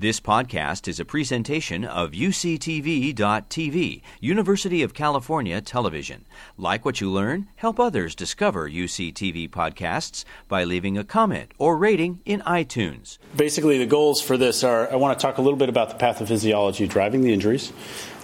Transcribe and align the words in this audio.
This 0.00 0.20
podcast 0.20 0.86
is 0.86 1.00
a 1.00 1.04
presentation 1.04 1.84
of 1.84 2.12
UCTV.tv, 2.12 4.02
University 4.20 4.82
of 4.84 4.94
California 4.94 5.60
Television. 5.60 6.24
Like 6.56 6.84
what 6.84 7.00
you 7.00 7.10
learn, 7.10 7.48
help 7.56 7.80
others 7.80 8.14
discover 8.14 8.70
UCTV 8.70 9.50
podcasts 9.50 10.24
by 10.46 10.62
leaving 10.62 10.96
a 10.96 11.02
comment 11.02 11.50
or 11.58 11.76
rating 11.76 12.20
in 12.24 12.42
iTunes. 12.42 13.18
Basically, 13.34 13.76
the 13.76 13.86
goals 13.86 14.22
for 14.22 14.36
this 14.36 14.62
are 14.62 14.88
I 14.88 14.94
want 14.94 15.18
to 15.18 15.20
talk 15.20 15.38
a 15.38 15.42
little 15.42 15.58
bit 15.58 15.68
about 15.68 15.88
the 15.88 15.96
pathophysiology 15.96 16.88
driving 16.88 17.22
the 17.22 17.32
injuries, 17.32 17.72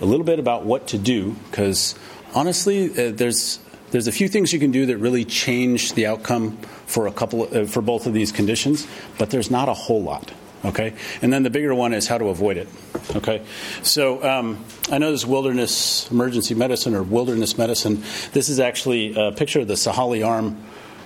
a 0.00 0.06
little 0.06 0.25
bit 0.25 0.38
about 0.38 0.64
what 0.64 0.86
to 0.88 0.98
do, 0.98 1.34
because 1.50 1.96
honestly, 2.36 2.93
uh, 2.93 3.11
there's 3.11 3.59
there's 3.91 4.06
a 4.06 4.12
few 4.12 4.29
things 4.29 4.52
you 4.52 4.61
can 4.61 4.70
do 4.70 4.86
that 4.86 4.98
really 4.98 5.25
change 5.25 5.95
the 5.95 6.06
outcome 6.06 6.56
for 6.86 7.09
a 7.09 7.12
couple 7.12 7.48
uh, 7.52 7.64
for 7.64 7.82
both 7.82 8.06
of 8.06 8.14
these 8.14 8.30
conditions, 8.30 8.86
but 9.18 9.30
there's 9.30 9.50
not 9.50 9.68
a 9.68 9.75
whole 9.75 10.04
lot. 10.04 10.30
Okay, 10.64 10.94
and 11.20 11.32
then 11.32 11.42
the 11.42 11.50
bigger 11.50 11.74
one 11.74 11.92
is 11.92 12.08
how 12.08 12.16
to 12.16 12.26
avoid 12.28 12.56
it. 12.56 12.68
Okay, 13.14 13.44
so 13.82 14.22
um, 14.25 14.64
I 14.90 14.98
know 14.98 15.11
this 15.11 15.26
wilderness 15.26 16.11
emergency 16.11 16.54
medicine 16.54 16.94
or 16.94 17.02
wilderness 17.02 17.58
medicine. 17.58 18.02
This 18.32 18.48
is 18.48 18.61
actually 18.61 19.14
a 19.14 19.32
picture 19.32 19.61
of 19.61 19.68
the 19.68 19.75
Sahale 19.75 20.26
Arm. 20.26 20.56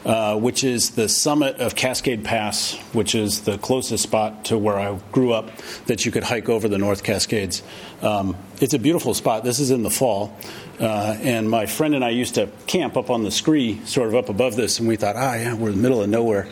Uh, 0.04 0.38
which 0.38 0.62
is 0.62 0.90
the 0.90 1.08
summit 1.08 1.56
of 1.56 1.74
Cascade 1.74 2.24
Pass, 2.24 2.74
which 2.92 3.16
is 3.16 3.40
the 3.40 3.58
closest 3.58 4.04
spot 4.04 4.44
to 4.44 4.56
where 4.56 4.78
I 4.78 4.96
grew 5.10 5.32
up 5.32 5.50
that 5.86 6.06
you 6.06 6.12
could 6.12 6.22
hike 6.22 6.48
over 6.48 6.68
the 6.68 6.78
North 6.78 7.02
Cascades. 7.02 7.64
Um, 8.00 8.36
it's 8.60 8.74
a 8.74 8.78
beautiful 8.78 9.12
spot. 9.12 9.42
This 9.42 9.58
is 9.58 9.72
in 9.72 9.82
the 9.82 9.90
fall. 9.90 10.34
Uh, 10.78 11.16
and 11.20 11.50
my 11.50 11.66
friend 11.66 11.96
and 11.96 12.04
I 12.04 12.10
used 12.10 12.36
to 12.36 12.48
camp 12.68 12.96
up 12.96 13.10
on 13.10 13.24
the 13.24 13.32
scree, 13.32 13.84
sort 13.86 14.06
of 14.08 14.14
up 14.14 14.28
above 14.28 14.54
this, 14.54 14.78
and 14.78 14.86
we 14.86 14.94
thought, 14.94 15.16
ah, 15.16 15.34
yeah, 15.34 15.54
we're 15.54 15.70
in 15.70 15.76
the 15.76 15.82
middle 15.82 16.00
of 16.00 16.08
nowhere. 16.08 16.48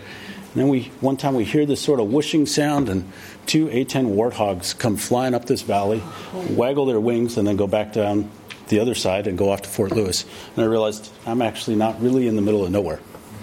And 0.57 0.63
then 0.63 0.71
we, 0.71 0.85
one 1.03 1.19
time 1.19 1.35
we 1.35 1.45
hear 1.45 1.67
this 1.67 1.83
sort 1.83 2.01
of 2.01 2.11
whooshing 2.11 2.47
sound, 2.47 2.89
and 2.89 3.13
two 3.45 3.69
A-10 3.69 4.17
warthogs 4.17 4.77
come 4.79 4.97
flying 4.97 5.35
up 5.35 5.45
this 5.45 5.61
valley, 5.61 6.03
waggle 6.49 6.87
their 6.87 6.99
wings, 6.99 7.37
and 7.37 7.47
then 7.47 7.57
go 7.57 7.67
back 7.67 7.93
down 7.93 8.31
the 8.69 8.81
other 8.81 8.95
side 8.95 9.27
and 9.27 9.37
go 9.37 9.51
off 9.51 9.61
to 9.61 9.69
Fort 9.69 9.93
Lewis. 9.93 10.25
And 10.55 10.65
I 10.65 10.67
realized 10.67 11.13
I'm 11.27 11.43
actually 11.43 11.77
not 11.77 12.01
really 12.01 12.27
in 12.27 12.37
the 12.37 12.41
middle 12.41 12.65
of 12.65 12.71
nowhere. 12.71 13.01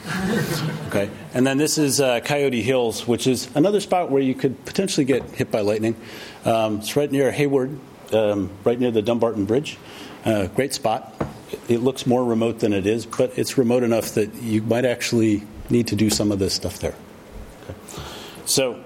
okay, 0.88 1.12
and 1.36 1.46
then 1.46 1.60
this 1.60 1.78
is 1.78 2.02
uh, 2.02 2.20
Coyote 2.22 2.64
Hills, 2.64 3.08
which 3.08 3.28
is 3.28 3.48
another 3.56 3.80
spot 3.80 4.10
where 4.10 4.24
you 4.24 4.34
could 4.34 4.66
potentially 4.66 5.06
get 5.06 5.22
hit 5.30 5.52
by 5.52 5.62
lightning. 5.62 5.96
Um, 6.46 6.80
it's 6.80 6.96
right 6.96 7.12
near 7.12 7.32
Hayward, 7.32 7.80
um, 8.12 8.50
right 8.64 8.80
near 8.80 8.90
the 8.90 9.04
Dumbarton 9.04 9.46
Bridge. 9.46 9.78
Uh, 10.26 10.48
great 10.48 10.74
spot. 10.74 11.14
It 11.68 11.82
looks 11.82 12.08
more 12.08 12.26
remote 12.26 12.58
than 12.58 12.74
it 12.74 12.88
is, 12.88 13.06
but 13.06 13.38
it's 13.38 13.56
remote 13.56 13.84
enough 13.84 14.16
that 14.16 14.34
you 14.42 14.64
might 14.64 14.84
actually 14.84 15.44
need 15.70 15.88
to 15.88 15.96
do 15.96 16.10
some 16.10 16.32
of 16.32 16.40
this 16.40 16.54
stuff 16.54 16.80
there. 16.80 16.96
Okay. 17.64 17.80
So, 18.46 18.84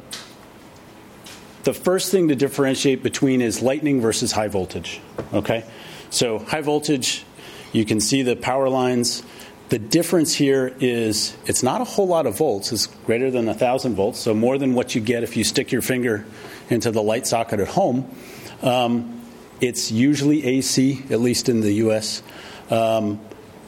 the 1.63 1.73
first 1.73 2.11
thing 2.11 2.29
to 2.29 2.35
differentiate 2.35 3.03
between 3.03 3.41
is 3.41 3.61
lightning 3.61 3.99
versus 3.99 4.31
high 4.31 4.47
voltage. 4.47 5.01
Okay? 5.33 5.65
So, 6.09 6.39
high 6.39 6.61
voltage, 6.61 7.25
you 7.73 7.83
can 7.83 7.99
see 7.99 8.21
the 8.21 8.35
power 8.35 8.69
lines. 8.69 9.23
The 9.69 9.79
difference 9.79 10.33
here 10.33 10.73
is 10.79 11.35
it's 11.45 11.63
not 11.63 11.81
a 11.81 11.83
whole 11.83 12.07
lot 12.07 12.25
of 12.25 12.37
volts. 12.37 12.71
It's 12.71 12.87
greater 13.05 13.29
than 13.29 13.47
1,000 13.47 13.95
volts, 13.95 14.19
so 14.19 14.33
more 14.33 14.57
than 14.57 14.75
what 14.75 14.95
you 14.95 15.01
get 15.01 15.23
if 15.23 15.35
you 15.35 15.43
stick 15.43 15.71
your 15.71 15.81
finger 15.81 16.25
into 16.69 16.91
the 16.91 17.03
light 17.03 17.27
socket 17.27 17.59
at 17.59 17.67
home. 17.67 18.09
Um, 18.61 19.21
it's 19.59 19.91
usually 19.91 20.45
AC, 20.45 21.03
at 21.09 21.19
least 21.19 21.49
in 21.49 21.59
the 21.59 21.73
US. 21.73 22.21
Um, 22.69 23.19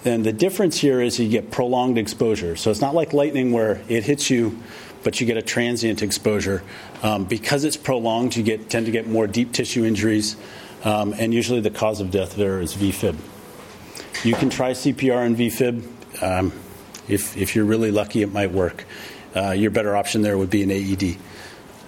and 0.06 0.26
the 0.26 0.34
difference 0.34 0.78
here 0.78 1.02
is 1.02 1.20
you 1.20 1.30
get 1.30 1.52
prolonged 1.52 1.98
exposure. 1.98 2.56
So 2.56 2.72
it's 2.72 2.82
not 2.82 2.96
like 2.96 3.14
lightning 3.14 3.52
where 3.52 3.82
it 3.90 4.06
hits 4.06 4.30
you, 4.30 4.60
but 5.04 5.20
you 5.20 5.28
get 5.28 5.38
a 5.38 5.42
transient 5.42 6.02
exposure. 6.02 6.64
Um, 7.04 7.26
because 7.26 7.64
it's 7.64 7.78
prolonged, 7.78 8.36
you 8.36 8.44
get, 8.44 8.70
tend 8.70 8.86
to 8.86 8.92
get 8.92 9.08
more 9.08 9.28
deep 9.28 9.52
tissue 9.52 9.86
injuries, 9.86 10.36
um, 10.84 11.14
and 11.18 11.34
usually 11.34 11.60
the 11.60 11.70
cause 11.70 12.00
of 12.00 12.12
death 12.12 12.36
there 12.36 12.62
is 12.62 12.76
VFib. 12.76 13.16
You 14.24 14.34
can 14.36 14.50
try 14.50 14.72
CPR 14.72 15.26
and 15.26 15.36
VFib. 15.36 16.24
Um, 16.24 16.54
if, 17.08 17.36
if 17.38 17.56
you're 17.56 17.66
really 17.66 17.92
lucky, 17.92 18.22
it 18.22 18.32
might 18.32 18.52
work. 18.52 18.86
Uh, 19.36 19.52
your 19.52 19.72
better 19.72 19.96
option 19.96 20.22
there 20.22 20.38
would 20.38 20.50
be 20.50 20.64
an 20.64 20.72
AED. 20.72 21.18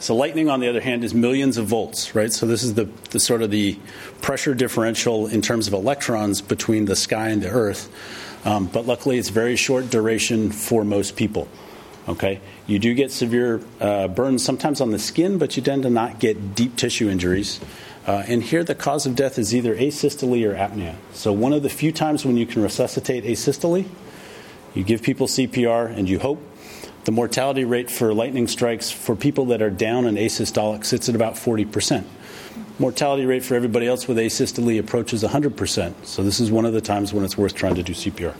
So 0.01 0.15
lightning, 0.15 0.49
on 0.49 0.61
the 0.61 0.67
other 0.67 0.81
hand, 0.81 1.03
is 1.03 1.13
millions 1.13 1.57
of 1.57 1.67
volts, 1.67 2.15
right? 2.15 2.33
So 2.33 2.47
this 2.47 2.63
is 2.63 2.73
the, 2.73 2.85
the, 3.11 3.19
sort 3.19 3.43
of 3.43 3.51
the 3.51 3.77
pressure 4.23 4.55
differential 4.55 5.27
in 5.27 5.43
terms 5.43 5.67
of 5.67 5.73
electrons 5.73 6.41
between 6.41 6.85
the 6.85 6.95
sky 6.95 7.29
and 7.29 7.39
the 7.39 7.49
Earth. 7.49 7.87
Um, 8.43 8.65
but 8.65 8.87
luckily, 8.87 9.19
it's 9.19 9.29
very 9.29 9.55
short 9.55 9.91
duration 9.91 10.51
for 10.51 10.83
most 10.83 11.15
people. 11.15 11.47
Okay, 12.09 12.41
you 12.65 12.79
do 12.79 12.95
get 12.95 13.11
severe 13.11 13.61
uh, 13.79 14.07
burns 14.07 14.43
sometimes 14.43 14.81
on 14.81 14.89
the 14.89 14.97
skin, 14.97 15.37
but 15.37 15.55
you 15.55 15.61
tend 15.61 15.83
to 15.83 15.91
not 15.91 16.17
get 16.17 16.55
deep 16.55 16.77
tissue 16.77 17.07
injuries. 17.07 17.59
Uh, 18.07 18.23
and 18.25 18.41
here, 18.41 18.63
the 18.63 18.73
cause 18.73 19.05
of 19.05 19.15
death 19.15 19.37
is 19.37 19.53
either 19.53 19.75
asystole 19.75 20.43
or 20.43 20.55
apnea. 20.55 20.95
So 21.13 21.31
one 21.31 21.53
of 21.53 21.61
the 21.61 21.69
few 21.69 21.91
times 21.91 22.25
when 22.25 22.37
you 22.37 22.47
can 22.47 22.63
resuscitate 22.63 23.23
asystole, 23.23 23.87
you 24.73 24.83
give 24.83 25.03
people 25.03 25.27
CPR 25.27 25.95
and 25.95 26.09
you 26.09 26.17
hope 26.17 26.41
the 27.03 27.11
mortality 27.11 27.65
rate 27.65 27.89
for 27.89 28.13
lightning 28.13 28.47
strikes 28.47 28.91
for 28.91 29.15
people 29.15 29.45
that 29.45 29.61
are 29.61 29.69
down 29.69 30.05
and 30.05 30.17
asystolic 30.17 30.85
sits 30.85 31.09
at 31.09 31.15
about 31.15 31.33
40%. 31.33 32.05
Mortality 32.77 33.25
rate 33.25 33.43
for 33.43 33.55
everybody 33.55 33.87
else 33.87 34.07
with 34.07 34.17
asystole 34.17 34.79
approaches 34.79 35.23
100%. 35.23 36.05
So 36.05 36.23
this 36.23 36.39
is 36.39 36.51
one 36.51 36.65
of 36.65 36.73
the 36.73 36.81
times 36.81 37.13
when 37.13 37.25
it's 37.25 37.37
worth 37.37 37.55
trying 37.55 37.75
to 37.75 37.83
do 37.83 37.93
CPR. 37.93 38.35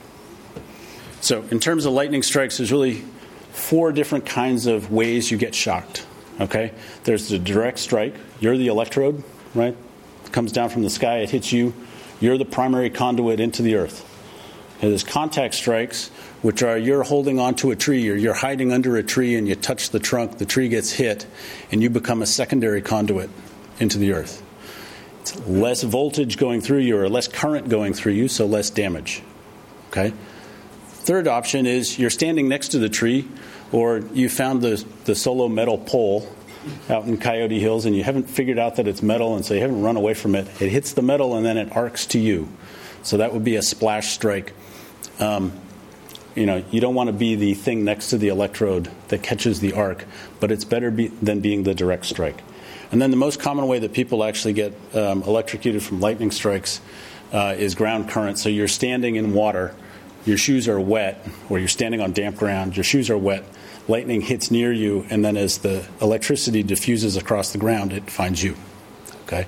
So 1.21 1.43
in 1.51 1.59
terms 1.59 1.85
of 1.85 1.93
lightning 1.93 2.23
strikes, 2.23 2.57
there's 2.57 2.71
really 2.71 3.03
four 3.51 3.91
different 3.91 4.25
kinds 4.25 4.65
of 4.65 4.91
ways 4.91 5.29
you 5.29 5.37
get 5.37 5.53
shocked. 5.53 6.05
Okay? 6.39 6.71
There's 7.03 7.29
the 7.29 7.39
direct 7.39 7.79
strike. 7.79 8.15
You're 8.39 8.57
the 8.57 8.67
electrode, 8.67 9.23
right? 9.53 9.75
It 10.25 10.31
comes 10.31 10.51
down 10.51 10.69
from 10.69 10.83
the 10.83 10.89
sky, 10.89 11.19
it 11.19 11.29
hits 11.29 11.51
you. 11.51 11.73
You're 12.19 12.37
the 12.37 12.45
primary 12.45 12.89
conduit 12.89 13.39
into 13.39 13.61
the 13.63 13.75
earth. 13.75 14.07
there's 14.79 15.03
contact 15.03 15.55
strikes 15.55 16.11
which 16.41 16.63
are 16.63 16.77
you're 16.77 17.03
holding 17.03 17.39
onto 17.39 17.71
a 17.71 17.75
tree 17.75 18.09
or 18.09 18.15
you're 18.15 18.33
hiding 18.33 18.71
under 18.71 18.97
a 18.97 19.03
tree 19.03 19.35
and 19.35 19.47
you 19.47 19.55
touch 19.55 19.91
the 19.91 19.99
trunk, 19.99 20.37
the 20.37 20.45
tree 20.45 20.69
gets 20.69 20.91
hit, 20.91 21.25
and 21.71 21.81
you 21.81 21.89
become 21.89 22.21
a 22.21 22.25
secondary 22.25 22.81
conduit 22.81 23.29
into 23.79 23.97
the 23.97 24.13
earth. 24.13 24.43
It's 25.21 25.37
less 25.47 25.83
voltage 25.83 26.37
going 26.37 26.61
through 26.61 26.79
you 26.79 26.97
or 26.97 27.07
less 27.07 27.27
current 27.27 27.69
going 27.69 27.93
through 27.93 28.13
you, 28.13 28.27
so 28.27 28.45
less 28.45 28.69
damage. 28.69 29.21
Okay? 29.89 30.13
Third 30.87 31.27
option 31.27 31.65
is 31.65 31.99
you're 31.99 32.09
standing 32.09 32.47
next 32.47 32.69
to 32.69 32.79
the 32.79 32.89
tree 32.89 33.27
or 33.71 33.99
you 34.13 34.29
found 34.29 34.61
the, 34.61 34.83
the 35.05 35.15
solo 35.15 35.47
metal 35.47 35.77
pole 35.77 36.27
out 36.89 37.05
in 37.05 37.17
Coyote 37.17 37.59
Hills 37.59 37.85
and 37.85 37.95
you 37.95 38.03
haven't 38.03 38.29
figured 38.29 38.59
out 38.59 38.75
that 38.75 38.87
it's 38.87 39.01
metal 39.01 39.35
and 39.35 39.45
so 39.45 39.53
you 39.53 39.61
haven't 39.61 39.81
run 39.81 39.97
away 39.97 40.13
from 40.13 40.35
it. 40.35 40.47
It 40.61 40.69
hits 40.69 40.93
the 40.93 41.01
metal 41.01 41.35
and 41.35 41.45
then 41.45 41.57
it 41.57 41.75
arcs 41.75 42.05
to 42.07 42.19
you. 42.19 42.47
So 43.03 43.17
that 43.17 43.33
would 43.33 43.43
be 43.43 43.55
a 43.55 43.61
splash 43.61 44.09
strike. 44.09 44.53
Um, 45.19 45.51
you 46.35 46.45
know, 46.45 46.63
you 46.71 46.79
don't 46.79 46.95
want 46.95 47.07
to 47.07 47.13
be 47.13 47.35
the 47.35 47.53
thing 47.53 47.83
next 47.83 48.09
to 48.09 48.17
the 48.17 48.29
electrode 48.29 48.89
that 49.09 49.21
catches 49.21 49.59
the 49.59 49.73
arc, 49.73 50.05
but 50.39 50.51
it's 50.51 50.63
better 50.63 50.91
be, 50.91 51.07
than 51.07 51.39
being 51.39 51.63
the 51.63 51.73
direct 51.73 52.05
strike. 52.05 52.41
And 52.91 53.01
then 53.01 53.11
the 53.11 53.17
most 53.17 53.39
common 53.39 53.67
way 53.67 53.79
that 53.79 53.93
people 53.93 54.23
actually 54.23 54.53
get 54.53 54.73
um, 54.93 55.23
electrocuted 55.23 55.81
from 55.81 55.99
lightning 55.99 56.31
strikes 56.31 56.81
uh, 57.31 57.55
is 57.57 57.75
ground 57.75 58.09
current. 58.09 58.37
So 58.37 58.49
you're 58.49 58.67
standing 58.67 59.15
in 59.15 59.33
water, 59.33 59.73
your 60.25 60.37
shoes 60.37 60.67
are 60.67 60.79
wet, 60.79 61.25
or 61.49 61.59
you're 61.59 61.67
standing 61.67 62.01
on 62.01 62.11
damp 62.11 62.37
ground, 62.37 62.75
your 62.75 62.83
shoes 62.83 63.09
are 63.09 63.17
wet, 63.17 63.45
lightning 63.87 64.21
hits 64.21 64.51
near 64.51 64.71
you, 64.71 65.05
and 65.09 65.23
then 65.23 65.37
as 65.37 65.59
the 65.59 65.85
electricity 66.01 66.63
diffuses 66.63 67.15
across 67.15 67.51
the 67.51 67.57
ground, 67.57 67.93
it 67.93 68.09
finds 68.09 68.43
you. 68.43 68.55
Okay? 69.23 69.47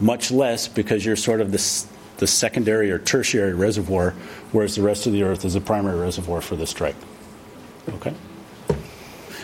Much 0.00 0.30
less 0.30 0.68
because 0.68 1.04
you're 1.04 1.16
sort 1.16 1.40
of 1.40 1.52
this 1.52 1.86
the 2.18 2.26
secondary 2.26 2.90
or 2.90 2.98
tertiary 2.98 3.54
reservoir, 3.54 4.10
whereas 4.52 4.76
the 4.76 4.82
rest 4.82 5.06
of 5.06 5.12
the 5.12 5.22
Earth 5.22 5.44
is 5.44 5.54
a 5.54 5.60
primary 5.60 5.98
reservoir 5.98 6.40
for 6.40 6.56
the 6.56 6.66
strike. 6.66 6.96
Okay? 7.88 8.14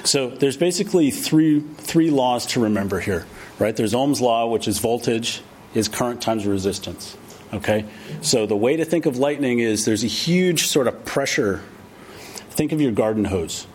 So 0.05 0.29
there's 0.29 0.57
basically 0.57 1.11
three, 1.11 1.61
three 1.61 2.11
laws 2.11 2.45
to 2.47 2.61
remember 2.61 3.01
here, 3.01 3.27
right? 3.59 3.75
There's 3.75 3.95
Ohm's 3.95 4.21
law, 4.21 4.47
which 4.47 4.69
is 4.69 4.79
voltage 4.79 5.41
is 5.75 5.89
current 5.89 6.21
times 6.21 6.47
resistance. 6.47 7.17
Okay? 7.53 7.87
So 8.21 8.47
the 8.47 8.57
way 8.57 8.77
to 8.77 8.85
think 8.85 9.07
of 9.07 9.17
lightning 9.17 9.61
is 9.61 9.85
there's 9.85 10.05
a 10.05 10.09
huge 10.09 10.67
sort 10.67 10.89
of 10.89 11.05
pressure. 11.05 11.63
Think 12.51 12.73
of 12.73 12.81
your 12.81 12.93
garden 12.93 13.25
hose. 13.25 13.67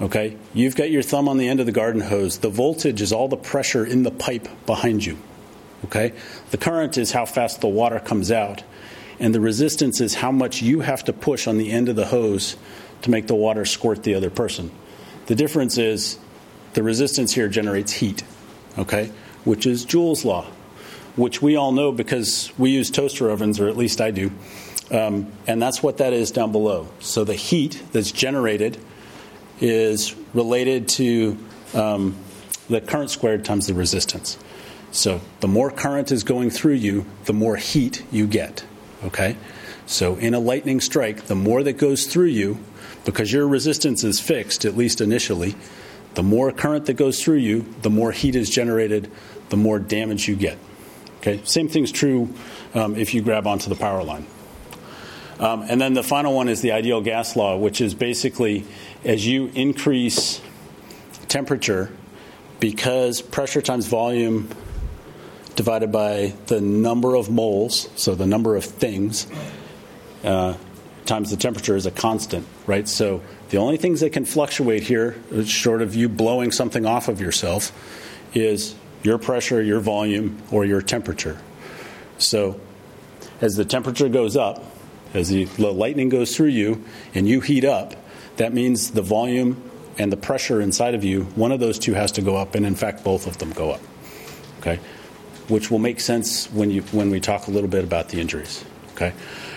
Okay? 0.00 0.36
You've 0.52 0.76
got 0.76 0.90
your 0.90 1.02
thumb 1.02 1.28
on 1.28 1.38
the 1.38 1.48
end 1.48 1.60
of 1.60 1.66
the 1.66 1.72
garden 1.72 2.02
hose. 2.02 2.38
The 2.38 2.50
voltage 2.50 3.00
is 3.00 3.12
all 3.12 3.28
the 3.28 3.36
pressure 3.36 3.84
in 3.84 4.02
the 4.02 4.10
pipe 4.10 4.46
behind 4.66 5.04
you. 5.04 5.18
Okay? 5.84 6.12
The 6.50 6.58
current 6.58 6.98
is 6.98 7.12
how 7.12 7.26
fast 7.26 7.60
the 7.60 7.68
water 7.68 8.00
comes 8.00 8.30
out, 8.30 8.62
and 9.18 9.34
the 9.34 9.40
resistance 9.40 10.00
is 10.00 10.14
how 10.14 10.32
much 10.32 10.62
you 10.62 10.80
have 10.80 11.04
to 11.04 11.12
push 11.12 11.46
on 11.46 11.58
the 11.58 11.70
end 11.70 11.88
of 11.88 11.96
the 11.96 12.06
hose 12.06 12.56
to 13.02 13.10
make 13.10 13.26
the 13.26 13.34
water 13.34 13.64
squirt 13.64 14.02
the 14.02 14.14
other 14.14 14.30
person. 14.30 14.70
The 15.26 15.34
difference 15.34 15.78
is 15.78 16.18
the 16.74 16.82
resistance 16.82 17.32
here 17.32 17.48
generates 17.48 17.92
heat, 17.92 18.22
okay? 18.78 19.12
Which 19.44 19.66
is 19.66 19.84
Joule's 19.84 20.24
law, 20.24 20.46
which 21.16 21.42
we 21.42 21.56
all 21.56 21.72
know 21.72 21.92
because 21.92 22.52
we 22.58 22.70
use 22.70 22.90
toaster 22.90 23.28
ovens, 23.30 23.60
or 23.60 23.68
at 23.68 23.76
least 23.76 24.00
I 24.00 24.10
do. 24.10 24.30
Um, 24.90 25.30
and 25.46 25.60
that's 25.60 25.82
what 25.82 25.98
that 25.98 26.12
is 26.12 26.30
down 26.30 26.52
below. 26.52 26.88
So 27.00 27.24
the 27.24 27.34
heat 27.34 27.82
that's 27.92 28.10
generated 28.10 28.78
is 29.60 30.14
related 30.32 30.88
to 30.88 31.36
um, 31.74 32.16
the 32.68 32.80
current 32.80 33.10
squared 33.10 33.44
times 33.44 33.66
the 33.66 33.74
resistance. 33.74 34.38
So 34.90 35.20
the 35.40 35.48
more 35.48 35.70
current 35.70 36.10
is 36.10 36.24
going 36.24 36.50
through 36.50 36.74
you, 36.74 37.06
the 37.24 37.32
more 37.32 37.56
heat 37.56 38.04
you 38.10 38.26
get. 38.26 38.64
Okay? 39.04 39.36
So 39.86 40.16
in 40.16 40.34
a 40.34 40.38
lightning 40.38 40.80
strike, 40.80 41.26
the 41.26 41.34
more 41.34 41.62
that 41.62 41.74
goes 41.74 42.06
through 42.06 42.26
you, 42.26 42.58
because 43.04 43.32
your 43.32 43.46
resistance 43.46 44.04
is 44.04 44.20
fixed, 44.20 44.64
at 44.64 44.76
least 44.76 45.00
initially, 45.00 45.54
the 46.14 46.22
more 46.22 46.52
current 46.52 46.86
that 46.86 46.94
goes 46.94 47.22
through 47.22 47.36
you, 47.36 47.74
the 47.82 47.90
more 47.90 48.12
heat 48.12 48.34
is 48.34 48.50
generated, 48.50 49.10
the 49.50 49.56
more 49.56 49.78
damage 49.78 50.28
you 50.28 50.36
get. 50.36 50.58
Okay? 51.18 51.40
Same 51.44 51.68
thing's 51.68 51.92
true 51.92 52.34
um, 52.74 52.96
if 52.96 53.14
you 53.14 53.22
grab 53.22 53.46
onto 53.46 53.68
the 53.68 53.76
power 53.76 54.02
line. 54.02 54.26
Um, 55.38 55.62
and 55.68 55.80
then 55.80 55.94
the 55.94 56.02
final 56.02 56.34
one 56.34 56.48
is 56.48 56.62
the 56.62 56.72
ideal 56.72 57.00
gas 57.00 57.36
law, 57.36 57.56
which 57.56 57.80
is 57.80 57.94
basically 57.94 58.64
as 59.04 59.26
you 59.26 59.50
increase 59.54 60.40
temperature, 61.28 61.92
because 62.58 63.22
pressure 63.22 63.62
times 63.62 63.86
volume 63.86 64.48
divided 65.58 65.90
by 65.90 66.32
the 66.46 66.60
number 66.60 67.16
of 67.16 67.28
moles, 67.28 67.88
so 67.96 68.14
the 68.14 68.24
number 68.24 68.54
of 68.54 68.64
things, 68.64 69.26
uh, 70.22 70.54
times 71.04 71.32
the 71.32 71.36
temperature 71.36 71.74
is 71.74 71.84
a 71.84 71.90
constant, 71.90 72.46
right? 72.68 72.86
So 72.86 73.22
the 73.48 73.56
only 73.56 73.76
things 73.76 73.98
that 73.98 74.10
can 74.10 74.24
fluctuate 74.24 74.84
here, 74.84 75.16
short 75.46 75.82
of 75.82 75.96
you 75.96 76.08
blowing 76.08 76.52
something 76.52 76.86
off 76.86 77.08
of 77.08 77.20
yourself, 77.20 77.72
is 78.34 78.76
your 79.02 79.18
pressure, 79.18 79.60
your 79.60 79.80
volume, 79.80 80.40
or 80.52 80.64
your 80.64 80.80
temperature. 80.80 81.36
So 82.18 82.60
as 83.40 83.56
the 83.56 83.64
temperature 83.64 84.08
goes 84.08 84.36
up, 84.36 84.64
as 85.12 85.28
the 85.28 85.46
lightning 85.58 86.08
goes 86.08 86.36
through 86.36 86.50
you 86.50 86.84
and 87.14 87.26
you 87.26 87.40
heat 87.40 87.64
up, 87.64 87.94
that 88.36 88.54
means 88.54 88.92
the 88.92 89.02
volume 89.02 89.60
and 89.98 90.12
the 90.12 90.16
pressure 90.16 90.60
inside 90.60 90.94
of 90.94 91.02
you, 91.02 91.24
one 91.34 91.50
of 91.50 91.58
those 91.58 91.80
two 91.80 91.94
has 91.94 92.12
to 92.12 92.22
go 92.22 92.36
up, 92.36 92.54
and 92.54 92.64
in 92.64 92.76
fact, 92.76 93.02
both 93.02 93.26
of 93.26 93.38
them 93.38 93.50
go 93.50 93.72
up. 93.72 93.80
Okay? 94.60 94.78
Which 95.48 95.70
will 95.70 95.78
make 95.78 96.00
sense 96.00 96.46
when, 96.52 96.70
you, 96.70 96.82
when 96.92 97.10
we 97.10 97.20
talk 97.20 97.46
a 97.46 97.50
little 97.50 97.68
bit 97.68 97.84
about 97.84 98.08
the 98.10 98.20
injuries. 98.20 98.64
Okay? 98.92 99.12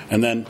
And 0.09 0.23
then 0.23 0.47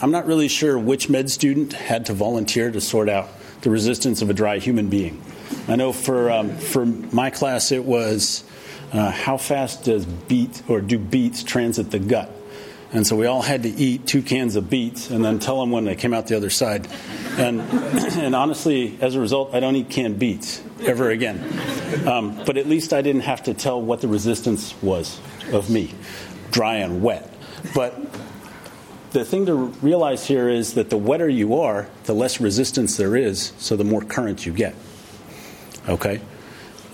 I'm 0.00 0.10
not 0.10 0.26
really 0.26 0.48
sure 0.48 0.78
which 0.78 1.08
med 1.08 1.30
student 1.30 1.72
had 1.72 2.06
to 2.06 2.12
volunteer 2.12 2.70
to 2.70 2.80
sort 2.80 3.08
out 3.08 3.28
the 3.62 3.70
resistance 3.70 4.22
of 4.22 4.30
a 4.30 4.34
dry 4.34 4.58
human 4.58 4.88
being. 4.88 5.22
I 5.66 5.76
know 5.76 5.92
for, 5.92 6.30
um, 6.30 6.56
for 6.56 6.86
my 6.86 7.30
class 7.30 7.72
it 7.72 7.84
was 7.84 8.44
uh, 8.92 9.10
how 9.10 9.36
fast 9.36 9.84
does 9.84 10.06
beat 10.06 10.62
or 10.68 10.80
do 10.80 10.98
beets 10.98 11.42
transit 11.42 11.90
the 11.90 11.98
gut? 11.98 12.30
And 12.92 13.06
so 13.06 13.16
we 13.16 13.26
all 13.26 13.42
had 13.42 13.64
to 13.64 13.68
eat 13.68 14.06
two 14.06 14.22
cans 14.22 14.56
of 14.56 14.70
beets 14.70 15.10
and 15.10 15.22
then 15.24 15.38
tell 15.38 15.60
them 15.60 15.70
when 15.70 15.84
they 15.84 15.94
came 15.94 16.14
out 16.14 16.26
the 16.26 16.36
other 16.36 16.50
side. 16.50 16.88
And, 17.36 17.60
and 18.16 18.34
honestly, 18.34 18.96
as 19.00 19.14
a 19.14 19.20
result, 19.20 19.54
I 19.54 19.60
don't 19.60 19.76
eat 19.76 19.90
canned 19.90 20.18
beets 20.18 20.62
ever 20.82 21.10
again. 21.10 21.38
Um, 22.06 22.42
but 22.46 22.56
at 22.56 22.66
least 22.66 22.92
I 22.92 23.02
didn't 23.02 23.22
have 23.22 23.42
to 23.44 23.54
tell 23.54 23.80
what 23.80 24.00
the 24.00 24.08
resistance 24.08 24.74
was 24.82 25.20
of 25.52 25.68
me, 25.68 25.94
dry 26.50 26.76
and 26.76 27.02
wet. 27.02 27.30
But 27.74 27.94
the 29.10 29.24
thing 29.24 29.46
to 29.46 29.54
realize 29.54 30.26
here 30.26 30.48
is 30.48 30.74
that 30.74 30.88
the 30.88 30.98
wetter 30.98 31.28
you 31.28 31.60
are, 31.60 31.88
the 32.04 32.14
less 32.14 32.40
resistance 32.40 32.96
there 32.96 33.16
is, 33.16 33.52
so 33.58 33.76
the 33.76 33.84
more 33.84 34.02
current 34.02 34.46
you 34.46 34.52
get. 34.52 34.74
Okay? 35.88 36.20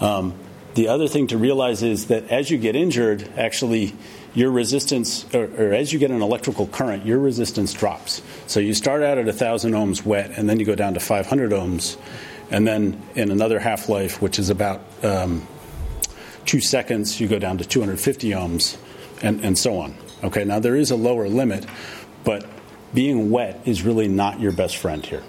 Um, 0.01 0.35
the 0.75 0.89
other 0.89 1.07
thing 1.07 1.29
to 1.29 1.39
realize 1.39 1.83
is 1.83 2.07
that 2.07 2.31
as 2.31 2.51
you 2.51 2.59
get 2.59 2.75
injured, 2.75 3.29
actually, 3.37 3.95
your 4.35 4.51
resistance, 4.51 5.25
or, 5.33 5.45
or, 5.57 5.73
as 5.73 5.93
you 5.93 5.99
get 5.99 6.11
an 6.11 6.21
electrical 6.21 6.67
current, 6.67 7.07
your 7.07 7.19
resistance 7.19 7.73
drops. 7.73 8.21
So 8.47 8.61
you 8.61 8.75
start 8.75 9.03
out 9.03 9.17
at 9.17 9.27
1,000 9.27 9.73
ohms 9.73 10.05
wet, 10.05 10.33
and 10.37 10.49
then 10.49 10.59
you 10.59 10.67
go 10.67 10.75
down 10.75 10.95
to 10.95 11.01
500 11.01 11.53
ohms, 11.53 11.97
and 12.51 12.67
then 12.67 13.01
in 13.15 13.31
another 13.31 13.61
half 13.61 13.89
life, 13.89 14.21
which 14.21 14.39
is 14.39 14.51
about 14.51 14.83
um, 15.03 15.47
two 16.45 16.61
seconds, 16.61 17.21
you 17.21 17.29
go 17.29 17.39
down 17.39 17.59
to 17.59 17.65
250 17.65 18.31
ohms, 18.31 18.77
and, 19.23 19.45
and 19.45 19.57
so 19.57 19.79
on. 19.79 19.95
Okay, 20.25 20.45
now 20.45 20.59
there 20.59 20.77
is 20.77 20.91
a 20.91 20.97
lower 20.97 21.29
limit, 21.29 21.65
but 22.25 22.47
being 22.93 23.31
wet 23.31 23.61
is 23.65 23.83
really 23.83 24.09
not 24.09 24.41
your 24.41 24.53
best 24.53 24.77
friend 24.77 25.05
here. 25.05 25.23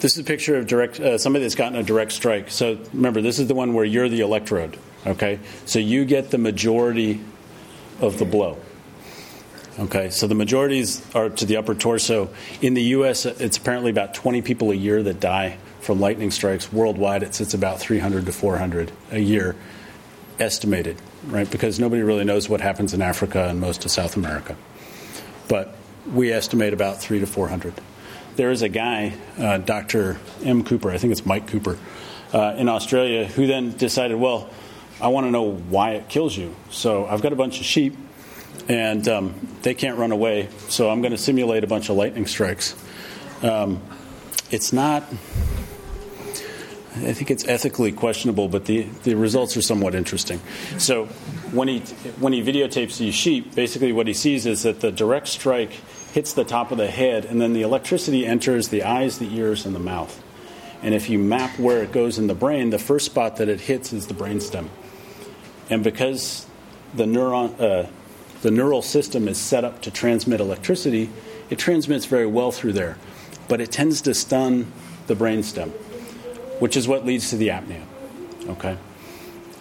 This 0.00 0.12
is 0.12 0.18
a 0.18 0.24
picture 0.24 0.56
of 0.56 0.68
direct 0.68 1.00
uh, 1.00 1.18
somebody 1.18 1.44
that's 1.44 1.56
gotten 1.56 1.76
a 1.76 1.82
direct 1.82 2.12
strike. 2.12 2.50
So 2.50 2.78
remember, 2.92 3.20
this 3.20 3.40
is 3.40 3.48
the 3.48 3.54
one 3.54 3.74
where 3.74 3.84
you're 3.84 4.08
the 4.08 4.20
electrode. 4.20 4.78
Okay? 5.06 5.40
So 5.66 5.78
you 5.78 6.04
get 6.04 6.30
the 6.30 6.38
majority 6.38 7.20
of 8.00 8.18
the 8.18 8.24
blow. 8.24 8.58
Okay, 9.78 10.10
so 10.10 10.26
the 10.26 10.34
majorities 10.34 11.06
are 11.14 11.28
to 11.30 11.46
the 11.46 11.56
upper 11.56 11.72
torso. 11.72 12.30
In 12.60 12.74
the 12.74 12.82
U.S., 12.82 13.24
it's 13.26 13.56
apparently 13.56 13.92
about 13.92 14.12
20 14.12 14.42
people 14.42 14.72
a 14.72 14.74
year 14.74 15.04
that 15.04 15.20
die 15.20 15.56
from 15.80 16.00
lightning 16.00 16.32
strikes. 16.32 16.72
Worldwide, 16.72 17.22
it 17.22 17.32
sits 17.32 17.54
about 17.54 17.78
300 17.78 18.26
to 18.26 18.32
400 18.32 18.90
a 19.12 19.20
year, 19.20 19.54
estimated, 20.40 21.00
right? 21.26 21.48
Because 21.48 21.78
nobody 21.78 22.02
really 22.02 22.24
knows 22.24 22.48
what 22.48 22.60
happens 22.60 22.92
in 22.92 23.00
Africa 23.00 23.46
and 23.48 23.60
most 23.60 23.84
of 23.84 23.92
South 23.92 24.16
America. 24.16 24.56
But 25.46 25.76
we 26.12 26.32
estimate 26.32 26.72
about 26.72 26.98
three 26.98 27.20
to 27.20 27.26
400. 27.26 27.74
There 28.34 28.50
is 28.50 28.62
a 28.62 28.68
guy, 28.68 29.14
uh, 29.38 29.58
Dr. 29.58 30.18
M. 30.42 30.64
Cooper, 30.64 30.90
I 30.90 30.98
think 30.98 31.12
it's 31.12 31.24
Mike 31.24 31.46
Cooper, 31.46 31.78
uh, 32.32 32.56
in 32.58 32.68
Australia, 32.68 33.26
who 33.26 33.46
then 33.46 33.76
decided, 33.76 34.16
well, 34.16 34.50
I 35.00 35.08
want 35.08 35.26
to 35.26 35.30
know 35.30 35.52
why 35.52 35.92
it 35.92 36.08
kills 36.08 36.36
you. 36.36 36.54
So 36.70 37.06
I've 37.06 37.22
got 37.22 37.32
a 37.32 37.36
bunch 37.36 37.60
of 37.60 37.66
sheep, 37.66 37.96
and 38.68 39.06
um, 39.06 39.34
they 39.62 39.74
can't 39.74 39.96
run 39.96 40.12
away. 40.12 40.48
So 40.68 40.90
I'm 40.90 41.00
going 41.00 41.12
to 41.12 41.18
simulate 41.18 41.62
a 41.62 41.68
bunch 41.68 41.88
of 41.88 41.96
lightning 41.96 42.26
strikes. 42.26 42.74
Um, 43.42 43.80
it's 44.50 44.72
not. 44.72 45.04
I 46.96 47.12
think 47.12 47.30
it's 47.30 47.46
ethically 47.46 47.92
questionable, 47.92 48.48
but 48.48 48.64
the, 48.64 48.82
the 49.04 49.14
results 49.14 49.56
are 49.56 49.62
somewhat 49.62 49.94
interesting. 49.94 50.40
So 50.78 51.06
when 51.52 51.68
he 51.68 51.78
when 52.18 52.32
he 52.32 52.42
videotapes 52.42 52.98
these 52.98 53.14
sheep, 53.14 53.54
basically 53.54 53.92
what 53.92 54.08
he 54.08 54.14
sees 54.14 54.46
is 54.46 54.64
that 54.64 54.80
the 54.80 54.90
direct 54.90 55.28
strike 55.28 55.70
hits 56.12 56.32
the 56.32 56.44
top 56.44 56.72
of 56.72 56.78
the 56.78 56.88
head, 56.88 57.24
and 57.24 57.40
then 57.40 57.52
the 57.52 57.62
electricity 57.62 58.26
enters 58.26 58.68
the 58.68 58.82
eyes, 58.82 59.18
the 59.18 59.32
ears, 59.32 59.64
and 59.64 59.76
the 59.76 59.80
mouth. 59.80 60.20
And 60.82 60.92
if 60.92 61.08
you 61.08 61.18
map 61.20 61.56
where 61.58 61.82
it 61.82 61.92
goes 61.92 62.18
in 62.18 62.26
the 62.26 62.34
brain, 62.34 62.70
the 62.70 62.78
first 62.78 63.06
spot 63.06 63.36
that 63.36 63.48
it 63.48 63.60
hits 63.60 63.92
is 63.92 64.08
the 64.08 64.14
brainstem. 64.14 64.68
And 65.70 65.84
because 65.84 66.46
the 66.94 67.04
neuron, 67.04 67.60
uh, 67.60 67.88
the 68.42 68.50
neural 68.50 68.82
system 68.82 69.28
is 69.28 69.38
set 69.38 69.64
up 69.64 69.82
to 69.82 69.90
transmit 69.90 70.40
electricity, 70.40 71.10
it 71.50 71.58
transmits 71.58 72.06
very 72.06 72.26
well 72.26 72.52
through 72.52 72.72
there. 72.72 72.96
But 73.48 73.60
it 73.60 73.72
tends 73.72 74.02
to 74.02 74.14
stun 74.14 74.70
the 75.06 75.14
brainstem, 75.14 75.70
which 76.60 76.76
is 76.76 76.86
what 76.86 77.04
leads 77.04 77.30
to 77.30 77.36
the 77.36 77.48
apnea. 77.48 77.84
Okay? 78.48 78.76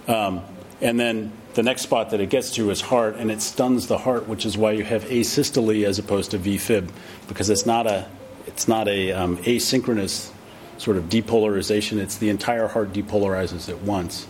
Um, 0.07 0.41
and 0.81 0.99
then 0.99 1.31
the 1.55 1.63
next 1.63 1.81
spot 1.81 2.11
that 2.11 2.21
it 2.21 2.29
gets 2.29 2.51
to 2.55 2.69
is 2.69 2.81
heart, 2.81 3.15
and 3.15 3.31
it 3.31 3.41
stuns 3.41 3.87
the 3.87 3.97
heart, 3.97 4.27
which 4.27 4.45
is 4.45 4.57
why 4.57 4.73
you 4.73 4.83
have 4.83 5.05
asystole 5.05 5.83
as 5.85 5.97
opposed 5.97 6.31
to 6.31 6.39
VFib, 6.39 6.89
because 7.27 7.49
it's 7.49 7.65
not 7.65 7.87
a 7.87 8.07
it's 8.45 8.67
not 8.67 8.87
a 8.87 9.11
um, 9.11 9.37
asynchronous 9.39 10.31
sort 10.77 10.95
of 10.95 11.05
depolarization. 11.05 11.97
It's 11.97 12.17
the 12.17 12.29
entire 12.29 12.67
heart 12.67 12.93
depolarizes 12.93 13.67
at 13.69 13.81
once 13.81 14.25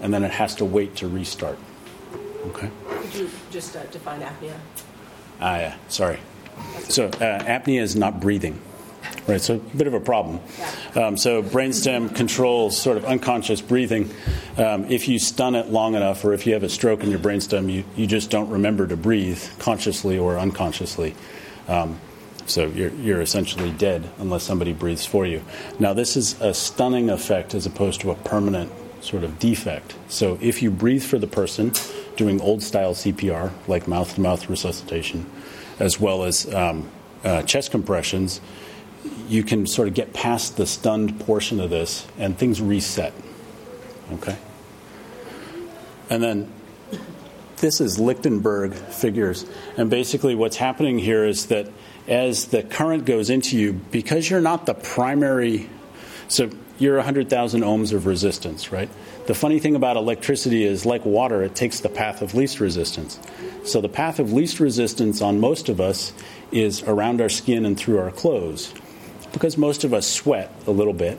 and 0.00 0.12
then 0.12 0.24
it 0.24 0.30
has 0.30 0.54
to 0.56 0.64
wait 0.64 0.96
to 0.96 1.08
restart. 1.08 1.58
Okay. 2.46 2.70
Could 2.88 3.14
you 3.14 3.30
just 3.50 3.76
uh, 3.76 3.84
define 3.84 4.20
apnea? 4.20 4.54
Ah, 5.40 5.56
yeah. 5.56 5.76
Sorry. 5.88 6.18
So 6.88 7.06
uh, 7.06 7.42
apnea 7.44 7.80
is 7.80 7.96
not 7.96 8.20
breathing. 8.20 8.60
Right, 9.26 9.40
so 9.40 9.54
a 9.54 9.76
bit 9.76 9.86
of 9.86 9.94
a 9.94 10.00
problem. 10.00 10.40
Um, 10.94 11.16
so 11.16 11.42
brainstem 11.42 12.14
controls 12.14 12.78
sort 12.78 12.96
of 12.96 13.04
unconscious 13.04 13.60
breathing. 13.60 14.10
Um, 14.56 14.84
if 14.86 15.08
you 15.08 15.18
stun 15.18 15.54
it 15.54 15.70
long 15.70 15.94
enough, 15.94 16.24
or 16.24 16.32
if 16.32 16.46
you 16.46 16.52
have 16.54 16.62
a 16.62 16.68
stroke 16.68 17.02
in 17.02 17.10
your 17.10 17.18
brainstem, 17.18 17.72
you, 17.72 17.84
you 17.96 18.06
just 18.06 18.30
don't 18.30 18.50
remember 18.50 18.86
to 18.86 18.96
breathe 18.96 19.42
consciously 19.58 20.18
or 20.18 20.38
unconsciously. 20.38 21.14
Um, 21.68 21.98
so 22.46 22.66
you're, 22.66 22.90
you're 22.90 23.20
essentially 23.20 23.70
dead 23.70 24.10
unless 24.18 24.42
somebody 24.42 24.72
breathes 24.72 25.06
for 25.06 25.24
you. 25.24 25.42
Now, 25.78 25.92
this 25.92 26.16
is 26.16 26.40
a 26.40 26.52
stunning 26.52 27.08
effect 27.08 27.54
as 27.54 27.66
opposed 27.66 28.00
to 28.02 28.10
a 28.10 28.16
permanent 28.16 28.72
sort 29.00 29.24
of 29.24 29.38
defect. 29.38 29.94
So 30.08 30.38
if 30.40 30.62
you 30.62 30.70
breathe 30.70 31.02
for 31.02 31.18
the 31.18 31.26
person, 31.26 31.72
doing 32.16 32.40
old 32.40 32.62
style 32.62 32.94
CPR, 32.94 33.52
like 33.66 33.88
mouth 33.88 34.14
to 34.14 34.20
mouth 34.20 34.48
resuscitation, 34.48 35.26
as 35.78 35.98
well 35.98 36.24
as 36.24 36.52
um, 36.54 36.88
uh, 37.24 37.42
chest 37.42 37.70
compressions, 37.70 38.40
you 39.28 39.42
can 39.42 39.66
sort 39.66 39.88
of 39.88 39.94
get 39.94 40.12
past 40.12 40.56
the 40.56 40.66
stunned 40.66 41.18
portion 41.20 41.60
of 41.60 41.70
this 41.70 42.06
and 42.18 42.36
things 42.36 42.60
reset. 42.60 43.12
Okay? 44.12 44.36
And 46.10 46.22
then 46.22 46.52
this 47.58 47.80
is 47.80 47.98
Lichtenberg 47.98 48.74
figures. 48.74 49.46
And 49.76 49.88
basically, 49.88 50.34
what's 50.34 50.56
happening 50.56 50.98
here 50.98 51.24
is 51.24 51.46
that 51.46 51.68
as 52.08 52.46
the 52.46 52.62
current 52.62 53.04
goes 53.04 53.30
into 53.30 53.56
you, 53.56 53.74
because 53.74 54.28
you're 54.28 54.40
not 54.40 54.66
the 54.66 54.74
primary, 54.74 55.70
so 56.28 56.50
you're 56.80 56.96
100,000 56.96 57.60
ohms 57.60 57.92
of 57.92 58.06
resistance, 58.06 58.72
right? 58.72 58.88
The 59.26 59.34
funny 59.34 59.60
thing 59.60 59.76
about 59.76 59.96
electricity 59.96 60.64
is, 60.64 60.86
like 60.86 61.04
water, 61.04 61.42
it 61.42 61.54
takes 61.54 61.80
the 61.80 61.90
path 61.90 62.22
of 62.22 62.34
least 62.34 62.58
resistance. 62.58 63.20
So 63.64 63.80
the 63.80 63.88
path 63.88 64.18
of 64.18 64.32
least 64.32 64.60
resistance 64.60 65.20
on 65.20 65.40
most 65.40 65.68
of 65.68 65.80
us 65.80 66.12
is 66.50 66.82
around 66.82 67.20
our 67.20 67.28
skin 67.28 67.66
and 67.66 67.78
through 67.78 67.98
our 67.98 68.10
clothes. 68.10 68.72
Because 69.32 69.58
most 69.58 69.84
of 69.84 69.92
us 69.92 70.08
sweat 70.08 70.52
a 70.66 70.70
little 70.70 70.94
bit, 70.94 71.18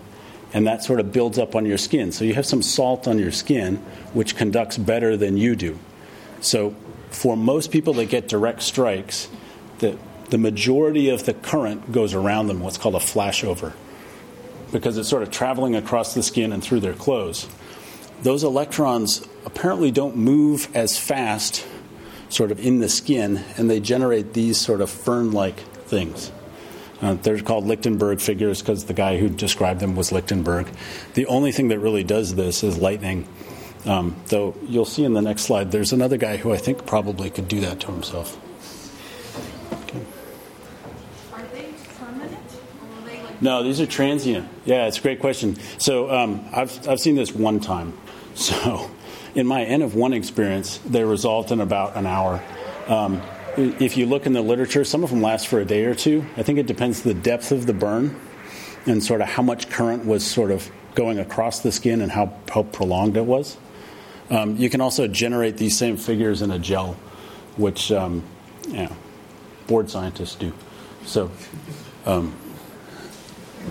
and 0.54 0.68
that 0.68 0.84
sort 0.84 1.00
of 1.00 1.14
builds 1.14 1.38
up 1.38 1.56
on 1.56 1.66
your 1.66 1.78
skin. 1.78 2.12
So 2.12 2.26
you 2.26 2.34
have 2.34 2.46
some 2.46 2.62
salt 2.62 3.08
on 3.08 3.20
your 3.20 3.32
skin, 3.32 3.78
which 4.14 4.36
conducts 4.36 4.78
better 4.78 5.16
than 5.16 5.38
you 5.38 5.56
do. 5.56 5.80
So 6.42 6.76
for 7.12 7.38
most 7.38 7.72
people 7.72 7.94
that 7.94 8.10
get 8.10 8.28
direct 8.28 8.64
strikes, 8.64 9.30
the, 9.80 9.98
the 10.30 10.38
majority 10.38 11.10
of 11.10 11.26
the 11.26 11.34
current 11.34 11.92
goes 11.92 12.14
around 12.14 12.48
them, 12.48 12.60
what's 12.60 12.78
called 12.78 12.96
a 12.96 13.00
flashover, 13.00 13.74
because 14.72 14.98
it's 14.98 15.10
sort 15.10 15.24
of 15.24 15.32
traveling 15.32 15.76
across 15.76 16.14
the 16.14 16.24
skin 16.24 16.52
and 16.52 16.64
through 16.64 16.80
their 16.80 16.94
clothes. 16.94 17.48
Those 18.24 18.44
electrons 18.44 19.28
apparently 19.46 19.92
don't 19.92 20.16
move 20.16 20.70
as 20.76 20.98
fast, 20.98 21.66
sort 22.30 22.52
of 22.52 22.60
in 22.60 22.80
the 22.80 22.90
skin, 22.90 23.44
and 23.58 23.70
they 23.70 23.80
generate 23.80 24.34
these 24.34 24.58
sort 24.58 24.82
of 24.82 24.90
fern 24.90 25.32
like 25.32 25.60
things. 25.60 26.32
Uh, 27.02 27.16
they're 27.16 27.40
called 27.42 27.66
Lichtenberg 27.66 28.20
figures 28.22 28.62
because 28.62 28.86
the 28.86 28.94
guy 28.94 29.18
who 29.18 29.28
described 29.28 29.80
them 29.80 29.96
was 29.96 30.12
Lichtenberg. 30.12 30.68
The 31.16 31.26
only 31.26 31.52
thing 31.52 31.70
that 31.70 31.80
really 31.80 32.04
does 32.04 32.36
this 32.36 32.64
is 32.64 32.78
lightning. 32.78 33.28
Um, 33.86 34.16
though 34.28 34.56
you'll 34.68 34.86
see 34.86 35.04
in 35.04 35.14
the 35.14 35.22
next 35.22 35.42
slide, 35.42 35.72
there's 35.72 35.92
another 35.92 36.18
guy 36.18 36.38
who 36.38 36.54
I 36.54 36.58
think 36.58 36.86
probably 36.86 37.32
could 37.32 37.48
do 37.48 37.60
that 37.62 37.80
to 37.82 37.92
himself. 37.92 38.38
Are 41.34 41.42
they 41.54 41.74
permanent? 41.98 42.38
Or 42.84 43.00
are 43.00 43.06
they 43.08 43.24
like 43.24 43.31
No, 43.42 43.64
these 43.64 43.82
are 43.82 43.88
transient. 43.88 44.48
Yeah, 44.66 44.86
it's 44.86 45.00
a 45.00 45.02
great 45.02 45.20
question. 45.20 45.58
So 45.80 46.12
um, 46.12 46.46
I've, 46.54 46.88
I've 46.88 47.00
seen 47.00 47.16
this 47.16 47.34
one 47.34 47.60
time. 47.60 47.98
So 48.34 48.90
in 49.36 49.46
my 49.46 49.66
N 49.66 49.82
of 49.82 49.94
one 49.94 50.14
experience, 50.14 50.78
they 50.86 51.04
resolved 51.04 51.52
in 51.52 51.60
about 51.60 51.98
an 51.98 52.06
hour. 52.06 52.42
Um, 52.88 53.22
if 53.58 53.98
you 53.98 54.06
look 54.06 54.26
in 54.26 54.32
the 54.32 54.42
literature, 54.42 54.86
some 54.86 55.04
of 55.04 55.10
them 55.10 55.22
last 55.22 55.50
for 55.50 55.60
a 55.60 55.66
day 55.66 55.84
or 55.84 55.94
two. 55.94 56.26
I 56.38 56.44
think 56.44 56.58
it 56.58 56.66
depends 56.66 57.02
the 57.02 57.14
depth 57.14 57.52
of 57.52 57.66
the 57.66 57.74
burn 57.74 58.16
and 58.86 59.04
sort 59.04 59.20
of 59.20 59.28
how 59.28 59.44
much 59.44 59.70
current 59.70 60.06
was 60.06 60.26
sort 60.26 60.50
of 60.50 60.72
going 60.96 61.20
across 61.20 61.60
the 61.60 61.74
skin 61.74 62.02
and 62.02 62.10
how, 62.10 62.34
how 62.50 62.64
prolonged 62.64 63.18
it 63.18 63.26
was. 63.26 63.58
Um, 64.30 64.56
you 64.56 64.70
can 64.70 64.80
also 64.80 65.08
generate 65.08 65.58
these 65.58 65.78
same 65.78 65.98
figures 65.98 66.42
in 66.42 66.52
a 66.52 66.58
gel, 66.58 66.94
which 67.58 67.92
um, 67.92 68.24
bored 69.68 69.90
scientists 69.90 70.36
do. 70.36 70.54
So 71.06 71.32
um, 72.06 72.34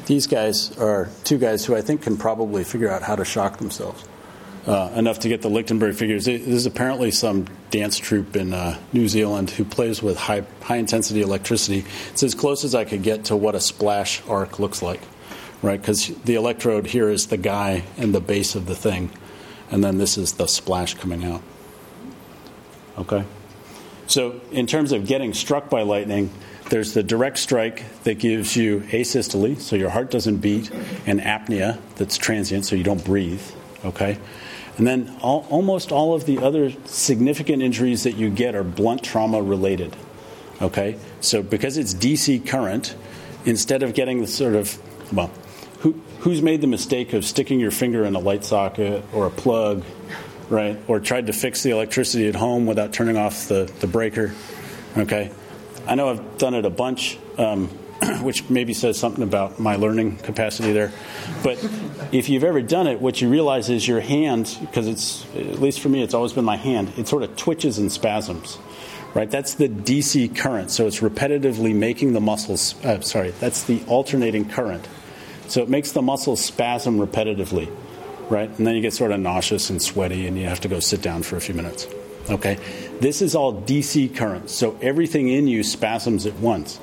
these 0.07 0.27
guys 0.27 0.77
are 0.79 1.09
two 1.25 1.39
guys 1.39 1.65
who 1.65 1.75
I 1.75 1.81
think 1.81 2.03
can 2.03 2.17
probably 2.17 2.65
figure 2.65 2.91
out 2.91 3.03
how 3.03 3.17
to 3.17 3.25
shock 3.25 3.59
themselves. 3.59 4.05
Uh, 4.67 4.93
enough 4.95 5.21
to 5.21 5.29
get 5.29 5.41
the 5.41 5.49
Lichtenberg 5.49 5.95
figures. 5.95 6.27
This 6.27 6.47
is 6.47 6.67
apparently 6.67 7.11
some 7.11 7.47
dance 7.71 7.97
troupe 7.97 8.37
in 8.37 8.53
uh, 8.53 8.79
New 8.93 9.09
Zealand 9.09 9.49
who 9.51 9.65
plays 9.65 10.03
with 10.03 10.19
high, 10.19 10.45
high 10.61 10.77
intensity 10.77 11.23
electricity. 11.23 11.85
It's 12.11 12.23
as 12.23 12.35
close 12.35 12.63
as 12.63 12.75
I 12.75 12.85
could 12.85 13.03
get 13.03 13.25
to 13.27 13.37
what 13.37 13.55
a 13.55 13.61
splash 13.61 14.23
arc 14.29 14.59
looks 14.59 14.83
like, 14.83 15.01
right? 15.63 15.81
Because 15.81 16.09
the 16.25 16.35
electrode 16.35 16.87
here 16.87 17.09
is 17.09 17.29
the 17.29 17.39
guy 17.39 17.85
and 17.97 18.15
the 18.15 18.21
base 18.21 18.55
of 18.55 18.67
the 18.67 18.77
thing, 18.77 19.11
and 19.71 19.83
then 19.83 19.97
this 19.97 20.19
is 20.19 20.35
the 20.35 20.47
splash 20.47 20.93
coming 20.95 21.25
out. 21.25 21.43
Okay? 22.99 23.25
So, 24.09 24.41
in 24.53 24.67
terms 24.67 24.93
of 24.93 25.07
getting 25.07 25.33
struck 25.33 25.71
by 25.71 25.83
lightning, 25.83 26.31
there's 26.71 26.95
the 26.95 27.03
direct 27.03 27.39
strike 27.39 27.83
that 28.05 28.19
gives 28.19 28.57
you 28.57 28.81
asystole, 28.91 29.61
so 29.61 29.77
your 29.77 29.91
heart 29.91 30.11
doesn't 30.11 30.39
beat, 30.39 30.71
and 31.05 31.21
apnea 31.21 31.79
that's 31.97 32.17
transient, 32.17 32.65
so 32.65 32.77
you 32.77 32.85
don't 32.85 33.05
breathe. 33.05 33.43
Okay? 33.85 34.19
And 34.79 34.87
then 34.87 35.15
all, 35.21 35.47
almost 35.51 35.93
all 35.93 36.15
of 36.15 36.25
the 36.25 36.39
other 36.39 36.73
significant 36.87 37.63
injuries 37.63 38.05
that 38.05 38.17
you 38.17 38.31
get 38.31 38.55
are 38.55 38.65
blunt 38.65 39.03
trauma 39.03 39.43
related. 39.43 39.95
Okay? 40.63 40.97
So, 41.21 41.43
because 41.43 41.77
it's 41.77 41.93
DC 41.93 42.47
current, 42.47 42.95
instead 43.45 43.83
of 43.83 43.95
getting 43.95 44.21
the 44.21 44.27
sort 44.27 44.55
of, 44.55 44.79
well, 45.13 45.31
who, 45.81 46.01
who's 46.21 46.41
made 46.41 46.61
the 46.61 46.67
mistake 46.67 47.13
of 47.15 47.25
sticking 47.25 47.59
your 47.59 47.71
finger 47.71 48.05
in 48.05 48.15
a 48.15 48.21
light 48.21 48.45
socket 48.45 49.03
or 49.13 49.27
a 49.27 49.31
plug, 49.31 49.83
right? 50.49 50.79
Or 50.87 51.01
tried 51.01 51.27
to 51.27 51.33
fix 51.33 51.63
the 51.63 51.71
electricity 51.71 52.29
at 52.29 52.35
home 52.37 52.67
without 52.67 52.93
turning 52.93 53.17
off 53.17 53.49
the, 53.49 53.71
the 53.81 53.87
breaker? 53.87 54.33
Okay? 54.97 55.33
I 55.87 55.95
know 55.95 56.11
I've 56.11 56.39
done 56.39 56.55
it 56.55 56.65
a 56.65 56.71
bunch, 56.71 57.19
um, 57.39 57.69
which 58.23 58.49
maybe 58.49 58.75
says 58.75 58.99
something 58.99 59.23
about 59.23 59.59
my 59.59 59.77
learning 59.77 60.19
capacity 60.19 60.73
there. 60.73 60.93
But 61.43 61.59
if 62.13 62.29
you've 62.29 62.45
ever 62.45 62.63
done 62.63 62.87
it, 62.87 63.01
what 63.01 63.21
you 63.21 63.29
realize 63.29 63.69
is 63.71 63.87
your 63.87 64.01
hand, 64.01 64.57
because 64.61 64.87
it's, 64.87 65.25
at 65.35 65.61
least 65.61 65.81
for 65.81 65.89
me, 65.89 66.03
it's 66.03 66.15
always 66.15 66.33
been 66.33 66.45
my 66.45 66.57
hand, 66.57 66.93
it 66.97 67.09
sort 67.09 67.23
of 67.23 67.37
twitches 67.37 67.79
and 67.79 67.91
spasms. 67.91 68.59
Right, 69.13 69.29
that's 69.29 69.55
the 69.55 69.69
DC 69.69 70.37
current. 70.37 70.71
So 70.71 70.87
it's 70.87 71.01
repetitively 71.01 71.75
making 71.75 72.13
the 72.13 72.21
muscles. 72.21 72.77
Uh, 72.85 73.01
sorry, 73.01 73.33
that's 73.33 73.65
the 73.65 73.83
alternating 73.89 74.49
current. 74.49 74.87
So 75.49 75.63
it 75.63 75.69
makes 75.69 75.91
the 75.91 76.01
muscles 76.01 76.45
spasm 76.45 76.99
repetitively, 77.05 77.69
right? 78.31 78.49
And 78.57 78.65
then 78.65 78.77
you 78.77 78.81
get 78.81 78.93
sort 78.93 79.11
of 79.11 79.19
nauseous 79.19 79.69
and 79.69 79.83
sweaty, 79.83 80.29
and 80.29 80.39
you 80.39 80.47
have 80.47 80.61
to 80.61 80.69
go 80.69 80.79
sit 80.79 81.03
down 81.03 81.25
for 81.25 81.37
a 81.37 81.41
few 81.41 81.57
minutes. 81.57 81.89
Okay, 82.31 82.59
this 83.01 83.23
is 83.23 83.35
all 83.35 83.61
DC 83.63 84.15
current. 84.15 84.51
So 84.51 84.79
everything 84.81 85.29
in 85.29 85.49
you 85.49 85.65
spasms 85.65 86.27
at 86.27 86.35
once, 86.35 86.79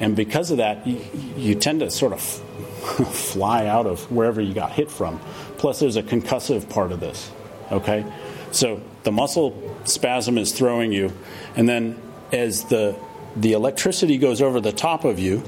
and 0.00 0.16
because 0.16 0.50
of 0.50 0.56
that, 0.58 0.86
you, 0.86 1.04
you 1.36 1.54
tend 1.54 1.80
to 1.80 1.90
sort 1.90 2.14
of 2.14 2.22
fly 3.12 3.66
out 3.66 3.86
of 3.86 4.10
wherever 4.10 4.40
you 4.40 4.54
got 4.54 4.72
hit 4.72 4.90
from. 4.90 5.20
Plus, 5.58 5.80
there's 5.80 5.96
a 5.96 6.02
concussive 6.02 6.70
part 6.70 6.90
of 6.90 7.00
this. 7.00 7.30
Okay, 7.70 8.10
so 8.50 8.80
the 9.02 9.12
muscle 9.12 9.76
spasm 9.84 10.38
is 10.38 10.52
throwing 10.52 10.90
you, 10.90 11.12
and 11.54 11.68
then 11.68 12.00
as 12.32 12.64
the 12.64 12.96
the 13.36 13.52
electricity 13.52 14.16
goes 14.16 14.40
over 14.40 14.58
the 14.60 14.72
top 14.72 15.04
of 15.04 15.18
you, 15.18 15.42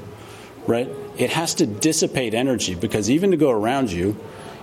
right? 0.67 0.87
It 1.17 1.31
has 1.31 1.55
to 1.55 1.65
dissipate 1.65 2.33
energy 2.33 2.75
because 2.75 3.09
even 3.09 3.31
to 3.31 3.37
go 3.37 3.49
around 3.49 3.91
you 3.91 4.17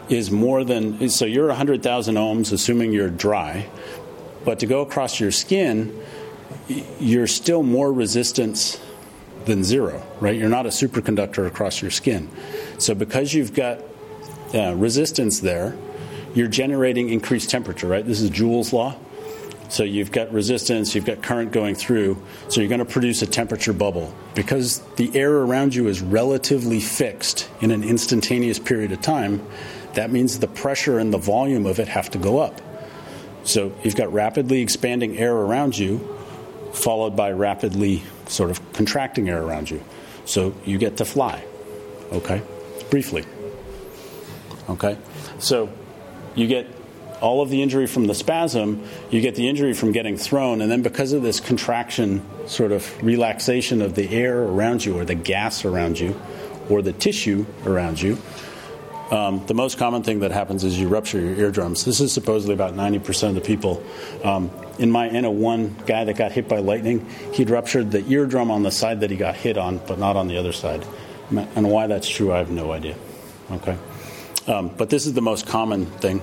is 0.09 0.31
more 0.31 0.65
than 0.65 1.09
so 1.11 1.27
you're 1.27 1.49
100,000 1.49 2.15
ohms 2.15 2.53
assuming 2.53 2.93
you're 2.93 3.11
dry, 3.11 3.69
but 4.49 4.61
to 4.61 4.67
go 4.67 4.81
across 4.81 5.21
your 5.21 5.31
skin 5.31 5.95
you're 6.99 7.27
still 7.27 7.63
more 7.63 7.93
resistance 7.93 8.81
than 9.45 9.63
zero, 9.63 10.03
right? 10.21 10.35
You're 10.37 10.49
not 10.49 10.65
a 10.65 10.71
superconductor 10.71 11.47
across 11.47 11.83
your 11.83 11.91
skin. 11.91 12.31
So 12.79 12.95
because 12.95 13.35
you've 13.35 13.53
got 13.53 13.83
uh, 14.55 14.75
resistance 14.75 15.41
there, 15.41 15.77
you're 16.35 16.49
generating 16.49 17.11
increased 17.11 17.51
temperature, 17.51 17.87
right? 17.87 18.07
This 18.07 18.23
is 18.23 18.31
Joule's 18.31 18.73
law. 18.73 18.97
So 19.69 19.83
you've 19.83 20.13
got 20.13 20.33
resistance, 20.33 20.95
you've 20.95 21.05
got 21.05 21.23
current 21.23 21.53
going 21.53 21.75
through, 21.75 22.17
so 22.49 22.63
you're 22.63 22.71
going 22.71 22.79
to 22.79 22.87
produce 22.87 23.21
a 23.21 23.27
temperature 23.27 23.75
bubble. 23.75 24.15
Because 24.35 24.79
the 24.97 25.15
air 25.15 25.31
around 25.31 25.75
you 25.75 25.89
is 25.89 26.01
relatively 26.01 26.81
fixed 26.81 27.51
in 27.61 27.71
an 27.71 27.85
instantaneous 27.85 28.59
period 28.59 28.93
of 28.93 29.03
time, 29.03 29.47
that 29.93 30.11
means 30.11 30.39
the 30.39 30.49
pressure 30.49 30.99
and 30.99 31.13
the 31.13 31.19
volume 31.19 31.67
of 31.67 31.79
it 31.79 31.89
have 31.89 32.09
to 32.13 32.19
go 32.19 32.39
up. 32.39 32.63
So 33.49 33.73
you've 33.83 33.97
got 33.97 34.13
rapidly 34.13 34.61
expanding 34.61 35.17
air 35.17 35.35
around 35.35 35.79
you, 35.79 35.99
followed 36.75 37.17
by 37.17 37.33
rapidly 37.33 38.03
sort 38.27 38.51
of 38.51 38.73
contracting 38.75 39.31
air 39.31 39.43
around 39.43 39.71
you. 39.71 39.83
So 40.27 40.55
you 40.67 40.77
get 40.77 40.99
to 40.99 41.07
fly. 41.07 41.43
Okay? 42.13 42.43
Briefly. 42.91 43.25
Okay? 44.69 44.99
So 45.39 45.71
you 46.35 46.47
get 46.47 46.67
all 47.23 47.41
of 47.41 47.49
the 47.49 47.63
injury 47.63 47.87
from 47.87 48.07
the 48.07 48.15
spasm, 48.15 48.87
you 49.11 49.23
get 49.23 49.35
the 49.35 49.49
injury 49.49 49.73
from 49.73 49.93
getting 49.93 50.19
thrown, 50.19 50.61
and 50.61 50.71
then 50.71 50.83
because 50.83 51.15
of 51.15 51.23
this 51.23 51.41
contraction, 51.41 52.23
sort 52.47 52.71
of 52.71 53.03
relaxation 53.03 53.81
of 53.81 53.95
the 53.95 54.09
air 54.11 54.43
around 54.43 54.85
you, 54.85 54.97
or 54.97 55.07
the 55.07 55.15
gas 55.15 55.65
around 55.65 55.99
you, 55.99 56.21
or 56.69 56.83
the 56.83 56.93
tissue 56.93 57.47
around 57.65 58.01
you, 58.01 58.19
um, 59.11 59.45
the 59.47 59.55
most 59.55 59.79
common 59.79 60.03
thing 60.03 60.21
that 60.21 60.33
happens 60.33 60.65
is 60.65 60.79
you 60.79 60.89
rupture 60.89 61.19
your 61.19 61.35
eardrums. 61.35 61.85
This 61.85 62.01
is 62.01 62.13
supposedly 62.13 62.55
about 62.55 62.75
90% 62.75 63.31
of 63.31 63.35
the 63.35 63.41
people. 63.41 63.83
Um, 64.23 64.51
in 64.79 64.91
my 64.91 65.09
N 65.09 65.25
one 65.41 65.75
guy 65.87 66.05
that 66.05 66.17
got 66.17 66.33
hit 66.33 66.49
by 66.49 66.59
lightning, 66.59 67.07
he'd 67.33 67.51
ruptured 67.51 67.91
the 67.91 68.05
eardrum 68.07 68.51
on 68.51 68.63
the 68.63 68.71
side 68.71 69.01
that 69.01 69.11
he 69.11 69.17
got 69.17 69.35
hit 69.35 69.57
on, 69.57 69.79
but 69.87 69.99
not 69.99 70.17
on 70.17 70.29
the 70.29 70.37
other 70.37 70.53
side. 70.53 70.85
And 71.31 71.71
why 71.71 71.87
that's 71.87 72.09
true, 72.09 72.33
I 72.33 72.39
have 72.39 72.51
no 72.51 72.71
idea. 72.71 72.97
Okay? 73.51 73.77
Um, 74.47 74.69
but 74.77 74.91
this 74.91 75.07
is 75.07 75.15
the 75.15 75.23
most 75.23 75.47
common 75.47 75.87
thing. 75.87 76.23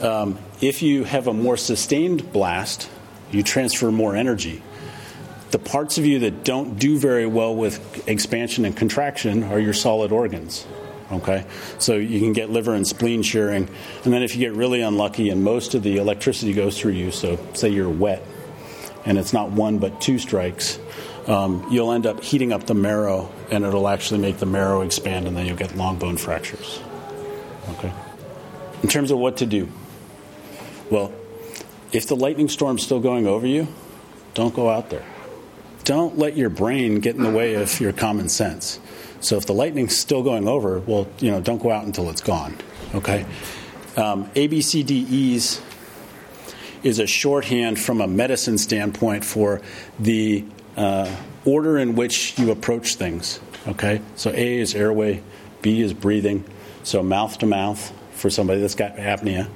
Um, 0.00 0.38
if 0.60 0.82
you 0.82 1.04
have 1.04 1.26
a 1.26 1.32
more 1.32 1.56
sustained 1.56 2.32
blast, 2.32 2.88
you 3.30 3.42
transfer 3.42 3.90
more 3.90 4.14
energy. 4.14 4.62
The 5.50 5.58
parts 5.58 5.98
of 5.98 6.04
you 6.04 6.18
that 6.20 6.44
don't 6.44 6.78
do 6.78 6.98
very 6.98 7.26
well 7.26 7.54
with 7.54 8.06
expansion 8.06 8.64
and 8.64 8.76
contraction 8.76 9.44
are 9.44 9.58
your 9.58 9.72
solid 9.72 10.12
organs. 10.12 10.66
Okay, 11.10 11.46
so 11.78 11.96
you 11.96 12.20
can 12.20 12.34
get 12.34 12.50
liver 12.50 12.74
and 12.74 12.86
spleen 12.86 13.22
shearing, 13.22 13.68
and 14.04 14.12
then 14.12 14.22
if 14.22 14.36
you 14.36 14.40
get 14.40 14.52
really 14.52 14.82
unlucky 14.82 15.30
and 15.30 15.42
most 15.42 15.74
of 15.74 15.82
the 15.82 15.96
electricity 15.96 16.52
goes 16.52 16.78
through 16.78 16.92
you, 16.92 17.10
so 17.10 17.38
say 17.54 17.70
you're 17.70 17.88
wet, 17.88 18.22
and 19.06 19.16
it's 19.16 19.32
not 19.32 19.50
one 19.50 19.78
but 19.78 20.02
two 20.02 20.18
strikes, 20.18 20.78
um, 21.26 21.66
you'll 21.70 21.92
end 21.92 22.06
up 22.06 22.22
heating 22.22 22.52
up 22.52 22.66
the 22.66 22.74
marrow, 22.74 23.32
and 23.50 23.64
it'll 23.64 23.88
actually 23.88 24.20
make 24.20 24.36
the 24.36 24.46
marrow 24.46 24.82
expand, 24.82 25.26
and 25.26 25.34
then 25.34 25.46
you'll 25.46 25.56
get 25.56 25.74
long 25.76 25.98
bone 25.98 26.18
fractures. 26.18 26.80
Okay. 27.70 27.92
In 28.82 28.90
terms 28.90 29.10
of 29.10 29.18
what 29.18 29.38
to 29.38 29.46
do, 29.46 29.66
well, 30.90 31.10
if 31.90 32.06
the 32.06 32.16
lightning 32.16 32.50
storm's 32.50 32.82
still 32.82 33.00
going 33.00 33.26
over 33.26 33.46
you, 33.46 33.66
don't 34.34 34.54
go 34.54 34.68
out 34.68 34.90
there. 34.90 35.04
Don't 35.84 36.18
let 36.18 36.36
your 36.36 36.50
brain 36.50 37.00
get 37.00 37.16
in 37.16 37.22
the 37.22 37.30
way 37.30 37.54
of 37.54 37.80
your 37.80 37.94
common 37.94 38.28
sense. 38.28 38.78
So 39.20 39.36
if 39.36 39.46
the 39.46 39.54
lightning's 39.54 39.96
still 39.96 40.22
going 40.22 40.46
over, 40.46 40.80
well, 40.80 41.08
you 41.18 41.30
know, 41.30 41.40
don't 41.40 41.62
go 41.62 41.70
out 41.70 41.84
until 41.84 42.10
it's 42.10 42.20
gone. 42.20 42.56
Okay. 42.94 43.26
Um, 43.96 44.26
ABCDEs 44.30 45.60
is 46.82 46.98
a 46.98 47.06
shorthand 47.06 47.80
from 47.80 48.00
a 48.00 48.06
medicine 48.06 48.58
standpoint 48.58 49.24
for 49.24 49.60
the 49.98 50.44
uh, 50.76 51.14
order 51.44 51.78
in 51.78 51.96
which 51.96 52.38
you 52.38 52.50
approach 52.50 52.94
things. 52.94 53.40
Okay. 53.66 54.00
So 54.14 54.30
A 54.30 54.58
is 54.58 54.74
airway, 54.74 55.22
B 55.62 55.80
is 55.80 55.92
breathing. 55.92 56.44
So 56.84 57.02
mouth 57.02 57.38
to 57.38 57.46
mouth 57.46 57.92
for 58.12 58.30
somebody 58.30 58.60
that's 58.60 58.76
got 58.76 58.96
apnea. 58.96 59.48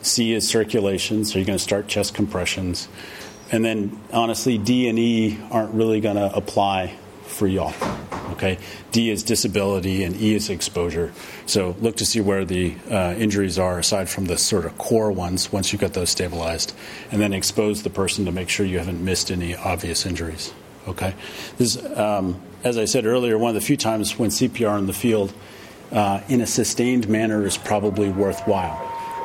C 0.00 0.32
is 0.32 0.48
circulation, 0.48 1.24
so 1.24 1.38
you're 1.38 1.46
going 1.46 1.58
to 1.58 1.62
start 1.62 1.88
chest 1.88 2.14
compressions. 2.14 2.88
And 3.50 3.64
then, 3.64 3.98
honestly, 4.12 4.58
D 4.58 4.88
and 4.88 4.98
E 4.98 5.38
aren't 5.50 5.74
really 5.74 6.00
going 6.00 6.16
to 6.16 6.32
apply 6.34 6.96
for 7.28 7.46
y'all. 7.46 7.74
Okay, 8.32 8.58
D 8.92 9.10
is 9.10 9.22
disability 9.22 10.04
and 10.04 10.14
E 10.20 10.34
is 10.34 10.50
exposure. 10.50 11.12
So 11.46 11.76
look 11.80 11.96
to 11.96 12.06
see 12.06 12.20
where 12.20 12.44
the 12.44 12.74
uh, 12.90 13.14
injuries 13.18 13.58
are, 13.58 13.78
aside 13.78 14.08
from 14.08 14.26
the 14.26 14.36
sort 14.36 14.64
of 14.64 14.76
core 14.78 15.10
ones. 15.10 15.52
Once 15.52 15.72
you 15.72 15.78
get 15.78 15.94
those 15.94 16.10
stabilized, 16.10 16.74
and 17.10 17.20
then 17.20 17.32
expose 17.32 17.82
the 17.82 17.90
person 17.90 18.24
to 18.26 18.32
make 18.32 18.48
sure 18.48 18.66
you 18.66 18.78
haven't 18.78 19.02
missed 19.02 19.30
any 19.30 19.56
obvious 19.56 20.06
injuries. 20.06 20.52
Okay, 20.86 21.14
this, 21.58 21.76
um, 21.96 22.40
as 22.64 22.78
I 22.78 22.84
said 22.84 23.06
earlier, 23.06 23.36
one 23.38 23.50
of 23.50 23.54
the 23.54 23.60
few 23.60 23.76
times 23.76 24.18
when 24.18 24.30
CPR 24.30 24.78
in 24.78 24.86
the 24.86 24.92
field 24.92 25.32
uh, 25.92 26.20
in 26.28 26.40
a 26.40 26.46
sustained 26.46 27.08
manner 27.08 27.46
is 27.46 27.56
probably 27.56 28.08
worthwhile, 28.08 28.80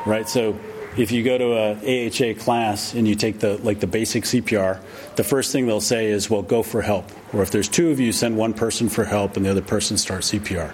right? 0.06 0.28
So 0.28 0.58
if 0.96 1.10
you 1.10 1.22
go 1.22 1.38
to 1.38 1.52
a 1.54 2.06
AHA 2.06 2.40
class 2.40 2.94
and 2.94 3.06
you 3.06 3.14
take 3.14 3.40
the 3.40 3.58
like 3.58 3.80
the 3.80 3.86
basic 3.86 4.24
CPR, 4.24 4.80
the 5.16 5.24
first 5.24 5.52
thing 5.52 5.66
they'll 5.66 5.80
say 5.80 6.06
is, 6.06 6.30
"Well, 6.30 6.42
go 6.42 6.62
for 6.62 6.82
help." 6.82 7.10
Or 7.32 7.42
if 7.42 7.50
there's 7.50 7.68
two 7.68 7.90
of 7.90 7.98
you, 7.98 8.12
send 8.12 8.36
one 8.36 8.54
person 8.54 8.88
for 8.88 9.04
help 9.04 9.36
and 9.36 9.44
the 9.44 9.50
other 9.50 9.62
person 9.62 9.96
starts 9.96 10.30
CPR. 10.30 10.72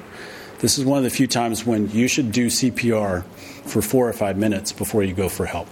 This 0.58 0.78
is 0.78 0.84
one 0.84 0.98
of 0.98 1.04
the 1.04 1.10
few 1.10 1.26
times 1.26 1.64
when 1.64 1.90
you 1.90 2.06
should 2.06 2.32
do 2.32 2.48
CPR 2.48 3.24
for 3.64 3.80
four 3.80 4.08
or 4.08 4.12
five 4.12 4.36
minutes 4.36 4.72
before 4.72 5.02
you 5.02 5.14
go 5.14 5.28
for 5.28 5.46
help. 5.46 5.68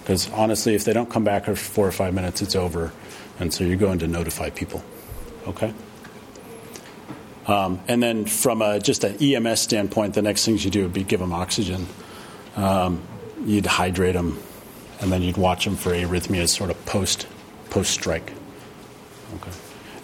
Because 0.00 0.30
honestly, 0.30 0.74
if 0.74 0.84
they 0.84 0.92
don't 0.92 1.10
come 1.10 1.24
back 1.24 1.42
after 1.42 1.56
four 1.56 1.86
or 1.86 1.92
five 1.92 2.14
minutes, 2.14 2.40
it's 2.40 2.54
over, 2.54 2.92
and 3.40 3.52
so 3.52 3.64
you're 3.64 3.76
going 3.76 3.98
to 3.98 4.06
notify 4.06 4.50
people. 4.50 4.84
Okay. 5.48 5.74
Um, 7.48 7.80
and 7.88 8.02
then 8.02 8.26
from 8.26 8.62
a, 8.62 8.78
just 8.78 9.04
an 9.04 9.16
EMS 9.22 9.60
standpoint, 9.62 10.14
the 10.14 10.22
next 10.22 10.44
things 10.44 10.64
you 10.64 10.70
do 10.70 10.82
would 10.82 10.92
be 10.92 11.02
give 11.02 11.18
them 11.18 11.32
oxygen. 11.32 11.86
Um, 12.56 13.02
you'd 13.48 13.66
hydrate 13.66 14.14
them, 14.14 14.38
and 15.00 15.10
then 15.10 15.22
you'd 15.22 15.36
watch 15.36 15.64
them 15.64 15.76
for 15.76 15.90
arrhythmias 15.90 16.50
sort 16.50 16.70
of 16.70 16.86
post 16.86 17.26
post 17.70 17.90
strike. 17.90 18.32
Okay. 19.36 19.50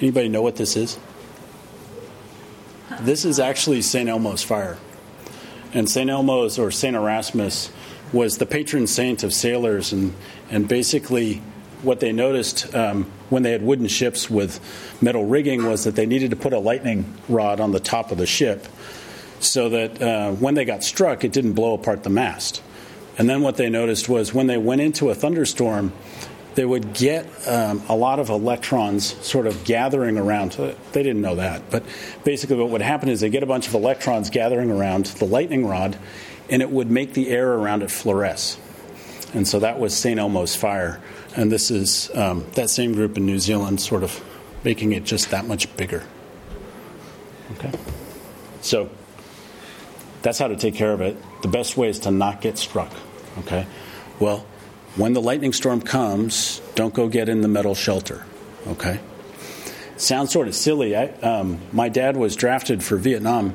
Anybody 0.01 0.29
know 0.29 0.43
what 0.43 0.57
this 0.57 0.77
is? 0.77 0.99
This 3.01 3.25
is 3.25 3.39
actually 3.39 3.83
St. 3.83 4.09
Elmo's 4.09 4.43
fire. 4.43 4.77
And 5.73 5.89
St. 5.89 6.09
Elmo's 6.09 6.59
or 6.59 6.71
St. 6.71 6.95
Erasmus 6.95 7.71
was 8.13 8.39
the 8.39 8.47
patron 8.47 8.87
saint 8.87 9.25
of 9.25 9.33
sailors, 9.33 9.93
and, 9.93 10.15
and 10.51 10.69
basically 10.69 11.43
what 11.83 12.01
they 12.01 12.13
noticed 12.13 12.75
um, 12.75 13.05
when 13.29 13.43
they 13.43 13.51
had 13.51 13.63
wooden 13.63 13.89
ships 13.89 14.31
with 14.31 14.61
metal 15.03 15.27
rigging 15.27 15.67
was 15.67 15.85
that 15.85 15.97
they 15.97 16.07
needed 16.07 16.31
to 16.31 16.37
put 16.37 16.53
a 16.53 16.59
lightning 16.59 17.05
rod 17.29 17.61
on 17.61 17.73
the 17.73 17.81
top 17.81 18.11
of 18.11 18.19
the 18.19 18.27
ship 18.27 18.67
so 19.41 19.69
that 19.69 20.01
uh, 20.01 20.33
when 20.33 20.55
they 20.55 20.65
got 20.65 20.83
struck, 20.83 21.25
it 21.25 21.33
didn't 21.33 21.53
blow 21.53 21.75
apart 21.75 22.03
the 22.05 22.11
mast. 22.11 22.63
And 23.17 23.29
then 23.29 23.43
what 23.43 23.57
they 23.57 23.69
noticed 23.69 24.09
was 24.09 24.35
when 24.35 24.47
they 24.47 24.59
went 24.59 24.81
into 24.81 25.11
a 25.11 25.15
thunderstorm, 25.15 25.93
they 26.55 26.65
would 26.65 26.95
get 26.95 27.27
um, 27.49 27.83
a 27.89 27.97
lot 27.97 28.19
of 28.19 28.29
electrons 28.29 29.17
sort 29.27 29.47
of 29.47 29.65
gathering 29.65 30.19
around. 30.19 30.53
They 30.53 31.03
didn't 31.03 31.21
know 31.21 31.37
that, 31.37 31.71
but 31.71 31.85
basically, 32.25 32.57
what 32.57 32.71
would 32.71 32.83
happen 32.83 33.09
is 33.09 33.21
they 33.21 33.31
get 33.31 33.43
a 33.43 33.47
bunch 33.47 33.67
of 33.67 33.75
electrons 33.75 34.31
gathering 34.31 34.71
around 34.71 35.07
the 35.07 35.25
lightning 35.25 35.67
rod, 35.67 35.99
and 36.49 36.63
it 36.63 36.71
would 36.71 36.91
make 36.91 37.15
the 37.15 37.31
air 37.31 37.53
around 37.53 37.83
it 37.83 37.89
fluoresce. 37.89 38.59
And 39.35 39.49
so 39.49 39.59
that 39.61 39.81
was 39.81 39.97
St. 39.97 40.19
Elmo's 40.19 40.55
fire. 40.55 41.01
And 41.37 41.51
this 41.51 41.71
is 41.71 42.09
um, 42.15 42.47
that 42.55 42.71
same 42.71 42.93
group 42.93 43.17
in 43.17 43.27
New 43.27 43.41
Zealand, 43.41 43.81
sort 43.81 44.05
of 44.05 44.23
making 44.63 44.93
it 44.93 45.05
just 45.05 45.31
that 45.31 45.47
much 45.47 45.77
bigger. 45.77 46.05
Okay? 47.53 47.73
So 48.61 48.89
that's 50.23 50.39
how 50.39 50.47
to 50.47 50.57
take 50.57 50.77
care 50.77 50.93
of 50.93 51.01
it. 51.01 51.17
The 51.43 51.49
best 51.49 51.77
way 51.77 51.89
is 51.89 51.99
to 52.01 52.13
not 52.13 52.41
get 52.41 52.59
struck. 52.59 52.93
Okay? 53.39 53.67
Well, 54.21 54.47
when 54.97 55.13
the 55.13 55.21
lightning 55.21 55.53
storm 55.53 55.81
comes, 55.81 56.61
don't 56.75 56.95
go 56.95 57.09
get 57.09 57.29
in 57.29 57.41
the 57.41 57.49
metal 57.49 57.75
shelter. 57.75 58.25
Okay? 58.67 59.01
Sounds 59.97 60.33
sort 60.33 60.49
of 60.49 60.55
silly. 60.55 60.97
I, 60.97 61.09
um, 61.21 61.59
my 61.73 61.89
dad 61.89 62.17
was 62.17 62.37
drafted 62.37 62.83
for 62.83 62.97
Vietnam, 62.97 63.55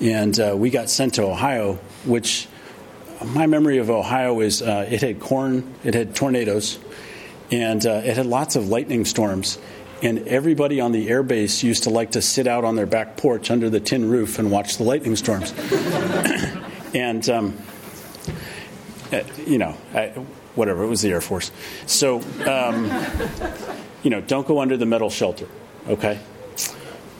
and 0.00 0.38
uh, 0.38 0.54
we 0.56 0.70
got 0.70 0.90
sent 0.90 1.14
to 1.14 1.24
Ohio, 1.24 1.74
which 2.04 2.48
my 3.24 3.46
memory 3.46 3.78
of 3.78 3.90
Ohio 3.90 4.40
is 4.40 4.62
uh, 4.62 4.86
it 4.90 5.00
had 5.02 5.20
corn, 5.20 5.74
it 5.84 5.94
had 5.94 6.14
tornadoes, 6.14 6.78
and 7.50 7.84
uh, 7.84 8.02
it 8.04 8.16
had 8.16 8.26
lots 8.26 8.56
of 8.56 8.68
lightning 8.68 9.04
storms. 9.04 9.58
And 10.02 10.26
everybody 10.28 10.80
on 10.80 10.92
the 10.92 11.08
airbase 11.08 11.62
used 11.62 11.82
to 11.82 11.90
like 11.90 12.12
to 12.12 12.22
sit 12.22 12.46
out 12.46 12.64
on 12.64 12.74
their 12.74 12.86
back 12.86 13.18
porch 13.18 13.50
under 13.50 13.68
the 13.68 13.80
tin 13.80 14.08
roof 14.08 14.38
and 14.38 14.50
watch 14.50 14.78
the 14.78 14.84
lightning 14.84 15.14
storms. 15.14 15.52
and, 16.94 17.28
um, 17.28 17.58
you 19.46 19.58
know, 19.58 19.76
I, 19.94 20.08
whatever, 20.54 20.82
it 20.82 20.88
was 20.88 21.02
the 21.02 21.10
Air 21.10 21.20
Force. 21.20 21.50
So, 21.86 22.20
um, 22.46 22.90
you 24.02 24.10
know, 24.10 24.20
don't 24.20 24.46
go 24.46 24.60
under 24.60 24.76
the 24.76 24.86
metal 24.86 25.10
shelter, 25.10 25.46
okay? 25.88 26.18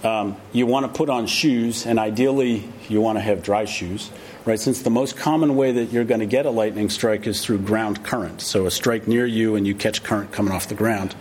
Um, 0.03 0.37
you 0.53 0.67
want 0.67 0.87
to 0.87 0.97
put 0.97 1.11
on 1.11 1.27
shoes, 1.27 1.87
and 1.87 1.99
ideally, 1.99 2.69
you 2.89 3.01
want 3.01 3.19
to 3.19 3.23
have 3.23 3.43
dry 3.43 3.67
shoes 3.67 4.11
right? 4.45 4.59
Since 4.59 4.83
the 4.83 4.91
most 4.91 5.17
common 5.17 5.57
way 5.57 5.73
that 5.73 5.93
you're 5.93 6.05
going 6.05 6.21
to 6.21 6.27
get 6.27 6.47
a 6.47 6.51
lightning 6.51 6.89
strike 6.91 7.27
is 7.27 7.45
through 7.45 7.59
ground 7.59 8.05
current. 8.05 8.41
So 8.41 8.67
a 8.67 8.71
strike 8.71 9.07
near 9.07 9.27
you 9.27 9.57
and 9.57 9.67
you 9.67 9.75
catch 9.75 10.03
current 10.03 10.33
coming 10.33 10.53
off 10.53 10.69
the 10.69 10.75
ground. 10.75 11.15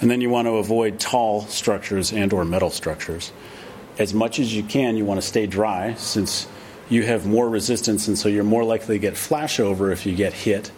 And 0.00 0.10
then 0.10 0.20
you 0.20 0.30
want 0.30 0.46
to 0.46 0.52
avoid 0.56 1.00
tall 1.00 1.42
structures 1.42 2.12
and 2.12 2.32
or 2.32 2.44
metal 2.44 2.70
structures. 2.70 3.32
As 3.98 4.14
much 4.14 4.38
as 4.38 4.54
you 4.54 4.62
can, 4.62 4.96
you 4.96 5.04
want 5.04 5.20
to 5.20 5.26
stay 5.26 5.46
dry 5.46 5.94
since 5.94 6.46
you 6.88 7.02
have 7.02 7.26
more 7.26 7.48
resistance 7.48 8.08
and 8.08 8.18
so 8.18 8.28
you're 8.28 8.44
more 8.44 8.64
likely 8.64 8.96
to 8.96 8.98
get 8.98 9.14
flashover 9.14 9.92
if 9.92 10.06
you 10.06 10.14
get 10.14 10.32
hit 10.32 10.70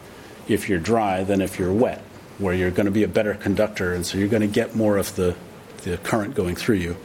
if 0.48 0.68
you're 0.68 0.78
dry 0.78 1.22
than 1.22 1.40
if 1.40 1.58
you're 1.58 1.72
wet, 1.72 2.02
where 2.38 2.52
you're 2.52 2.70
going 2.70 2.86
to 2.86 2.92
be 2.92 3.04
a 3.04 3.08
better 3.08 3.34
conductor 3.34 3.94
and 3.94 4.04
so 4.04 4.18
you're 4.18 4.28
going 4.28 4.42
to 4.42 4.48
get 4.48 4.74
more 4.74 4.96
of 4.96 5.14
the, 5.16 5.36
the 5.82 5.96
current 5.98 6.34
going 6.34 6.56
through 6.56 6.76
you. 6.76 6.96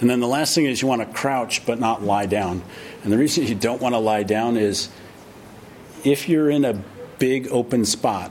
And 0.00 0.08
then 0.10 0.20
the 0.20 0.26
last 0.26 0.54
thing 0.54 0.66
is 0.66 0.82
you 0.82 0.88
want 0.88 1.02
to 1.02 1.18
crouch 1.18 1.64
but 1.66 1.78
not 1.78 2.02
lie 2.02 2.26
down. 2.26 2.62
And 3.02 3.12
the 3.12 3.18
reason 3.18 3.44
you 3.46 3.54
don't 3.54 3.80
want 3.80 3.94
to 3.94 3.98
lie 3.98 4.22
down 4.22 4.56
is 4.56 4.88
if 6.04 6.28
you're 6.28 6.50
in 6.50 6.64
a 6.64 6.82
big 7.18 7.48
open 7.48 7.84
spot, 7.84 8.30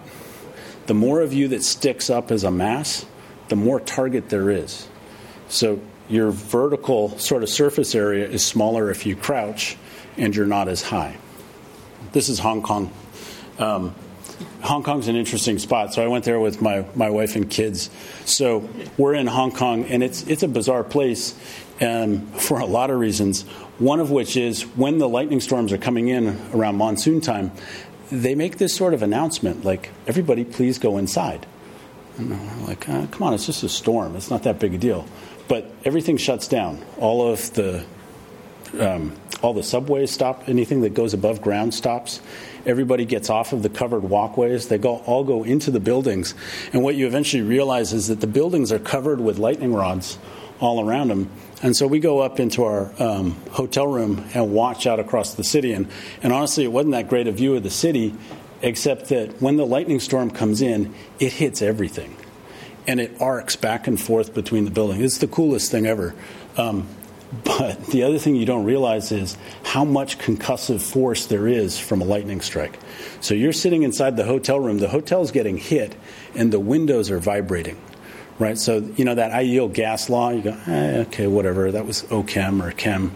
the 0.88 0.94
more 0.94 1.22
of 1.22 1.34
you 1.34 1.48
that 1.50 1.64
sticks 1.64 2.10
up 2.10 2.32
as 2.32 2.44
a 2.44 2.52
mass, 2.52 3.06
the 3.50 3.56
more 3.56 3.80
target 3.80 4.30
there 4.30 4.50
is. 4.50 4.88
So 5.50 5.80
your 6.08 6.32
vertical 6.32 7.18
sort 7.18 7.44
of 7.44 7.50
surface 7.50 7.96
area 7.96 8.28
is 8.28 8.46
smaller 8.46 8.92
if 8.92 9.06
you 9.06 9.16
crouch 9.16 9.78
and 10.18 10.36
you're 10.36 10.46
not 10.46 10.68
as 10.68 10.82
high. 10.82 11.18
This 12.12 12.30
is 12.30 12.40
Hong 12.40 12.62
Kong. 12.62 12.92
Um, 13.60 13.96
Hong 14.62 14.84
Kong's 14.84 15.08
an 15.08 15.16
interesting 15.16 15.60
spot. 15.60 15.94
So 15.94 16.04
I 16.04 16.08
went 16.08 16.26
there 16.26 16.40
with 16.40 16.62
my, 16.62 16.86
my 16.96 17.10
wife 17.10 17.36
and 17.36 17.50
kids. 17.50 17.90
So 18.26 18.68
we're 18.98 19.14
in 19.14 19.28
Hong 19.28 19.52
Kong, 19.52 19.86
and 19.86 20.04
it's 20.04 20.24
it's 20.24 20.44
a 20.44 20.48
bizarre 20.48 20.84
place 20.84 21.36
um, 21.82 22.26
for 22.32 22.60
a 22.60 22.66
lot 22.66 22.90
of 22.90 23.00
reasons. 23.00 23.44
One 23.78 24.00
of 24.00 24.10
which 24.12 24.36
is 24.36 24.64
when 24.64 24.98
the 24.98 25.08
lightning 25.08 25.40
storms 25.40 25.72
are 25.72 25.78
coming 25.78 26.08
in 26.08 26.40
around 26.54 26.78
monsoon 26.78 27.22
time, 27.22 27.52
they 28.12 28.36
make 28.36 28.58
this 28.58 28.74
sort 28.74 28.94
of 28.94 29.04
announcement 29.04 29.64
like, 29.64 29.92
"Everybody, 30.08 30.44
please 30.44 30.80
go 30.80 30.98
inside." 30.98 31.46
And 32.18 32.32
we're 32.32 32.68
like, 32.68 32.90
oh, 32.90 33.08
"Come 33.12 33.24
on, 33.24 33.34
it's 33.34 33.46
just 33.46 33.64
a 33.64 33.70
storm. 33.70 34.16
It's 34.16 34.32
not 34.32 34.44
that 34.44 34.60
big 34.60 34.74
a 34.74 34.78
deal." 34.78 35.06
But 35.48 35.70
everything 35.84 36.18
shuts 36.18 36.48
down. 36.48 36.84
All 36.98 37.28
of 37.28 37.54
the 37.54 37.86
um, 38.82 39.16
all 39.42 39.54
the 39.54 39.64
subways 39.64 40.12
stop. 40.12 40.48
Anything 40.48 40.82
that 40.82 40.94
goes 40.94 41.14
above 41.14 41.42
ground 41.42 41.74
stops. 41.74 42.22
Everybody 42.66 43.06
gets 43.06 43.30
off 43.30 43.54
of 43.54 43.62
the 43.62 43.70
covered 43.70 44.04
walkways. 44.04 44.68
They 44.68 44.78
go, 44.78 44.98
all 45.06 45.24
go 45.24 45.44
into 45.44 45.72
the 45.72 45.80
buildings. 45.80 46.34
And 46.74 46.84
what 46.84 46.96
you 46.96 47.06
eventually 47.06 47.44
realize 47.44 47.94
is 47.94 48.08
that 48.08 48.22
the 48.22 48.28
buildings 48.28 48.72
are 48.72 48.80
covered 48.80 49.20
with 49.20 49.38
lightning 49.38 49.74
rods 49.74 50.18
all 50.60 50.88
around 50.88 51.10
them. 51.10 51.30
And 51.62 51.76
so 51.76 51.88
we 51.88 52.00
go 52.00 52.20
up 52.20 52.40
into 52.40 52.64
our 52.64 52.92
um, 53.00 53.32
hotel 53.52 53.88
room 53.88 54.26
and 54.34 54.52
watch 54.54 54.88
out 54.88 55.00
across 55.00 55.36
the 55.36 55.44
city. 55.44 55.74
And, 55.74 55.88
and 56.24 56.34
honestly, 56.34 56.64
it 56.64 56.72
wasn't 56.72 56.94
that 56.94 57.08
great 57.08 57.28
a 57.28 57.32
view 57.32 57.56
of 57.56 57.64
the 57.64 57.70
city, 57.70 58.16
except 58.62 59.10
that 59.10 59.42
when 59.42 59.58
the 59.58 59.66
lightning 59.66 60.00
storm 60.00 60.32
comes 60.32 60.62
in, 60.62 60.94
it 61.20 61.34
hits 61.34 61.62
everything. 61.62 62.16
And 62.88 63.00
it 63.00 63.20
arcs 63.20 63.56
back 63.56 63.88
and 63.88 64.00
forth 64.00 64.34
between 64.34 64.66
the 64.66 64.72
buildings. 64.72 65.02
It's 65.02 65.18
the 65.18 65.28
coolest 65.28 65.72
thing 65.72 65.86
ever. 65.86 66.14
Um, 66.58 66.88
but 67.44 67.88
the 67.88 68.04
other 68.04 68.18
thing 68.18 68.36
you 68.36 68.46
don't 68.46 68.66
realize 68.66 69.12
is 69.12 69.38
how 69.64 69.84
much 69.84 70.18
concussive 70.18 70.82
force 70.82 71.26
there 71.28 71.48
is 71.48 71.78
from 71.80 72.02
a 72.02 72.06
lightning 72.06 72.42
strike. 72.42 72.80
So 73.22 73.34
you're 73.34 73.54
sitting 73.54 73.84
inside 73.84 74.18
the 74.18 74.24
hotel 74.24 74.60
room, 74.60 74.80
the 74.80 74.90
hotel's 74.90 75.32
getting 75.32 75.58
hit, 75.58 75.96
and 76.36 76.52
the 76.52 76.60
windows 76.60 77.12
are 77.12 77.20
vibrating, 77.20 77.80
right? 78.40 78.58
So, 78.58 78.78
you 78.96 79.06
know, 79.06 79.16
that 79.16 79.32
ideal 79.32 79.68
gas 79.68 80.10
law, 80.10 80.30
you 80.30 80.42
go, 80.42 80.58
eh, 80.68 81.02
okay, 81.08 81.28
whatever, 81.28 81.72
that 81.72 81.86
was 81.86 82.04
OChem 82.04 82.64
or 82.64 82.72
chem. 82.72 83.16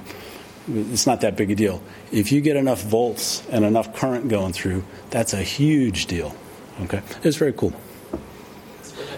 It's 0.67 1.07
not 1.07 1.21
that 1.21 1.35
big 1.35 1.49
a 1.51 1.55
deal. 1.55 1.81
If 2.11 2.31
you 2.31 2.41
get 2.41 2.55
enough 2.55 2.83
volts 2.83 3.47
and 3.49 3.65
enough 3.65 3.95
current 3.95 4.27
going 4.27 4.53
through, 4.53 4.83
that's 5.09 5.33
a 5.33 5.41
huge 5.41 6.05
deal. 6.05 6.35
Okay? 6.81 7.01
It's 7.23 7.37
very 7.37 7.53
cool. 7.53 7.73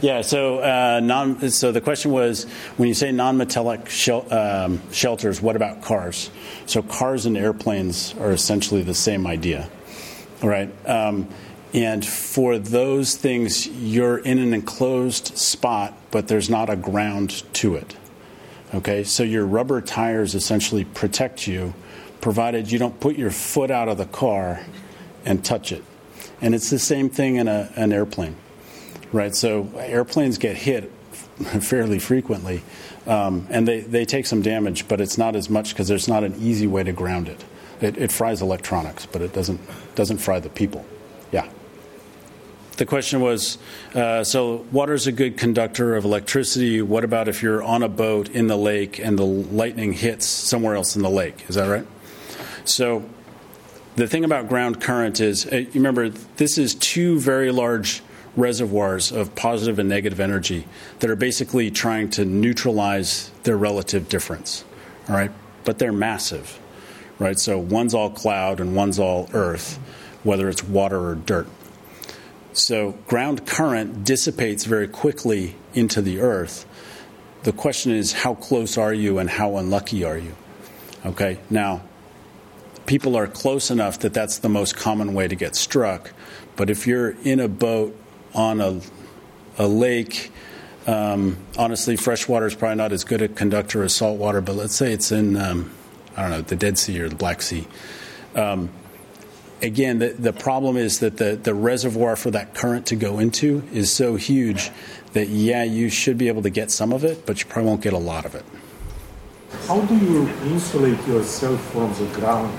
Yeah, 0.01 0.21
so 0.21 0.59
uh, 0.59 0.99
non, 0.99 1.51
so 1.51 1.71
the 1.71 1.79
question 1.79 2.09
was 2.11 2.45
when 2.77 2.87
you 2.87 2.95
say 2.95 3.11
non-metallic 3.11 3.87
shel- 3.87 4.33
um, 4.33 4.81
shelters, 4.91 5.41
what 5.41 5.55
about 5.55 5.83
cars? 5.83 6.31
So 6.65 6.81
cars 6.81 7.27
and 7.27 7.37
airplanes 7.37 8.15
are 8.19 8.31
essentially 8.31 8.81
the 8.81 8.95
same 8.95 9.27
idea, 9.27 9.69
right? 10.41 10.71
Um, 10.89 11.27
and 11.73 12.03
for 12.03 12.57
those 12.57 13.15
things, 13.15 13.67
you're 13.67 14.17
in 14.17 14.39
an 14.39 14.55
enclosed 14.55 15.37
spot, 15.37 15.95
but 16.09 16.27
there's 16.27 16.49
not 16.49 16.71
a 16.71 16.75
ground 16.75 17.43
to 17.53 17.75
it. 17.75 17.95
Okay, 18.73 19.03
so 19.03 19.21
your 19.21 19.45
rubber 19.45 19.81
tires 19.81 20.33
essentially 20.33 20.83
protect 20.83 21.45
you, 21.45 21.75
provided 22.21 22.71
you 22.71 22.79
don't 22.79 22.99
put 22.99 23.17
your 23.17 23.31
foot 23.31 23.69
out 23.69 23.87
of 23.87 23.97
the 23.97 24.05
car 24.05 24.65
and 25.25 25.45
touch 25.45 25.71
it. 25.71 25.83
And 26.41 26.55
it's 26.55 26.71
the 26.71 26.79
same 26.79 27.09
thing 27.09 27.35
in 27.35 27.47
a, 27.47 27.71
an 27.75 27.93
airplane, 27.93 28.35
right? 29.11 29.35
So 29.35 29.69
airplanes 29.75 30.37
get 30.37 30.57
hit 30.57 30.91
fairly 31.61 31.99
frequently, 31.99 32.63
um, 33.07 33.47
and 33.49 33.67
they, 33.67 33.81
they 33.81 34.05
take 34.05 34.25
some 34.25 34.41
damage, 34.41 34.87
but 34.87 35.01
it's 35.01 35.17
not 35.17 35.35
as 35.35 35.49
much 35.49 35.69
because 35.69 35.87
there's 35.87 36.07
not 36.07 36.23
an 36.23 36.35
easy 36.39 36.67
way 36.67 36.83
to 36.83 36.91
ground 36.91 37.27
it. 37.27 37.43
It, 37.81 37.97
it 37.97 38.11
fries 38.11 38.41
electronics, 38.41 39.05
but 39.05 39.21
it 39.21 39.33
doesn't 39.33 39.59
doesn't 39.95 40.19
fry 40.19 40.39
the 40.39 40.49
people. 40.49 40.85
Yeah 41.31 41.49
the 42.81 42.85
question 42.87 43.21
was 43.21 43.59
uh, 43.93 44.23
so 44.23 44.65
water 44.71 44.93
is 44.93 45.05
a 45.05 45.11
good 45.11 45.37
conductor 45.37 45.95
of 45.95 46.03
electricity. 46.03 46.81
What 46.81 47.03
about 47.03 47.27
if 47.27 47.43
you're 47.43 47.61
on 47.61 47.83
a 47.83 47.87
boat 47.87 48.27
in 48.29 48.47
the 48.47 48.57
lake 48.57 48.97
and 48.97 49.19
the 49.19 49.23
lightning 49.23 49.93
hits 49.93 50.25
somewhere 50.25 50.73
else 50.73 50.95
in 50.95 51.03
the 51.03 51.09
lake? 51.09 51.45
Is 51.47 51.55
that 51.55 51.67
right? 51.67 51.85
So 52.65 53.05
the 53.97 54.07
thing 54.07 54.25
about 54.25 54.49
ground 54.49 54.81
current 54.81 55.19
is, 55.19 55.45
uh, 55.45 55.57
you 55.57 55.69
remember, 55.75 56.09
this 56.09 56.57
is 56.57 56.73
two 56.73 57.19
very 57.19 57.51
large 57.51 58.01
reservoirs 58.35 59.11
of 59.11 59.35
positive 59.35 59.79
and 59.79 59.89
negative 59.89 60.19
energy 60.19 60.65
that 60.99 61.09
are 61.09 61.15
basically 61.15 61.69
trying 61.69 62.09
to 62.09 62.25
neutralize 62.25 63.31
their 63.43 63.57
relative 63.57 64.07
difference. 64.09 64.63
All 65.09 65.15
right? 65.15 65.31
But 65.65 65.79
they're 65.79 65.91
massive, 65.91 66.59
right? 67.19 67.37
So 67.37 67.57
one's 67.57 67.93
all 67.93 68.09
cloud 68.09 68.59
and 68.59 68.75
one's 68.75 68.99
all 68.99 69.29
earth, 69.33 69.77
whether 70.23 70.49
it's 70.49 70.63
water 70.63 70.99
or 70.99 71.15
dirt. 71.15 71.47
So 72.53 72.93
ground 73.07 73.45
current 73.45 74.03
dissipates 74.03 74.65
very 74.65 74.87
quickly 74.87 75.55
into 75.73 76.01
the 76.01 76.19
earth. 76.19 76.65
The 77.43 77.53
question 77.53 77.91
is, 77.91 78.13
how 78.13 78.35
close 78.35 78.77
are 78.77 78.93
you 78.93 79.17
and 79.17 79.29
how 79.29 79.57
unlucky 79.57 80.03
are 80.03 80.17
you? 80.17 80.35
Okay, 81.05 81.39
now, 81.49 81.81
people 82.85 83.15
are 83.15 83.25
close 83.25 83.71
enough 83.71 83.99
that 83.99 84.13
that's 84.13 84.39
the 84.39 84.49
most 84.49 84.75
common 84.75 85.13
way 85.13 85.27
to 85.27 85.35
get 85.35 85.55
struck. 85.55 86.13
But 86.55 86.69
if 86.69 86.85
you're 86.85 87.15
in 87.23 87.39
a 87.39 87.47
boat 87.47 87.97
on 88.33 88.61
a, 88.61 88.81
a 89.57 89.67
lake, 89.67 90.31
um, 90.87 91.37
honestly, 91.57 91.95
freshwater 91.95 92.47
is 92.47 92.55
probably 92.55 92.77
not 92.77 92.91
as 92.91 93.03
good 93.03 93.21
a 93.21 93.27
conductor 93.27 93.83
as 93.83 93.93
saltwater, 93.93 94.41
but 94.41 94.55
let's 94.55 94.75
say 94.75 94.91
it's 94.91 95.11
in, 95.11 95.37
um, 95.37 95.71
I 96.17 96.23
don't 96.23 96.31
know, 96.31 96.41
the 96.41 96.55
Dead 96.55 96.77
Sea 96.77 96.99
or 97.01 97.09
the 97.09 97.15
Black 97.15 97.41
Sea. 97.41 97.67
Um, 98.35 98.69
again, 99.61 99.99
the, 99.99 100.09
the 100.09 100.33
problem 100.33 100.77
is 100.77 100.99
that 100.99 101.17
the, 101.17 101.35
the 101.35 101.53
reservoir 101.53 102.15
for 102.15 102.31
that 102.31 102.53
current 102.53 102.87
to 102.87 102.95
go 102.95 103.19
into 103.19 103.63
is 103.71 103.91
so 103.91 104.15
huge 104.15 104.71
that, 105.13 105.27
yeah, 105.27 105.63
you 105.63 105.89
should 105.89 106.17
be 106.17 106.27
able 106.27 106.41
to 106.41 106.49
get 106.49 106.71
some 106.71 106.93
of 106.93 107.03
it, 107.03 107.25
but 107.25 107.41
you 107.41 107.45
probably 107.47 107.69
won't 107.69 107.81
get 107.81 107.93
a 107.93 107.97
lot 107.97 108.25
of 108.25 108.33
it. 108.33 108.45
How 109.67 109.81
do 109.81 109.97
you 109.97 110.27
insulate 110.45 111.05
yourself 111.05 111.61
from 111.71 111.93
the 111.93 112.05
ground? 112.13 112.57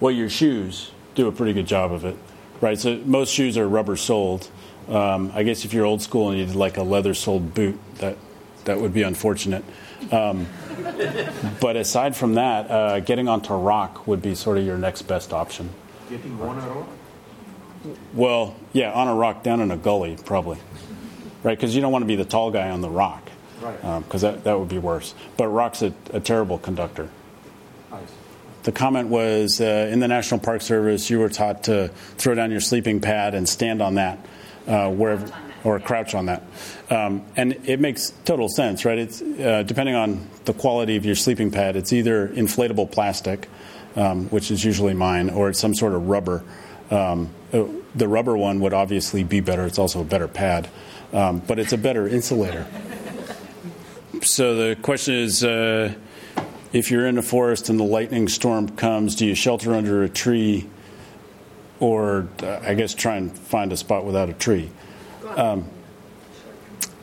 Well, 0.00 0.10
your 0.10 0.28
shoes 0.28 0.90
do 1.14 1.28
a 1.28 1.32
pretty 1.32 1.52
good 1.52 1.66
job 1.66 1.92
of 1.92 2.04
it, 2.04 2.16
right? 2.64 2.78
So 2.78 2.96
most 3.04 3.30
shoes 3.30 3.58
are 3.58 3.68
rubber 3.68 3.94
soled. 3.94 4.50
Um, 4.88 5.30
I 5.34 5.42
guess 5.42 5.66
if 5.66 5.74
you're 5.74 5.84
old 5.84 6.00
school 6.00 6.30
and 6.30 6.38
you 6.38 6.46
did 6.46 6.54
like 6.54 6.78
a 6.78 6.82
leather 6.82 7.12
soled 7.12 7.52
boot, 7.52 7.78
that 7.96 8.16
that 8.64 8.80
would 8.80 8.94
be 8.94 9.02
unfortunate. 9.02 9.62
Um, 10.10 10.46
but 11.60 11.76
aside 11.76 12.16
from 12.16 12.34
that, 12.34 12.70
uh, 12.70 13.00
getting 13.00 13.28
onto 13.28 13.52
rock 13.52 14.06
would 14.06 14.22
be 14.22 14.34
sort 14.34 14.56
of 14.56 14.64
your 14.64 14.78
next 14.78 15.02
best 15.02 15.34
option. 15.34 15.68
Getting 16.08 16.40
on 16.40 16.58
a 16.58 16.68
rock? 16.68 16.88
Well, 18.14 18.56
yeah, 18.72 18.92
on 18.92 19.08
a 19.08 19.14
rock 19.14 19.42
down 19.42 19.60
in 19.60 19.70
a 19.70 19.76
gully, 19.76 20.16
probably. 20.24 20.58
Right? 21.42 21.56
Because 21.58 21.74
you 21.74 21.82
don't 21.82 21.92
want 21.92 22.02
to 22.02 22.06
be 22.06 22.16
the 22.16 22.24
tall 22.24 22.50
guy 22.50 22.70
on 22.70 22.80
the 22.80 22.88
rock. 22.88 23.30
Right. 23.60 23.76
Because 24.02 24.24
um, 24.24 24.32
that, 24.32 24.44
that 24.44 24.58
would 24.58 24.70
be 24.70 24.78
worse. 24.78 25.14
But 25.36 25.48
rock's 25.48 25.82
a, 25.82 25.92
a 26.14 26.20
terrible 26.20 26.58
conductor. 26.58 27.10
The 28.64 28.72
comment 28.72 29.08
was 29.08 29.60
uh, 29.60 29.90
in 29.92 30.00
the 30.00 30.08
National 30.08 30.40
Park 30.40 30.62
Service, 30.62 31.10
you 31.10 31.18
were 31.18 31.28
taught 31.28 31.64
to 31.64 31.88
throw 32.16 32.34
down 32.34 32.50
your 32.50 32.60
sleeping 32.60 32.98
pad 32.98 33.34
and 33.34 33.46
stand 33.46 33.82
on 33.82 33.96
that 33.96 34.18
uh, 34.66 34.88
wherever 34.88 35.30
or 35.64 35.78
crouch 35.80 36.14
on 36.14 36.26
that. 36.26 36.42
Um, 36.88 37.24
and 37.36 37.52
it 37.64 37.78
makes 37.78 38.14
total 38.24 38.48
sense, 38.48 38.86
right? 38.86 38.98
It's 38.98 39.20
uh, 39.20 39.64
depending 39.66 39.94
on 39.94 40.28
the 40.46 40.54
quality 40.54 40.96
of 40.96 41.04
your 41.04 41.14
sleeping 41.14 41.50
pad. 41.50 41.76
It's 41.76 41.92
either 41.92 42.28
inflatable 42.28 42.90
plastic, 42.90 43.48
um, 43.96 44.28
which 44.28 44.50
is 44.50 44.64
usually 44.64 44.94
mine, 44.94 45.28
or 45.28 45.50
it's 45.50 45.58
some 45.58 45.74
sort 45.74 45.92
of 45.92 46.08
rubber. 46.08 46.42
Um, 46.90 47.28
uh, 47.52 47.64
the 47.94 48.08
rubber 48.08 48.34
one 48.34 48.60
would 48.60 48.72
obviously 48.72 49.24
be 49.24 49.40
better. 49.40 49.66
It's 49.66 49.78
also 49.78 50.00
a 50.00 50.04
better 50.04 50.28
pad, 50.28 50.70
um, 51.12 51.40
but 51.40 51.58
it's 51.58 51.74
a 51.74 51.78
better 51.78 52.08
insulator. 52.08 52.66
So 54.22 54.54
the 54.54 54.76
question 54.80 55.16
is. 55.16 55.44
If 56.74 56.90
you're 56.90 57.06
in 57.06 57.18
a 57.18 57.22
forest 57.22 57.68
and 57.68 57.78
the 57.78 57.84
lightning 57.84 58.26
storm 58.26 58.68
comes, 58.68 59.14
do 59.14 59.24
you 59.24 59.36
shelter 59.36 59.74
under 59.74 60.02
a 60.02 60.08
tree 60.08 60.68
or, 61.78 62.26
uh, 62.42 62.58
I 62.62 62.74
guess, 62.74 62.94
try 62.94 63.14
and 63.14 63.30
find 63.32 63.72
a 63.72 63.76
spot 63.76 64.04
without 64.04 64.28
a 64.28 64.32
tree? 64.32 64.70
Um, 65.36 65.66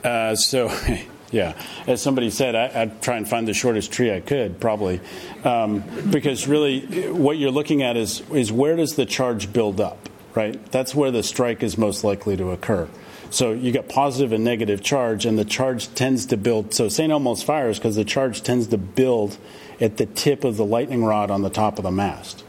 uh, 0.04 0.34
so, 0.34 0.70
yeah, 1.30 1.54
as 1.86 2.02
somebody 2.02 2.28
said, 2.28 2.54
I, 2.54 2.84
would 2.84 3.00
try 3.00 3.16
and 3.16 3.26
find 3.26 3.48
the 3.48 3.54
shortest 3.54 3.90
tree 3.90 4.14
I 4.14 4.20
could, 4.20 4.60
probably, 4.60 5.00
um, 5.42 5.82
because 6.10 6.46
really, 6.46 7.10
what 7.10 7.38
you're 7.38 7.50
looking 7.50 7.82
at 7.82 7.96
is 7.96 8.22
is 8.30 8.52
where 8.52 8.76
does 8.76 8.96
the 8.96 9.06
charge 9.06 9.54
build 9.54 9.80
up, 9.80 10.10
right? 10.34 10.62
That's 10.70 10.94
where 10.94 11.10
the 11.10 11.22
strike 11.22 11.62
is 11.62 11.78
most 11.78 12.04
likely 12.04 12.36
to 12.36 12.50
occur. 12.50 12.90
So 13.32 13.52
you 13.52 13.72
get 13.72 13.88
positive 13.88 14.32
and 14.32 14.44
negative 14.44 14.82
charge, 14.82 15.24
and 15.24 15.38
the 15.38 15.44
charge 15.46 15.92
tends 15.94 16.26
to 16.26 16.36
build. 16.36 16.74
So 16.74 16.90
St. 16.90 17.10
Elmo's 17.10 17.42
fires 17.42 17.78
because 17.78 17.96
the 17.96 18.04
charge 18.04 18.42
tends 18.42 18.66
to 18.68 18.76
build 18.76 19.38
at 19.80 19.96
the 19.96 20.04
tip 20.04 20.44
of 20.44 20.58
the 20.58 20.66
lightning 20.66 21.02
rod 21.02 21.30
on 21.30 21.40
the 21.40 21.48
top 21.48 21.78
of 21.78 21.84
the 21.84 21.90
mast. 21.90 22.44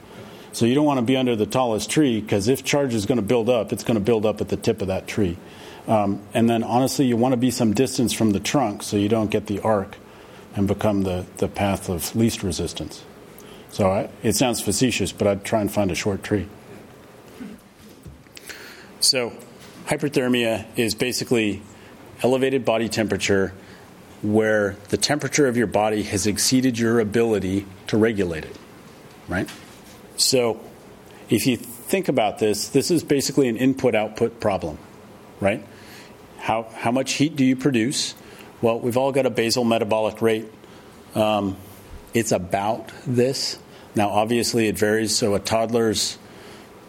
So 0.51 0.65
you 0.65 0.75
don't 0.75 0.85
want 0.85 0.97
to 0.97 1.05
be 1.05 1.15
under 1.15 1.37
the 1.37 1.45
tallest 1.45 1.89
tree 1.89 2.19
because 2.19 2.49
if 2.49 2.65
charge 2.65 2.93
is 2.93 3.05
going 3.05 3.15
to 3.15 3.23
build 3.23 3.49
up, 3.49 3.71
it's 3.71 3.85
going 3.85 3.95
to 3.95 4.03
build 4.03 4.25
up 4.25 4.41
at 4.41 4.49
the 4.49 4.57
tip 4.57 4.81
of 4.81 4.89
that 4.89 5.07
tree. 5.07 5.37
Um, 5.87 6.21
and 6.33 6.49
then, 6.49 6.63
honestly, 6.63 7.05
you 7.05 7.15
want 7.15 7.31
to 7.31 7.37
be 7.37 7.49
some 7.49 7.73
distance 7.73 8.11
from 8.11 8.31
the 8.31 8.41
trunk 8.41 8.83
so 8.83 8.97
you 8.97 9.07
don't 9.07 9.31
get 9.31 9.47
the 9.47 9.61
arc 9.61 9.95
and 10.53 10.67
become 10.67 11.03
the, 11.03 11.25
the 11.37 11.47
path 11.47 11.87
of 11.89 12.13
least 12.13 12.43
resistance. 12.43 13.05
So 13.69 13.89
I, 13.89 14.09
it 14.21 14.35
sounds 14.35 14.61
facetious, 14.61 15.13
but 15.13 15.27
I'd 15.27 15.45
try 15.45 15.61
and 15.61 15.71
find 15.71 15.91
a 15.91 15.95
short 15.95 16.23
tree. 16.23 16.47
So, 18.99 19.33
hyperthermia 19.85 20.65
is 20.75 20.95
basically 20.95 21.61
elevated 22.21 22.65
body 22.65 22.89
temperature 22.89 23.53
where 24.21 24.77
the 24.89 24.97
temperature 24.97 25.47
of 25.47 25.57
your 25.57 25.67
body 25.67 26.03
has 26.03 26.25
exceeded 26.25 26.79
your 26.79 26.99
ability 26.99 27.65
to 27.87 27.97
regulate 27.97 28.45
it, 28.45 28.55
right? 29.27 29.49
So, 30.15 30.61
if 31.29 31.45
you 31.45 31.57
think 31.57 32.07
about 32.07 32.39
this, 32.39 32.69
this 32.69 32.89
is 32.89 33.03
basically 33.03 33.49
an 33.49 33.57
input 33.57 33.95
output 33.95 34.39
problem, 34.39 34.77
right? 35.41 35.65
How, 36.37 36.63
how 36.73 36.91
much 36.91 37.13
heat 37.13 37.35
do 37.35 37.43
you 37.43 37.55
produce? 37.55 38.15
Well, 38.61 38.79
we've 38.79 38.97
all 38.97 39.11
got 39.11 39.25
a 39.25 39.29
basal 39.29 39.65
metabolic 39.65 40.21
rate. 40.21 40.45
Um, 41.15 41.57
it's 42.13 42.31
about 42.31 42.91
this. 43.05 43.59
Now, 43.95 44.09
obviously, 44.09 44.67
it 44.67 44.77
varies. 44.77 45.15
So, 45.15 45.35
a 45.35 45.39
toddler's 45.39 46.17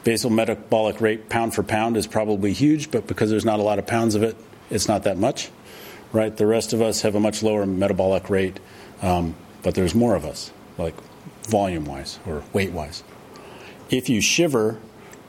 basal 0.05 0.31
metabolic 0.31 1.01
rate, 1.01 1.29
pound 1.29 1.55
for 1.55 1.63
pound, 1.63 1.97
is 1.97 2.07
probably 2.07 2.53
huge, 2.53 2.91
but 2.91 3.07
because 3.07 3.31
there's 3.31 3.45
not 3.45 3.59
a 3.59 3.63
lot 3.63 3.79
of 3.79 3.87
pounds 3.87 4.15
of 4.15 4.23
it, 4.23 4.37
it's 4.71 4.87
not 4.87 5.05
that 5.05 5.19
much, 5.19 5.51
right? 6.13 6.37
The 6.37 6.47
rest 6.47 6.73
of 6.73 6.83
us 6.83 7.03
have 7.03 7.15
a 7.15 7.21
much 7.21 7.43
lower 7.43 7.67
metabolic 7.67 8.31
rate, 8.31 8.61
um, 9.03 9.35
but 9.63 9.75
there's 9.75 9.95
more 9.95 10.15
of 10.15 10.25
us, 10.25 10.53
like 10.79 10.95
volume 11.45 11.87
wise 11.87 12.19
or 12.27 12.43
weight 12.53 12.73
wise. 12.73 13.03
If 13.91 14.09
you 14.09 14.21
shiver, 14.21 14.79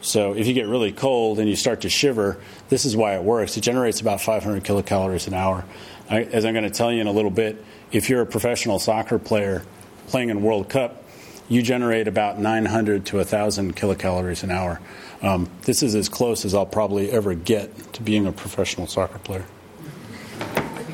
so 0.02 0.34
if 0.34 0.46
you 0.46 0.54
get 0.54 0.68
really 0.68 0.92
cold 0.92 1.40
and 1.40 1.50
you 1.50 1.56
start 1.56 1.82
to 1.82 1.90
shiver, 1.90 2.38
this 2.70 2.86
is 2.86 2.96
why 2.96 3.16
it 3.16 3.24
works. 3.24 3.58
It 3.58 3.62
generates 3.62 4.02
about 4.02 4.22
500 4.22 4.64
kilocalories 4.64 5.28
an 5.28 5.34
hour. 5.34 5.66
I, 6.10 6.24
as 6.24 6.46
I'm 6.46 6.54
going 6.54 6.66
to 6.66 6.70
tell 6.70 6.92
you 6.92 7.02
in 7.02 7.08
a 7.08 7.12
little 7.12 7.32
bit, 7.32 7.64
if 7.92 8.10
you're 8.10 8.22
a 8.22 8.26
professional 8.26 8.80
soccer 8.80 9.18
player 9.18 9.64
playing 10.08 10.30
in 10.30 10.42
World 10.42 10.70
Cup, 10.70 11.04
you 11.48 11.62
generate 11.62 12.08
about 12.08 12.40
900 12.40 13.06
to 13.08 13.18
1,000 13.18 13.76
kilocalories 13.76 14.44
an 14.44 14.52
hour. 14.52 14.80
Um, 15.22 15.50
this 15.64 15.84
is 15.84 15.96
as 15.96 16.10
close 16.10 16.46
as 16.46 16.54
I'll 16.54 16.66
probably 16.66 17.12
ever 17.12 17.34
get 17.34 17.94
to 17.94 18.02
being 18.02 18.26
a 18.26 18.32
professional 18.32 18.88
soccer 18.88 19.20
player. 19.20 19.46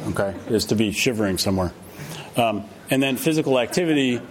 okay, 0.08 0.36
is 0.48 0.66
to 0.66 0.76
be 0.76 0.92
shivering 0.92 1.38
somewhere. 1.38 1.74
Um, 2.36 2.66
and 2.90 3.02
then 3.02 3.18
physical 3.18 3.60
activity, 3.60 4.22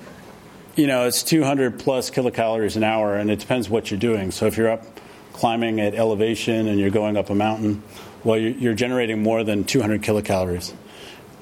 you 0.77 0.87
know, 0.87 1.07
it's 1.07 1.23
200 1.23 1.79
plus 1.79 2.11
kilocalories 2.11 2.77
an 2.77 2.85
hour, 2.85 3.17
and 3.17 3.31
it 3.31 3.39
depends 3.39 3.69
what 3.71 3.91
you're 3.91 4.01
doing. 4.01 4.31
So 4.31 4.47
if 4.47 4.57
you're 4.57 4.71
up 4.71 4.85
climbing 5.33 5.81
at 5.81 5.95
elevation 5.95 6.69
and 6.69 6.79
you're 6.79 6.91
going 6.91 7.17
up 7.17 7.31
a 7.31 7.35
mountain, 7.35 7.83
well, 8.25 8.39
you're, 8.39 8.53
you're 8.53 8.75
generating 8.75 9.23
more 9.23 9.43
than 9.43 9.65
200 9.65 10.03
kilocalories. 10.03 10.75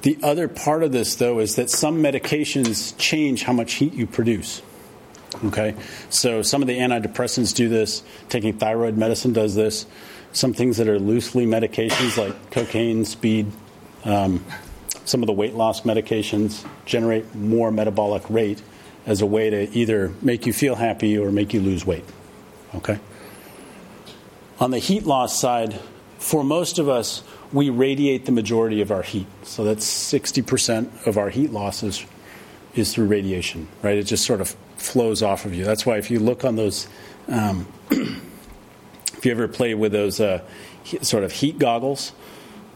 The 0.03 0.17
other 0.23 0.47
part 0.47 0.85
of 0.85 0.93
this, 0.93 1.17
though, 1.17 1.41
is 1.41 1.57
that 1.57 1.71
some 1.71 2.03
medications 2.03 2.97
change 2.99 3.43
how 3.43 3.53
much 3.53 3.75
heat 3.75 3.95
you 3.95 4.07
produce. 4.07 4.63
Okay, 5.45 5.75
so 6.11 6.43
some 6.43 6.63
of 6.63 6.69
the 6.69 6.79
antidepressants 6.79 7.55
do 7.55 7.69
this. 7.69 8.03
Taking 8.29 8.59
thyroid 8.59 8.97
medicine 8.97 9.33
does 9.33 9.55
this. 9.55 9.87
Some 10.33 10.53
things 10.53 10.79
that 10.79 10.89
are 10.89 10.99
loosely 10.99 11.47
medications, 11.47 12.17
like 12.17 12.51
cocaine, 12.51 13.05
speed, 13.05 13.51
um, 14.05 14.45
some 15.05 15.23
of 15.23 15.27
the 15.27 15.33
weight 15.33 15.55
loss 15.55 15.83
medications 15.83 16.67
generate 16.85 17.35
more 17.35 17.71
metabolic 17.71 18.29
rate 18.29 18.63
as 19.07 19.23
a 19.23 19.27
way 19.27 19.49
to 19.51 19.71
either 19.77 20.13
make 20.21 20.47
you 20.47 20.53
feel 20.53 20.75
happy 20.75 21.19
or 21.19 21.33
make 21.33 21.55
you 21.55 21.61
lose 21.61 21.87
weight. 21.87 22.05
Okay. 22.75 22.99
On 24.61 24.71
the 24.71 24.79
heat 24.79 25.05
loss 25.05 25.39
side, 25.39 25.81
for 26.19 26.45
most 26.45 26.79
of 26.79 26.89
us, 26.89 27.23
we 27.53 27.71
radiate 27.71 28.27
the 28.27 28.33
majority 28.33 28.81
of 28.81 28.91
our 28.91 29.03
heat. 29.03 29.27
So 29.45 29.65
that's 29.65 29.87
60% 29.87 31.07
of 31.07 31.17
our 31.17 31.31
heat 31.31 31.53
losses 31.53 32.05
is 32.75 32.93
through 32.93 33.07
radiation, 33.07 33.69
right? 33.83 33.97
It 33.97 34.05
just 34.05 34.27
sort 34.27 34.41
of 34.41 34.55
flows 34.79 35.23
off 35.23 35.45
of 35.45 35.55
you. 35.55 35.65
That's 35.65 35.85
why 35.85 35.99
if 35.99 36.11
you 36.11 36.19
look 36.19 36.45
on 36.45 36.57
those, 36.57 36.89
um, 37.29 37.67
if 37.91 39.25
you 39.25 39.31
ever 39.31 39.49
play 39.49 39.75
with 39.75 39.93
those 39.93 40.21
uh, 40.21 40.43
sort 41.03 41.25
of 41.25 41.33
heat 41.33 41.59
goggles, 41.59 42.13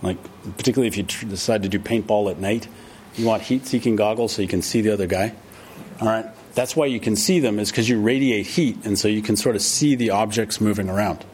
like 0.02 0.18
particularly 0.56 0.88
if 0.88 0.96
you 0.96 1.04
tr- 1.04 1.26
decide 1.26 1.62
to 1.62 1.68
do 1.68 1.78
paintball 1.78 2.30
at 2.30 2.38
night, 2.38 2.68
you 3.14 3.26
want 3.26 3.42
heat-seeking 3.42 3.96
goggles 3.96 4.32
so 4.32 4.42
you 4.42 4.48
can 4.48 4.62
see 4.62 4.80
the 4.80 4.90
other 4.90 5.06
guy. 5.06 5.34
All 6.00 6.08
right, 6.08 6.26
that's 6.54 6.74
why 6.74 6.86
you 6.86 6.98
can 6.98 7.14
see 7.14 7.40
them 7.40 7.58
is 7.58 7.70
because 7.70 7.88
you 7.88 8.00
radiate 8.00 8.46
heat, 8.46 8.84
and 8.84 8.98
so 8.98 9.08
you 9.08 9.22
can 9.22 9.36
sort 9.36 9.54
of 9.54 9.62
see 9.62 9.94
the 9.94 10.10
objects 10.10 10.60
moving 10.60 10.88
around. 10.88 11.24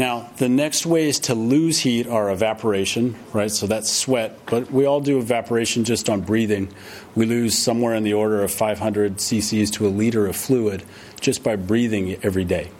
Now, 0.00 0.30
the 0.38 0.48
next 0.48 0.86
ways 0.86 1.18
to 1.18 1.34
lose 1.34 1.80
heat 1.80 2.06
are 2.06 2.30
evaporation, 2.30 3.16
right? 3.34 3.50
So 3.50 3.66
that's 3.66 3.92
sweat, 3.92 4.46
but 4.46 4.70
we 4.70 4.86
all 4.86 5.02
do 5.02 5.18
evaporation 5.18 5.84
just 5.84 6.08
on 6.08 6.22
breathing. 6.22 6.72
We 7.14 7.26
lose 7.26 7.58
somewhere 7.58 7.94
in 7.94 8.02
the 8.02 8.14
order 8.14 8.42
of 8.42 8.50
500 8.50 9.18
cc's 9.18 9.70
to 9.72 9.86
a 9.86 9.90
liter 9.90 10.26
of 10.26 10.36
fluid 10.36 10.84
just 11.20 11.44
by 11.44 11.56
breathing 11.56 12.18
every 12.22 12.46
day. 12.46 12.70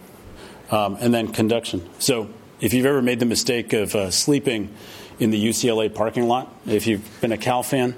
Um, 0.71 0.97
and 0.99 1.13
then 1.13 1.31
conduction. 1.31 1.87
So 1.99 2.27
if 2.59 2.73
you've 2.73 2.87
ever 2.87 3.03
made 3.03 3.19
the 3.19 3.27
mistake 3.27 3.71
of 3.73 3.93
uh, 3.93 4.09
sleeping 4.09 4.73
in 5.19 5.29
the 5.29 5.45
UCLA 5.49 5.93
parking 5.93 6.27
lot, 6.27 6.51
if 6.65 6.87
you've 6.87 7.07
been 7.21 7.33
a 7.33 7.37
Cal 7.37 7.61
fan 7.61 7.93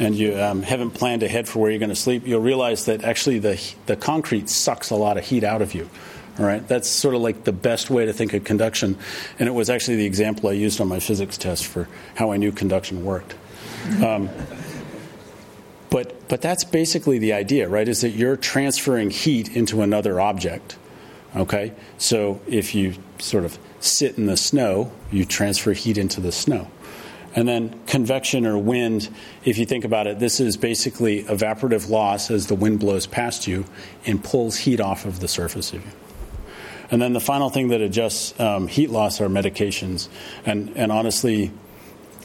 and 0.00 0.16
you 0.16 0.36
um, 0.42 0.64
haven't 0.64 0.90
planned 0.90 1.22
ahead 1.22 1.48
for 1.48 1.60
where 1.60 1.70
you're 1.70 1.78
going 1.78 1.90
to 1.90 1.94
sleep, 1.94 2.26
you'll 2.26 2.40
realize 2.40 2.86
that 2.86 3.04
actually 3.04 3.38
the, 3.38 3.62
the 3.86 3.94
concrete 3.94 4.48
sucks 4.48 4.90
a 4.90 4.96
lot 4.96 5.18
of 5.18 5.24
heat 5.24 5.44
out 5.44 5.62
of 5.62 5.72
you. 5.72 5.88
All 6.38 6.44
right, 6.44 6.66
that's 6.68 6.88
sort 6.88 7.14
of 7.14 7.22
like 7.22 7.44
the 7.44 7.52
best 7.52 7.88
way 7.88 8.04
to 8.04 8.12
think 8.12 8.34
of 8.34 8.44
conduction, 8.44 8.98
and 9.38 9.48
it 9.48 9.52
was 9.52 9.70
actually 9.70 9.96
the 9.96 10.04
example 10.04 10.50
I 10.50 10.52
used 10.52 10.80
on 10.80 10.88
my 10.88 11.00
physics 11.00 11.38
test 11.38 11.66
for 11.66 11.88
how 12.14 12.30
I 12.30 12.36
knew 12.36 12.52
conduction 12.52 13.04
worked. 13.04 13.34
Um, 14.04 14.28
but 15.88 16.28
but 16.28 16.42
that's 16.42 16.64
basically 16.64 17.18
the 17.18 17.32
idea, 17.32 17.68
right? 17.68 17.88
Is 17.88 18.02
that 18.02 18.10
you're 18.10 18.36
transferring 18.36 19.10
heat 19.10 19.56
into 19.56 19.80
another 19.80 20.20
object. 20.20 20.76
Okay, 21.34 21.72
so 21.96 22.40
if 22.46 22.74
you 22.74 22.94
sort 23.18 23.44
of 23.44 23.58
sit 23.80 24.18
in 24.18 24.26
the 24.26 24.36
snow, 24.36 24.92
you 25.10 25.24
transfer 25.24 25.72
heat 25.72 25.96
into 25.96 26.20
the 26.20 26.32
snow. 26.32 26.68
And 27.34 27.46
then 27.46 27.78
convection 27.86 28.46
or 28.46 28.56
wind, 28.56 29.10
if 29.44 29.58
you 29.58 29.66
think 29.66 29.84
about 29.84 30.06
it, 30.06 30.18
this 30.18 30.40
is 30.40 30.56
basically 30.56 31.24
evaporative 31.24 31.90
loss 31.90 32.30
as 32.30 32.46
the 32.46 32.54
wind 32.54 32.80
blows 32.80 33.06
past 33.06 33.46
you 33.46 33.66
and 34.06 34.24
pulls 34.24 34.56
heat 34.56 34.80
off 34.80 35.04
of 35.04 35.20
the 35.20 35.28
surface 35.28 35.74
of 35.74 35.84
you. 35.84 35.92
And 36.90 37.02
then 37.02 37.12
the 37.12 37.20
final 37.20 37.50
thing 37.50 37.68
that 37.68 37.80
adjusts 37.80 38.38
um, 38.38 38.68
heat 38.68 38.90
loss 38.90 39.20
are 39.20 39.28
medications. 39.28 40.08
And, 40.44 40.76
and 40.76 40.92
honestly, 40.92 41.50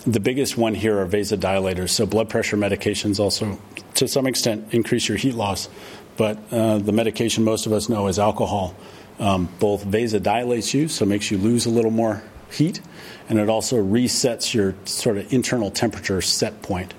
the 0.05 0.19
biggest 0.19 0.57
one 0.57 0.75
here 0.75 0.99
are 0.99 1.07
vasodilators. 1.07 1.89
So 1.89 2.05
blood 2.05 2.29
pressure 2.29 2.57
medications 2.57 3.19
also, 3.19 3.59
to 3.95 4.07
some 4.07 4.27
extent, 4.27 4.73
increase 4.73 5.07
your 5.07 5.17
heat 5.17 5.35
loss. 5.35 5.69
But 6.17 6.37
uh, 6.51 6.77
the 6.77 6.91
medication 6.91 7.43
most 7.43 7.65
of 7.65 7.73
us 7.73 7.89
know 7.89 8.07
is 8.07 8.19
alcohol. 8.19 8.75
Um, 9.19 9.49
both 9.59 9.85
vasodilates 9.85 10.73
you, 10.73 10.87
so 10.87 11.05
makes 11.05 11.29
you 11.29 11.37
lose 11.37 11.65
a 11.67 11.69
little 11.69 11.91
more 11.91 12.23
heat, 12.51 12.81
and 13.29 13.39
it 13.39 13.49
also 13.49 13.77
resets 13.77 14.53
your 14.53 14.75
sort 14.85 15.17
of 15.17 15.31
internal 15.31 15.71
temperature 15.71 16.21
set 16.21 16.61
point 16.61 16.93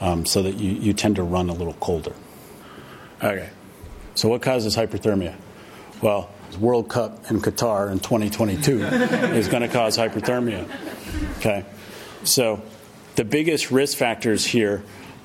um, 0.00 0.26
so 0.26 0.42
that 0.42 0.56
you, 0.56 0.72
you 0.72 0.92
tend 0.92 1.16
to 1.16 1.22
run 1.22 1.48
a 1.48 1.52
little 1.52 1.74
colder. 1.74 2.14
Okay, 3.22 3.50
so 4.14 4.28
what 4.28 4.42
causes 4.42 4.76
hyperthermia? 4.76 5.36
Well, 6.02 6.28
World 6.58 6.88
Cup 6.88 7.30
in 7.30 7.40
Qatar 7.40 7.90
in 7.90 7.98
2022 7.98 8.82
is 8.82 9.48
going 9.48 9.62
to 9.62 9.68
cause 9.68 9.96
hyperthermia. 9.96 10.68
Okay, 11.38 11.64
so 12.24 12.62
the 13.16 13.24
biggest 13.24 13.70
risk 13.70 13.96
factors 13.96 14.46
here 14.46 14.82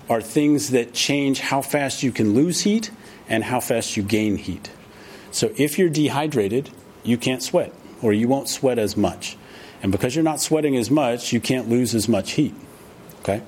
are 0.09 0.21
things 0.21 0.71
that 0.71 0.93
change 0.93 1.39
how 1.39 1.61
fast 1.61 2.03
you 2.03 2.11
can 2.11 2.33
lose 2.33 2.61
heat 2.61 2.91
and 3.27 3.43
how 3.43 3.59
fast 3.59 3.97
you 3.97 4.03
gain 4.03 4.37
heat. 4.37 4.69
So 5.31 5.51
if 5.57 5.77
you're 5.79 5.89
dehydrated, 5.89 6.69
you 7.03 7.17
can't 7.17 7.41
sweat, 7.41 7.73
or 8.01 8.13
you 8.13 8.27
won't 8.27 8.49
sweat 8.49 8.79
as 8.79 8.95
much. 8.95 9.37
And 9.81 9.91
because 9.91 10.15
you're 10.15 10.23
not 10.23 10.39
sweating 10.39 10.77
as 10.77 10.89
much, 10.89 11.33
you 11.33 11.39
can't 11.39 11.69
lose 11.69 11.93
as 11.93 12.07
much 12.07 12.33
heat. 12.33 12.53
Okay? 13.21 13.41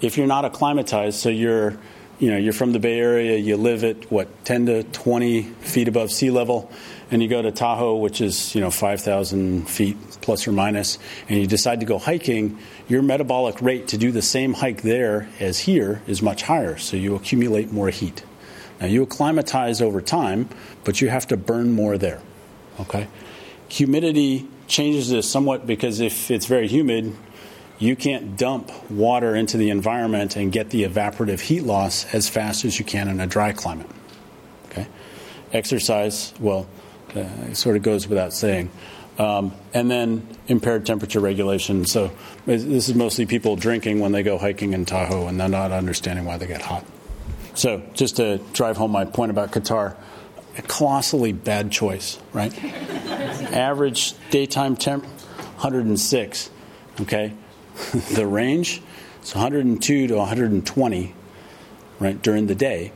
If 0.00 0.16
you're 0.16 0.26
not 0.26 0.44
acclimatized, 0.44 1.18
so 1.18 1.28
you're 1.28 1.78
you 2.20 2.30
know 2.30 2.36
you're 2.36 2.52
from 2.52 2.72
the 2.72 2.78
Bay 2.78 3.00
Area, 3.00 3.36
you 3.38 3.56
live 3.56 3.82
at 3.82 4.10
what 4.12 4.44
10 4.44 4.66
to 4.66 4.82
20 4.84 5.42
feet 5.42 5.88
above 5.88 6.12
sea 6.12 6.30
level, 6.30 6.70
and 7.10 7.22
you 7.22 7.28
go 7.28 7.40
to 7.40 7.50
Tahoe, 7.50 7.96
which 7.96 8.20
is 8.20 8.54
you 8.54 8.60
know 8.60 8.70
5,000 8.70 9.68
feet 9.68 9.96
plus 10.20 10.46
or 10.46 10.52
minus, 10.52 10.98
and 11.28 11.38
you 11.40 11.46
decide 11.46 11.80
to 11.80 11.86
go 11.86 11.98
hiking, 11.98 12.58
your 12.88 13.02
metabolic 13.02 13.60
rate 13.62 13.88
to 13.88 13.98
do 13.98 14.12
the 14.12 14.22
same 14.22 14.52
hike 14.52 14.82
there 14.82 15.28
as 15.40 15.60
here 15.60 16.02
is 16.06 16.20
much 16.20 16.42
higher, 16.42 16.76
so 16.76 16.96
you 16.96 17.16
accumulate 17.16 17.72
more 17.72 17.88
heat. 17.88 18.22
Now 18.80 18.86
you 18.86 19.02
acclimatize 19.02 19.80
over 19.80 20.02
time, 20.02 20.48
but 20.84 21.00
you 21.00 21.08
have 21.08 21.26
to 21.28 21.36
burn 21.38 21.72
more 21.72 21.96
there. 21.96 22.20
Okay, 22.80 23.08
humidity 23.68 24.46
changes 24.66 25.08
this 25.08 25.28
somewhat 25.28 25.66
because 25.66 26.00
if 26.00 26.30
it's 26.30 26.46
very 26.46 26.68
humid, 26.68 27.16
you 27.80 27.96
can't 27.96 28.36
dump 28.36 28.70
water 28.90 29.34
into 29.34 29.56
the 29.56 29.70
environment 29.70 30.36
and 30.36 30.52
get 30.52 30.70
the 30.70 30.84
evaporative 30.84 31.40
heat 31.40 31.62
loss 31.62 32.04
as 32.14 32.28
fast 32.28 32.64
as 32.64 32.78
you 32.78 32.84
can 32.84 33.08
in 33.08 33.18
a 33.20 33.26
dry 33.26 33.52
climate. 33.52 33.88
Okay? 34.66 34.86
Exercise, 35.52 36.32
well, 36.38 36.68
uh, 37.16 37.54
sort 37.54 37.76
of 37.76 37.82
goes 37.82 38.06
without 38.06 38.34
saying. 38.34 38.70
Um, 39.18 39.52
and 39.74 39.90
then 39.90 40.26
impaired 40.46 40.86
temperature 40.86 41.20
regulation. 41.20 41.86
So 41.86 42.12
this 42.46 42.62
is 42.64 42.94
mostly 42.94 43.26
people 43.26 43.56
drinking 43.56 44.00
when 44.00 44.12
they 44.12 44.22
go 44.22 44.38
hiking 44.38 44.74
in 44.74 44.84
Tahoe 44.84 45.26
and 45.26 45.40
they're 45.40 45.48
not 45.48 45.72
understanding 45.72 46.26
why 46.26 46.36
they 46.36 46.46
get 46.46 46.62
hot. 46.62 46.84
So 47.54 47.82
just 47.94 48.16
to 48.16 48.38
drive 48.52 48.76
home 48.76 48.92
my 48.92 49.06
point 49.06 49.30
about 49.30 49.52
Qatar, 49.52 49.96
a 50.56 50.62
colossally 50.62 51.32
bad 51.32 51.72
choice, 51.72 52.18
right? 52.32 52.52
Average 53.52 54.14
daytime 54.30 54.76
temp 54.76 55.04
106. 55.04 56.50
Okay, 57.00 57.32
the 58.14 58.26
range 58.26 58.82
is 59.22 59.34
102 59.34 60.06
to 60.06 60.14
120, 60.16 61.14
right 61.98 62.22
during 62.22 62.46
the 62.46 62.54
day, 62.54 62.92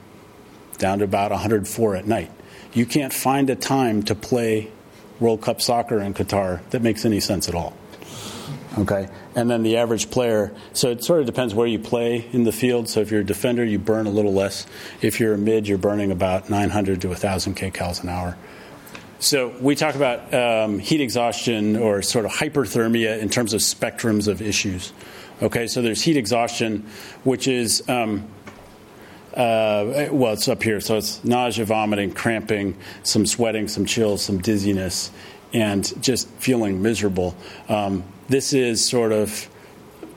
down 0.78 0.98
to 0.98 1.04
about 1.04 1.30
104 1.30 1.96
at 1.96 2.06
night. 2.06 2.30
You 2.72 2.86
can't 2.86 3.12
find 3.12 3.48
a 3.50 3.56
time 3.56 4.02
to 4.04 4.14
play 4.14 4.70
World 5.20 5.42
Cup 5.42 5.60
soccer 5.60 6.00
in 6.00 6.14
Qatar 6.14 6.68
that 6.70 6.82
makes 6.82 7.04
any 7.04 7.20
sense 7.20 7.48
at 7.48 7.54
all. 7.54 7.74
Okay, 8.76 9.08
and 9.36 9.48
then 9.48 9.62
the 9.62 9.76
average 9.76 10.10
player. 10.10 10.52
So 10.72 10.90
it 10.90 11.04
sort 11.04 11.20
of 11.20 11.26
depends 11.26 11.54
where 11.54 11.66
you 11.66 11.78
play 11.78 12.28
in 12.32 12.42
the 12.42 12.50
field. 12.50 12.88
So 12.88 13.00
if 13.00 13.12
you're 13.12 13.20
a 13.20 13.24
defender, 13.24 13.64
you 13.64 13.78
burn 13.78 14.06
a 14.06 14.10
little 14.10 14.32
less. 14.32 14.66
If 15.00 15.20
you're 15.20 15.34
a 15.34 15.38
mid, 15.38 15.68
you're 15.68 15.78
burning 15.78 16.10
about 16.10 16.50
900 16.50 17.00
to 17.02 17.08
1,000 17.08 17.56
kcals 17.56 18.02
an 18.02 18.08
hour. 18.08 18.36
So 19.18 19.48
we 19.60 19.74
talk 19.74 19.94
about 19.94 20.34
um, 20.34 20.78
heat 20.78 21.00
exhaustion 21.00 21.76
or 21.76 22.02
sort 22.02 22.24
of 22.24 22.32
hyperthermia 22.32 23.20
in 23.20 23.28
terms 23.28 23.54
of 23.54 23.60
spectrums 23.60 24.28
of 24.28 24.42
issues. 24.42 24.92
Okay, 25.42 25.66
so 25.66 25.82
there's 25.82 26.02
heat 26.02 26.16
exhaustion, 26.16 26.86
which 27.22 27.48
is 27.48 27.88
um, 27.88 28.28
uh, 29.36 30.08
well, 30.12 30.32
it's 30.32 30.48
up 30.48 30.62
here. 30.62 30.80
So 30.80 30.96
it's 30.96 31.24
nausea, 31.24 31.64
vomiting, 31.64 32.12
cramping, 32.12 32.76
some 33.02 33.26
sweating, 33.26 33.66
some 33.66 33.84
chills, 33.84 34.24
some 34.24 34.38
dizziness, 34.38 35.10
and 35.52 36.02
just 36.02 36.28
feeling 36.30 36.82
miserable. 36.82 37.34
Um, 37.68 38.04
this 38.28 38.52
is 38.52 38.86
sort 38.86 39.12
of 39.12 39.44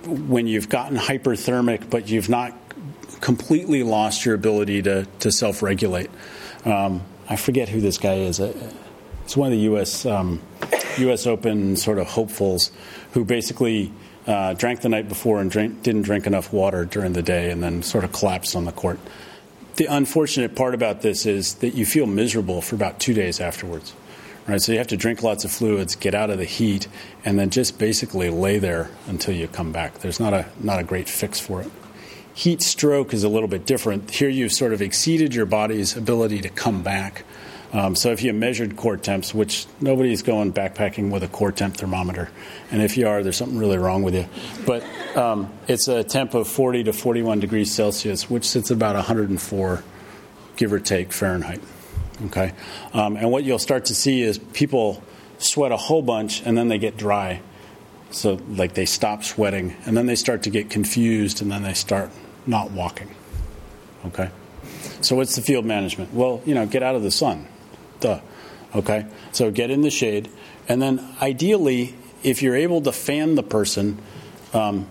when 0.05 0.47
you've 0.47 0.69
gotten 0.69 0.97
hyperthermic, 0.97 1.89
but 1.89 2.07
you've 2.09 2.29
not 2.29 2.53
completely 3.21 3.83
lost 3.83 4.23
your 4.23 4.35
ability 4.35 4.83
to, 4.83 5.07
to 5.19 5.31
self 5.31 5.63
regulate. 5.63 6.11
Um, 6.63 7.01
I 7.29 7.35
forget 7.35 7.69
who 7.69 7.81
this 7.81 7.97
guy 7.97 8.15
is. 8.15 8.39
It's 9.27 9.35
one 9.35 9.47
of 9.47 9.57
the 9.57 9.63
U.S. 9.65 10.05
Um, 10.05 10.41
U.S. 10.99 11.27
Open 11.27 11.75
sort 11.75 11.97
of 11.97 12.07
hopefuls 12.07 12.71
who 13.11 13.25
basically 13.25 13.91
uh, 14.25 14.53
drank 14.53 14.79
the 14.79 14.87
night 14.87 15.09
before 15.09 15.41
and 15.41 15.51
drink, 15.51 15.83
didn't 15.83 16.03
drink 16.03 16.27
enough 16.27 16.53
water 16.53 16.85
during 16.85 17.11
the 17.11 17.21
day 17.21 17.51
and 17.51 17.61
then 17.61 17.83
sort 17.83 18.05
of 18.05 18.13
collapsed 18.13 18.55
on 18.55 18.63
the 18.63 18.71
court. 18.71 18.97
The 19.75 19.87
unfortunate 19.87 20.55
part 20.55 20.73
about 20.73 21.01
this 21.01 21.25
is 21.25 21.55
that 21.55 21.75
you 21.75 21.85
feel 21.85 22.05
miserable 22.05 22.61
for 22.61 22.75
about 22.75 23.01
two 23.01 23.13
days 23.13 23.41
afterwards. 23.41 23.93
Right, 24.47 24.61
so 24.61 24.71
you 24.71 24.77
have 24.77 24.87
to 24.87 24.97
drink 24.97 25.21
lots 25.21 25.43
of 25.43 25.51
fluids, 25.51 25.97
get 25.97 26.15
out 26.15 26.29
of 26.29 26.37
the 26.37 26.45
heat, 26.45 26.87
and 27.25 27.37
then 27.37 27.49
just 27.49 27.77
basically 27.77 28.29
lay 28.29 28.59
there 28.59 28.89
until 29.07 29.35
you 29.35 29.49
come 29.49 29.73
back. 29.73 29.99
There's 29.99 30.21
not 30.21 30.31
a 30.31 30.45
not 30.61 30.79
a 30.79 30.85
great 30.85 31.09
fix 31.09 31.37
for 31.37 31.61
it. 31.61 31.71
Heat 32.33 32.61
stroke 32.61 33.13
is 33.13 33.25
a 33.25 33.29
little 33.29 33.49
bit 33.49 33.65
different. 33.65 34.09
Here 34.09 34.29
you've 34.29 34.53
sort 34.53 34.71
of 34.71 34.81
exceeded 34.81 35.35
your 35.35 35.45
body's 35.45 35.97
ability 35.97 36.39
to 36.43 36.49
come 36.49 36.81
back. 36.81 37.25
Um, 37.73 37.95
so 37.95 38.11
if 38.11 38.23
you 38.23 38.31
measured 38.31 38.77
core 38.77 38.95
temps, 38.95 39.33
which 39.33 39.65
nobody's 39.81 40.21
going 40.21 40.53
backpacking 40.53 41.11
with 41.11 41.23
a 41.23 41.27
core 41.27 41.51
temp 41.51 41.75
thermometer, 41.75 42.29
and 42.71 42.81
if 42.81 42.95
you 42.95 43.07
are, 43.07 43.23
there's 43.23 43.35
something 43.35 43.57
really 43.57 43.77
wrong 43.77 44.03
with 44.03 44.15
you. 44.15 44.25
But 44.65 44.83
um, 45.17 45.51
it's 45.67 45.87
a 45.87 46.03
temp 46.03 46.33
of 46.33 46.47
40 46.47 46.85
to 46.85 46.93
41 46.93 47.39
degrees 47.39 47.73
Celsius, 47.73 48.29
which 48.29 48.45
sits 48.45 48.71
about 48.71 48.95
104, 48.95 49.83
give 50.55 50.71
or 50.71 50.79
take 50.79 51.11
Fahrenheit. 51.11 51.61
Okay, 52.25 52.53
um, 52.93 53.15
and 53.15 53.31
what 53.31 53.43
you'll 53.43 53.59
start 53.59 53.85
to 53.85 53.95
see 53.95 54.21
is 54.21 54.39
people 54.39 55.03
sweat 55.37 55.71
a 55.71 55.77
whole 55.77 56.01
bunch 56.01 56.41
and 56.43 56.57
then 56.57 56.67
they 56.67 56.79
get 56.79 56.97
dry. 56.97 57.41
So 58.09 58.39
like 58.49 58.73
they 58.73 58.85
stop 58.85 59.23
sweating 59.23 59.75
and 59.85 59.95
then 59.95 60.07
they 60.07 60.15
start 60.15 60.43
to 60.43 60.49
get 60.49 60.69
confused 60.69 61.41
and 61.41 61.51
then 61.51 61.61
they 61.61 61.73
start 61.73 62.09
not 62.47 62.71
walking. 62.71 63.13
Okay, 64.05 64.31
so 65.01 65.15
what's 65.15 65.35
the 65.35 65.41
field 65.41 65.65
management? 65.65 66.13
Well, 66.13 66.41
you 66.45 66.55
know, 66.55 66.65
get 66.65 66.81
out 66.81 66.95
of 66.95 67.03
the 67.03 67.11
sun. 67.11 67.45
Duh. 67.99 68.19
Okay, 68.75 69.05
so 69.31 69.49
get 69.49 69.71
in 69.71 69.81
the 69.81 69.89
shade, 69.89 70.29
and 70.67 70.81
then 70.81 71.15
ideally, 71.21 71.95
if 72.23 72.41
you're 72.41 72.55
able 72.55 72.81
to 72.81 72.91
fan 72.91 73.35
the 73.35 73.43
person. 73.43 73.99
Um, 74.53 74.87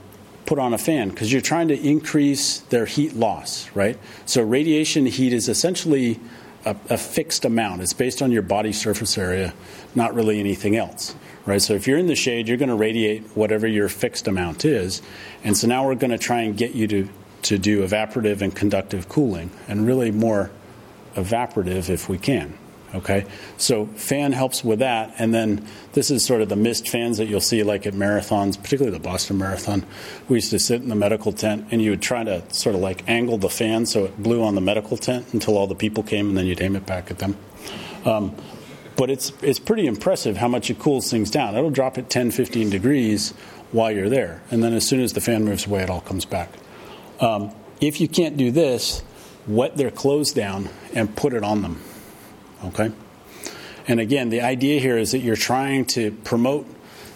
put 0.46 0.58
on 0.60 0.72
a 0.72 0.78
fan 0.78 1.08
because 1.10 1.32
you're 1.32 1.42
trying 1.42 1.68
to 1.68 1.78
increase 1.78 2.60
their 2.60 2.86
heat 2.86 3.14
loss, 3.14 3.68
right? 3.74 3.98
So 4.24 4.42
radiation 4.42 5.04
heat 5.04 5.32
is 5.32 5.48
essentially 5.48 6.20
a, 6.64 6.76
a, 6.88 6.96
fixed 6.96 7.44
amount. 7.44 7.82
It's 7.82 7.92
based 7.92 8.22
on 8.22 8.30
your 8.30 8.42
body 8.42 8.72
surface 8.72 9.18
area, 9.18 9.52
not 9.94 10.14
really 10.14 10.40
anything 10.40 10.76
else, 10.76 11.14
right? 11.44 11.60
So 11.60 11.74
if 11.74 11.86
you're 11.86 11.98
in 11.98 12.06
the 12.06 12.16
shade, 12.16 12.48
you're 12.48 12.56
going 12.56 12.70
to 12.70 12.76
radiate 12.76 13.24
whatever 13.36 13.66
your 13.66 13.88
fixed 13.88 14.28
amount 14.28 14.64
is, 14.64 15.02
and 15.44 15.56
so 15.56 15.66
now 15.66 15.86
we're 15.86 15.94
going 15.96 16.10
to 16.12 16.18
try 16.18 16.40
and 16.42 16.56
get 16.56 16.74
you 16.74 16.86
to 16.88 17.08
to 17.42 17.58
do 17.58 17.86
evaporative 17.86 18.40
and 18.40 18.56
conductive 18.56 19.08
cooling, 19.08 19.50
and 19.68 19.86
really 19.86 20.10
more 20.10 20.50
evaporative 21.14 21.88
if 21.88 22.08
we 22.08 22.18
can. 22.18 22.56
Okay, 22.96 23.26
so 23.58 23.84
fan 23.86 24.32
helps 24.32 24.64
with 24.64 24.78
that, 24.78 25.14
and 25.18 25.34
then 25.34 25.66
this 25.92 26.10
is 26.10 26.24
sort 26.24 26.40
of 26.40 26.48
the 26.48 26.56
mist 26.56 26.88
fans 26.88 27.18
that 27.18 27.26
you'll 27.26 27.42
see 27.42 27.62
like 27.62 27.86
at 27.86 27.92
marathons, 27.92 28.56
particularly 28.56 28.96
the 28.96 29.02
Boston 29.02 29.36
Marathon. 29.36 29.84
We 30.30 30.36
used 30.36 30.50
to 30.52 30.58
sit 30.58 30.80
in 30.80 30.88
the 30.88 30.94
medical 30.94 31.30
tent, 31.30 31.66
and 31.70 31.82
you 31.82 31.90
would 31.90 32.00
try 32.00 32.24
to 32.24 32.42
sort 32.54 32.74
of 32.74 32.80
like 32.80 33.06
angle 33.06 33.36
the 33.36 33.50
fan 33.50 33.84
so 33.84 34.06
it 34.06 34.16
blew 34.22 34.42
on 34.42 34.54
the 34.54 34.62
medical 34.62 34.96
tent 34.96 35.26
until 35.34 35.58
all 35.58 35.66
the 35.66 35.74
people 35.74 36.02
came, 36.02 36.28
and 36.28 36.38
then 36.38 36.46
you'd 36.46 36.62
aim 36.62 36.74
it 36.74 36.86
back 36.86 37.10
at 37.10 37.18
them. 37.18 37.36
Um, 38.06 38.34
but 38.96 39.10
it's 39.10 39.30
it's 39.42 39.58
pretty 39.58 39.86
impressive 39.86 40.38
how 40.38 40.48
much 40.48 40.70
it 40.70 40.78
cools 40.78 41.10
things 41.10 41.30
down. 41.30 41.54
It'll 41.54 41.68
drop 41.70 41.98
at 41.98 42.08
10, 42.08 42.30
15 42.30 42.70
degrees 42.70 43.32
while 43.72 43.92
you're 43.92 44.08
there, 44.08 44.40
and 44.50 44.64
then 44.64 44.72
as 44.72 44.88
soon 44.88 45.00
as 45.00 45.12
the 45.12 45.20
fan 45.20 45.44
moves 45.44 45.66
away, 45.66 45.82
it 45.82 45.90
all 45.90 46.00
comes 46.00 46.24
back. 46.24 46.48
Um, 47.20 47.52
if 47.78 48.00
you 48.00 48.08
can't 48.08 48.38
do 48.38 48.50
this, 48.50 49.02
wet 49.46 49.76
their 49.76 49.90
clothes 49.90 50.32
down 50.32 50.70
and 50.94 51.14
put 51.14 51.34
it 51.34 51.42
on 51.42 51.60
them. 51.60 51.82
Okay? 52.66 52.92
And 53.88 54.00
again, 54.00 54.30
the 54.30 54.40
idea 54.40 54.80
here 54.80 54.98
is 54.98 55.12
that 55.12 55.18
you're 55.20 55.36
trying 55.36 55.84
to 55.86 56.10
promote 56.10 56.66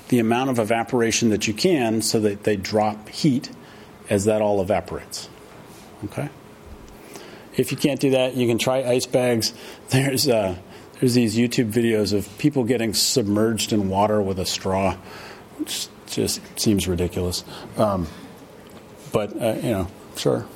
the 0.09 0.19
amount 0.19 0.51
of 0.51 0.59
evaporation 0.59 1.31
that 1.31 1.47
you 1.47 1.55
can 1.55 2.03
so 2.03 2.21
that 2.21 2.45
they 2.45 2.57
drop 2.57 3.09
heat 3.09 3.51
as 4.09 4.25
that 4.25 4.43
all 4.43 4.61
evaporates. 4.61 5.29
Okay? 6.05 6.29
If 7.57 7.73
you 7.73 7.77
can't 7.77 8.01
do 8.01 8.11
that, 8.11 8.35
you 8.35 8.47
can 8.47 8.59
try 8.59 8.83
ice 8.85 9.07
bags. 9.07 9.53
There's, 9.91 10.29
uh, 10.29 10.57
there's 11.01 11.15
these 11.15 11.37
YouTube 11.37 11.73
videos 11.73 12.13
of 12.13 12.29
people 12.39 12.63
getting 12.65 12.93
submerged 12.93 13.73
in 13.73 13.89
water 13.89 14.21
with 14.21 14.39
a 14.39 14.45
straw, 14.45 14.97
which 15.59 15.89
just 16.07 16.41
seems 16.61 16.87
ridiculous. 16.87 17.43
Um, 17.79 18.07
but, 19.11 19.35
uh, 19.41 19.55
you 19.63 19.71
know, 19.71 19.89
sure 20.17 20.47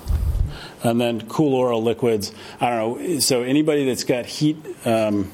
and 0.85 1.01
then 1.01 1.27
cool 1.29 1.55
oral 1.55 1.83
liquids. 1.83 2.33
I 2.61 2.71
don't 2.71 2.79
know. 2.79 3.19
So 3.19 3.43
anybody 3.43 3.85
that's 3.87 4.05
got 4.05 4.27
heat. 4.27 4.57
Um, 4.87 5.33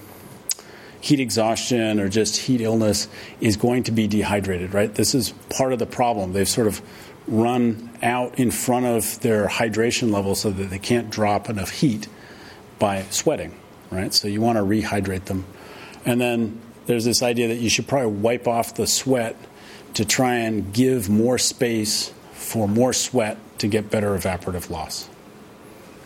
heat 1.03 1.19
exhaustion 1.19 1.99
or 1.99 2.11
just 2.11 2.37
heat 2.37 2.61
illness 2.61 3.09
is 3.41 3.57
going 3.57 3.85
to 3.85 3.91
be 3.91 4.07
dehydrated, 4.07 4.75
right? 4.75 4.95
This 4.95 5.15
is 5.15 5.33
part 5.49 5.73
of 5.73 5.79
the 5.79 5.87
problem. 5.87 6.35
They've 6.35 6.49
sort 6.49 6.67
of 6.67 6.83
run 7.27 7.91
out 8.03 8.39
in 8.39 8.51
front 8.51 8.87
of 8.87 9.19
their 9.21 9.47
hydration 9.47 10.13
level 10.13 10.35
so 10.35 10.51
that 10.51 10.65
they 10.65 10.79
can't 10.79 11.09
drop 11.11 11.49
enough 11.49 11.71
heat 11.71 12.07
by 12.79 13.03
sweating, 13.05 13.59
right? 13.91 14.13
So 14.13 14.29
you 14.29 14.41
want 14.41 14.59
to 14.59 14.63
rehydrate 14.63 15.25
them. 15.25 15.47
And 16.05 16.21
then 16.21 16.61
there's 16.87 17.05
this 17.05 17.23
idea 17.23 17.49
that 17.49 17.59
you 17.59 17.71
should 17.71 17.87
probably 17.87 18.13
wipe 18.13 18.47
off 18.47 18.75
the 18.75 18.87
sweat 18.87 19.37
to 19.95 20.05
try 20.05 20.35
and 20.35 20.73
give 20.73 21.09
more 21.09 21.39
space 21.39 22.13
for 22.33 22.69
more 22.69 22.93
sweat 22.93 23.39
to 23.59 23.69
get 23.69 23.91
better 23.91 24.11
evaporative 24.11 24.71
loss. 24.71 25.09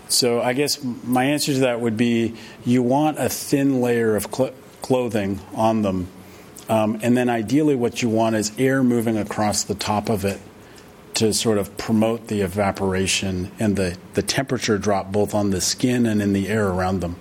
So 0.08 0.40
I 0.40 0.52
guess 0.52 0.82
my 0.82 1.24
answer 1.24 1.52
to 1.54 1.60
that 1.60 1.80
would 1.80 1.96
be 1.96 2.34
you 2.64 2.82
want 2.82 3.18
a 3.18 3.28
thin 3.28 3.80
layer 3.80 4.16
of 4.16 4.26
cl- 4.32 4.54
clothing 4.82 5.40
on 5.54 5.82
them. 5.82 6.08
Um, 6.68 6.98
and 7.02 7.16
then 7.16 7.28
ideally, 7.28 7.74
what 7.74 8.02
you 8.02 8.08
want 8.08 8.36
is 8.36 8.52
air 8.58 8.82
moving 8.82 9.16
across 9.16 9.64
the 9.64 9.74
top 9.74 10.08
of 10.08 10.24
it 10.24 10.40
to 11.14 11.32
sort 11.32 11.58
of 11.58 11.76
promote 11.76 12.26
the 12.26 12.40
evaporation 12.40 13.50
and 13.58 13.76
the, 13.76 13.96
the 14.14 14.22
temperature 14.22 14.78
drop 14.78 15.12
both 15.12 15.34
on 15.34 15.50
the 15.50 15.60
skin 15.60 16.06
and 16.06 16.20
in 16.20 16.32
the 16.32 16.48
air 16.48 16.68
around 16.68 17.00
them. 17.00 17.16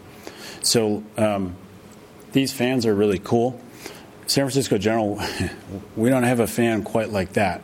So 0.62 1.04
um, 1.18 1.56
these 2.32 2.52
fans 2.52 2.86
are 2.86 2.96
really 2.96 3.20
cool. 3.20 3.60
San 4.26 4.46
Francisco 4.46 4.78
General, 4.78 5.22
we 5.96 6.10
don't 6.10 6.24
have 6.24 6.40
a 6.40 6.48
fan 6.48 6.84
quite 6.84 7.12
like 7.12 7.34
that. 7.34 7.64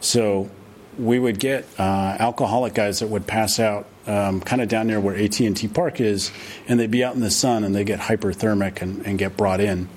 So 0.00 0.50
we 0.98 1.18
would 1.18 1.38
get 1.38 1.66
uh, 1.78 2.16
alcoholic 2.18 2.74
guys 2.74 2.98
that 2.98 3.08
would 3.08 3.26
pass 3.26 3.58
out 3.58 3.86
um, 4.06 4.40
kind 4.40 4.62
of 4.62 4.68
down 4.68 4.86
near 4.86 5.00
where 5.00 5.16
AT&T 5.16 5.68
Park 5.68 6.00
is, 6.00 6.32
and 6.66 6.80
they'd 6.80 6.90
be 6.90 7.04
out 7.04 7.14
in 7.14 7.20
the 7.20 7.30
sun 7.30 7.64
and 7.64 7.74
they 7.74 7.84
get 7.84 8.00
hyperthermic 8.00 8.82
and, 8.82 9.06
and 9.06 9.18
get 9.18 9.36
brought 9.36 9.60
in. 9.60 9.88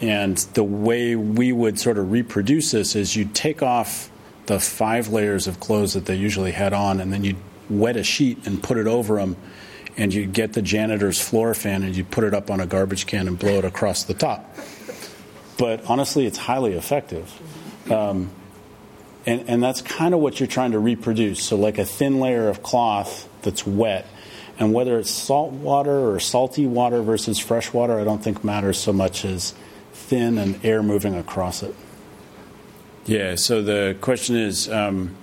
And 0.00 0.36
the 0.54 0.64
way 0.64 1.14
we 1.16 1.52
would 1.52 1.78
sort 1.78 1.98
of 1.98 2.10
reproduce 2.10 2.70
this 2.70 2.96
is 2.96 3.16
you'd 3.16 3.34
take 3.34 3.62
off 3.62 4.10
the 4.46 4.58
five 4.58 5.08
layers 5.08 5.46
of 5.46 5.60
clothes 5.60 5.92
that 5.94 6.06
they 6.06 6.14
usually 6.14 6.52
had 6.52 6.72
on, 6.72 7.00
and 7.00 7.12
then 7.12 7.24
you'd 7.24 7.36
wet 7.68 7.96
a 7.96 8.02
sheet 8.02 8.46
and 8.46 8.62
put 8.62 8.78
it 8.78 8.86
over 8.86 9.16
them, 9.16 9.36
and 9.96 10.12
you'd 10.12 10.32
get 10.32 10.54
the 10.54 10.62
janitor's 10.62 11.20
floor 11.20 11.54
fan 11.54 11.82
and 11.82 11.96
you'd 11.96 12.10
put 12.10 12.24
it 12.24 12.34
up 12.34 12.50
on 12.50 12.60
a 12.60 12.66
garbage 12.66 13.06
can 13.06 13.28
and 13.28 13.38
blow 13.38 13.58
it 13.58 13.64
across 13.64 14.04
the 14.04 14.14
top. 14.14 14.56
But 15.58 15.84
honestly, 15.84 16.26
it's 16.26 16.38
highly 16.38 16.72
effective. 16.72 17.30
Um, 17.90 18.30
and, 19.26 19.48
and 19.48 19.62
that's 19.62 19.82
kind 19.82 20.14
of 20.14 20.20
what 20.20 20.40
you're 20.40 20.46
trying 20.46 20.72
to 20.72 20.78
reproduce. 20.78 21.42
So, 21.42 21.56
like 21.56 21.76
a 21.76 21.84
thin 21.84 22.18
layer 22.18 22.48
of 22.48 22.62
cloth 22.62 23.28
that's 23.42 23.66
wet. 23.66 24.06
And 24.58 24.74
whether 24.74 24.98
it's 24.98 25.10
salt 25.10 25.52
water 25.52 26.10
or 26.10 26.20
salty 26.20 26.66
water 26.66 27.02
versus 27.02 27.38
fresh 27.38 27.72
water, 27.72 27.98
I 27.98 28.04
don't 28.04 28.22
think 28.22 28.44
matters 28.44 28.78
so 28.78 28.92
much 28.92 29.24
as 29.24 29.54
thin 29.92 30.38
and 30.38 30.62
air 30.64 30.82
moving 30.82 31.14
across 31.14 31.62
it. 31.62 31.74
Yeah, 33.06 33.36
so 33.36 33.62
the 33.62 33.96
question 34.00 34.36
is 34.36 34.68
um, 34.68 35.16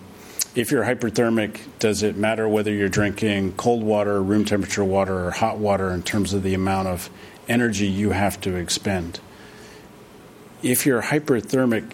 if 0.56 0.72
you're 0.72 0.84
hyperthermic, 0.84 1.60
does 1.78 2.02
it 2.02 2.18
matter 2.18 2.50
whether 2.50 2.74
you're 2.74 2.90
drinking 2.90 3.54
cold 3.54 3.84
water, 3.84 4.22
room 4.22 4.44
temperature 4.44 4.84
water, 4.84 5.28
or 5.28 5.32
hot 5.32 5.60
water 5.60 5.92
in 5.92 6.02
terms 6.02 6.34
of 6.34 6.42
the 6.42 6.56
amount 6.56 6.88
of 6.88 7.10
energy 7.48 7.86
you 7.86 8.12
have 8.12 8.42
to 8.42 8.56
expend? 8.56 9.20
If 10.64 10.88
you're 10.88 11.04
hyperthermic, 11.04 11.94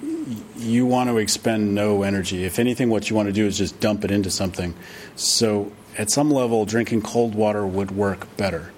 you 0.56 0.86
want 0.86 1.10
to 1.10 1.18
expend 1.18 1.76
no 1.76 2.04
energy. 2.04 2.46
If 2.46 2.58
anything, 2.58 2.90
what 2.90 3.10
you 3.10 3.16
want 3.18 3.28
to 3.28 3.34
do 3.34 3.46
is 3.46 3.58
just 3.58 3.82
dump 3.82 4.06
it 4.06 4.12
into 4.12 4.32
something. 4.32 4.74
So, 5.18 5.74
at 5.98 6.10
some 6.10 6.32
level, 6.32 6.66
drinking 6.66 7.02
cold 7.02 7.36
water 7.36 7.66
would 7.66 7.91
work 7.91 8.36
better. 8.38 8.72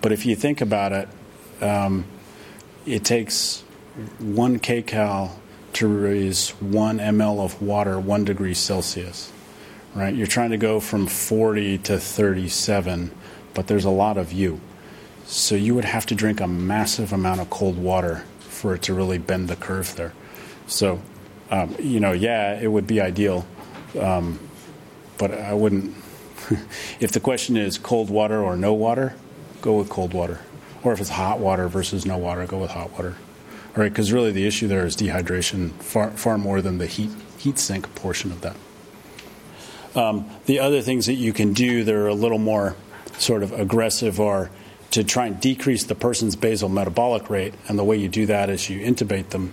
But 0.00 0.12
if 0.12 0.24
you 0.24 0.36
think 0.36 0.60
about 0.60 0.92
it, 0.92 1.08
um, 1.60 2.04
it 2.84 3.04
takes 3.04 3.62
one 4.18 4.58
kcal 4.58 5.32
to 5.72 5.86
raise 5.86 6.50
one 6.50 6.98
ml 6.98 7.44
of 7.44 7.60
water 7.60 7.98
one 7.98 8.24
degree 8.24 8.54
Celsius. 8.54 9.32
Right? 9.94 10.14
You're 10.14 10.26
trying 10.26 10.50
to 10.50 10.58
go 10.58 10.78
from 10.78 11.06
40 11.06 11.78
to 11.78 11.98
37, 11.98 13.10
but 13.54 13.66
there's 13.66 13.86
a 13.86 13.90
lot 13.90 14.18
of 14.18 14.30
you. 14.30 14.60
So 15.24 15.54
you 15.54 15.74
would 15.74 15.86
have 15.86 16.04
to 16.06 16.14
drink 16.14 16.40
a 16.40 16.46
massive 16.46 17.12
amount 17.12 17.40
of 17.40 17.48
cold 17.48 17.78
water 17.78 18.24
for 18.40 18.74
it 18.74 18.82
to 18.82 18.94
really 18.94 19.18
bend 19.18 19.48
the 19.48 19.56
curve 19.56 19.96
there. 19.96 20.12
So, 20.66 21.00
um, 21.50 21.74
you 21.78 21.98
know, 21.98 22.12
yeah, 22.12 22.60
it 22.60 22.68
would 22.68 22.86
be 22.86 23.00
ideal, 23.00 23.46
um, 23.98 24.38
but 25.18 25.32
I 25.32 25.54
wouldn't. 25.54 25.94
if 27.00 27.12
the 27.12 27.20
question 27.20 27.56
is 27.56 27.78
cold 27.78 28.10
water 28.10 28.40
or 28.40 28.56
no 28.56 28.72
water, 28.72 29.14
go 29.60 29.78
with 29.78 29.88
cold 29.88 30.14
water. 30.14 30.40
Or 30.82 30.92
if 30.92 31.00
it's 31.00 31.10
hot 31.10 31.40
water 31.40 31.68
versus 31.68 32.06
no 32.06 32.16
water, 32.18 32.46
go 32.46 32.58
with 32.58 32.70
hot 32.70 32.92
water. 32.92 33.16
All 33.76 33.82
right, 33.82 33.92
because 33.92 34.12
really 34.12 34.32
the 34.32 34.46
issue 34.46 34.68
there 34.68 34.86
is 34.86 34.96
dehydration 34.96 35.72
far, 35.82 36.10
far 36.12 36.38
more 36.38 36.62
than 36.62 36.78
the 36.78 36.86
heat, 36.86 37.10
heat 37.38 37.58
sink 37.58 37.94
portion 37.94 38.32
of 38.32 38.40
that. 38.42 38.56
Um, 39.94 40.30
the 40.46 40.60
other 40.60 40.82
things 40.82 41.06
that 41.06 41.14
you 41.14 41.32
can 41.32 41.52
do 41.52 41.84
that 41.84 41.94
are 41.94 42.08
a 42.08 42.14
little 42.14 42.38
more 42.38 42.76
sort 43.18 43.42
of 43.42 43.52
aggressive 43.52 44.20
are 44.20 44.50
to 44.90 45.02
try 45.02 45.26
and 45.26 45.40
decrease 45.40 45.84
the 45.84 45.94
person's 45.94 46.36
basal 46.36 46.68
metabolic 46.68 47.28
rate. 47.28 47.54
And 47.68 47.78
the 47.78 47.84
way 47.84 47.96
you 47.96 48.08
do 48.08 48.26
that 48.26 48.50
is 48.50 48.70
you 48.70 48.80
intubate 48.80 49.30
them 49.30 49.52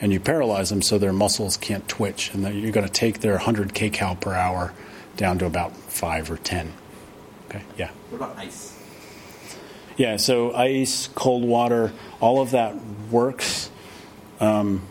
and 0.00 0.12
you 0.12 0.18
paralyze 0.18 0.70
them 0.70 0.82
so 0.82 0.98
their 0.98 1.12
muscles 1.12 1.56
can't 1.56 1.86
twitch. 1.88 2.32
And 2.34 2.42
you're 2.60 2.72
going 2.72 2.86
to 2.86 2.92
take 2.92 3.20
their 3.20 3.34
100 3.34 3.74
kcal 3.74 4.20
per 4.20 4.34
hour 4.34 4.72
down 5.16 5.38
to 5.38 5.46
about 5.46 5.76
5 5.76 6.30
or 6.30 6.36
10. 6.36 6.72
Okay, 7.48 7.62
yeah. 7.76 7.90
What 8.10 8.16
about 8.16 8.38
ice? 8.38 8.78
Yeah, 9.96 10.16
so 10.16 10.54
ice, 10.54 11.08
cold 11.14 11.44
water, 11.44 11.92
all 12.20 12.40
of 12.40 12.52
that 12.52 12.74
works. 13.10 13.70
Um, 14.40 14.82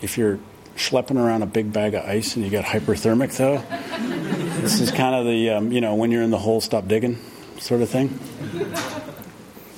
if 0.00 0.16
you're 0.16 0.38
schlepping 0.76 1.16
around 1.16 1.42
a 1.42 1.46
big 1.46 1.72
bag 1.72 1.94
of 1.94 2.04
ice 2.04 2.36
and 2.36 2.44
you 2.44 2.50
get 2.50 2.64
hyperthermic, 2.64 3.36
though, 3.36 3.58
this 4.60 4.80
is 4.80 4.90
kind 4.90 5.14
of 5.14 5.26
the, 5.26 5.50
um, 5.50 5.72
you 5.72 5.80
know, 5.80 5.94
when 5.94 6.10
you're 6.10 6.22
in 6.22 6.30
the 6.30 6.38
hole, 6.38 6.60
stop 6.60 6.86
digging 6.86 7.18
sort 7.58 7.82
of 7.82 7.88
thing. 7.88 8.18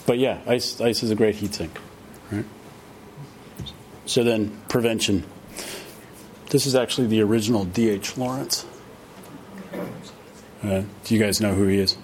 But 0.06 0.18
yeah, 0.18 0.40
ice, 0.46 0.80
ice 0.80 1.02
is 1.02 1.10
a 1.10 1.14
great 1.14 1.36
heat 1.36 1.54
sink. 1.54 1.78
Right? 2.30 2.44
So 4.06 4.24
then, 4.24 4.56
prevention. 4.68 5.24
This 6.50 6.66
is 6.66 6.74
actually 6.74 7.06
the 7.06 7.22
original 7.22 7.64
D.H. 7.64 8.18
Lawrence. 8.18 8.66
Uh, 10.62 10.82
do 11.04 11.14
you 11.14 11.20
guys 11.20 11.40
know 11.40 11.54
who 11.54 11.66
he 11.66 11.78
is? 11.78 11.96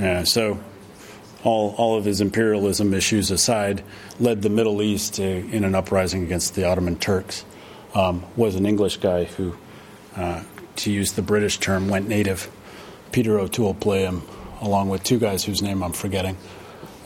Yeah, 0.00 0.24
so 0.24 0.58
all, 1.44 1.74
all 1.76 1.96
of 1.96 2.04
his 2.04 2.20
imperialism 2.20 2.94
issues 2.94 3.30
aside, 3.30 3.82
led 4.20 4.42
the 4.42 4.50
Middle 4.50 4.82
East 4.82 5.14
to, 5.14 5.24
in 5.24 5.64
an 5.64 5.74
uprising 5.74 6.22
against 6.22 6.54
the 6.54 6.64
Ottoman 6.64 6.96
Turks. 6.96 7.44
Um, 7.94 8.24
was 8.36 8.54
an 8.54 8.64
English 8.64 8.98
guy 8.98 9.24
who, 9.24 9.54
uh, 10.16 10.42
to 10.76 10.90
use 10.90 11.12
the 11.12 11.22
British 11.22 11.58
term, 11.58 11.88
went 11.88 12.08
native. 12.08 12.50
Peter 13.10 13.38
O'Toole 13.38 13.74
play 13.74 14.02
him, 14.02 14.22
along 14.60 14.88
with 14.88 15.02
two 15.02 15.18
guys 15.18 15.44
whose 15.44 15.60
name 15.60 15.82
I'm 15.82 15.92
forgetting. 15.92 16.36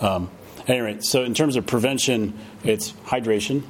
Um, 0.00 0.30
anyway, 0.68 0.98
so 1.00 1.24
in 1.24 1.34
terms 1.34 1.56
of 1.56 1.66
prevention, 1.66 2.38
it's 2.62 2.92
hydration, 3.06 3.62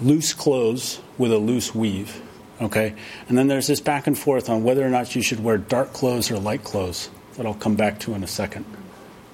loose 0.00 0.32
clothes 0.32 1.00
with 1.18 1.32
a 1.32 1.38
loose 1.38 1.74
weave, 1.74 2.22
okay? 2.60 2.94
And 3.28 3.36
then 3.36 3.48
there's 3.48 3.66
this 3.66 3.80
back 3.80 4.06
and 4.06 4.18
forth 4.18 4.48
on 4.48 4.64
whether 4.64 4.84
or 4.84 4.90
not 4.90 5.14
you 5.14 5.22
should 5.22 5.42
wear 5.42 5.58
dark 5.58 5.92
clothes 5.92 6.30
or 6.30 6.38
light 6.38 6.64
clothes 6.64 7.10
that 7.36 7.46
I'll 7.46 7.54
come 7.54 7.76
back 7.76 8.00
to 8.00 8.14
in 8.14 8.22
a 8.22 8.28
second. 8.28 8.64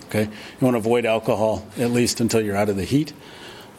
Okay, 0.07 0.25
you 0.25 0.64
want 0.64 0.75
to 0.75 0.79
avoid 0.79 1.07
alcohol 1.07 1.64
at 1.79 1.93
least 1.93 2.21
until 2.21 2.41
you're 2.41 2.57
out 2.57 2.68
of 2.68 2.77
the 2.77 2.85
heat. 2.85 3.12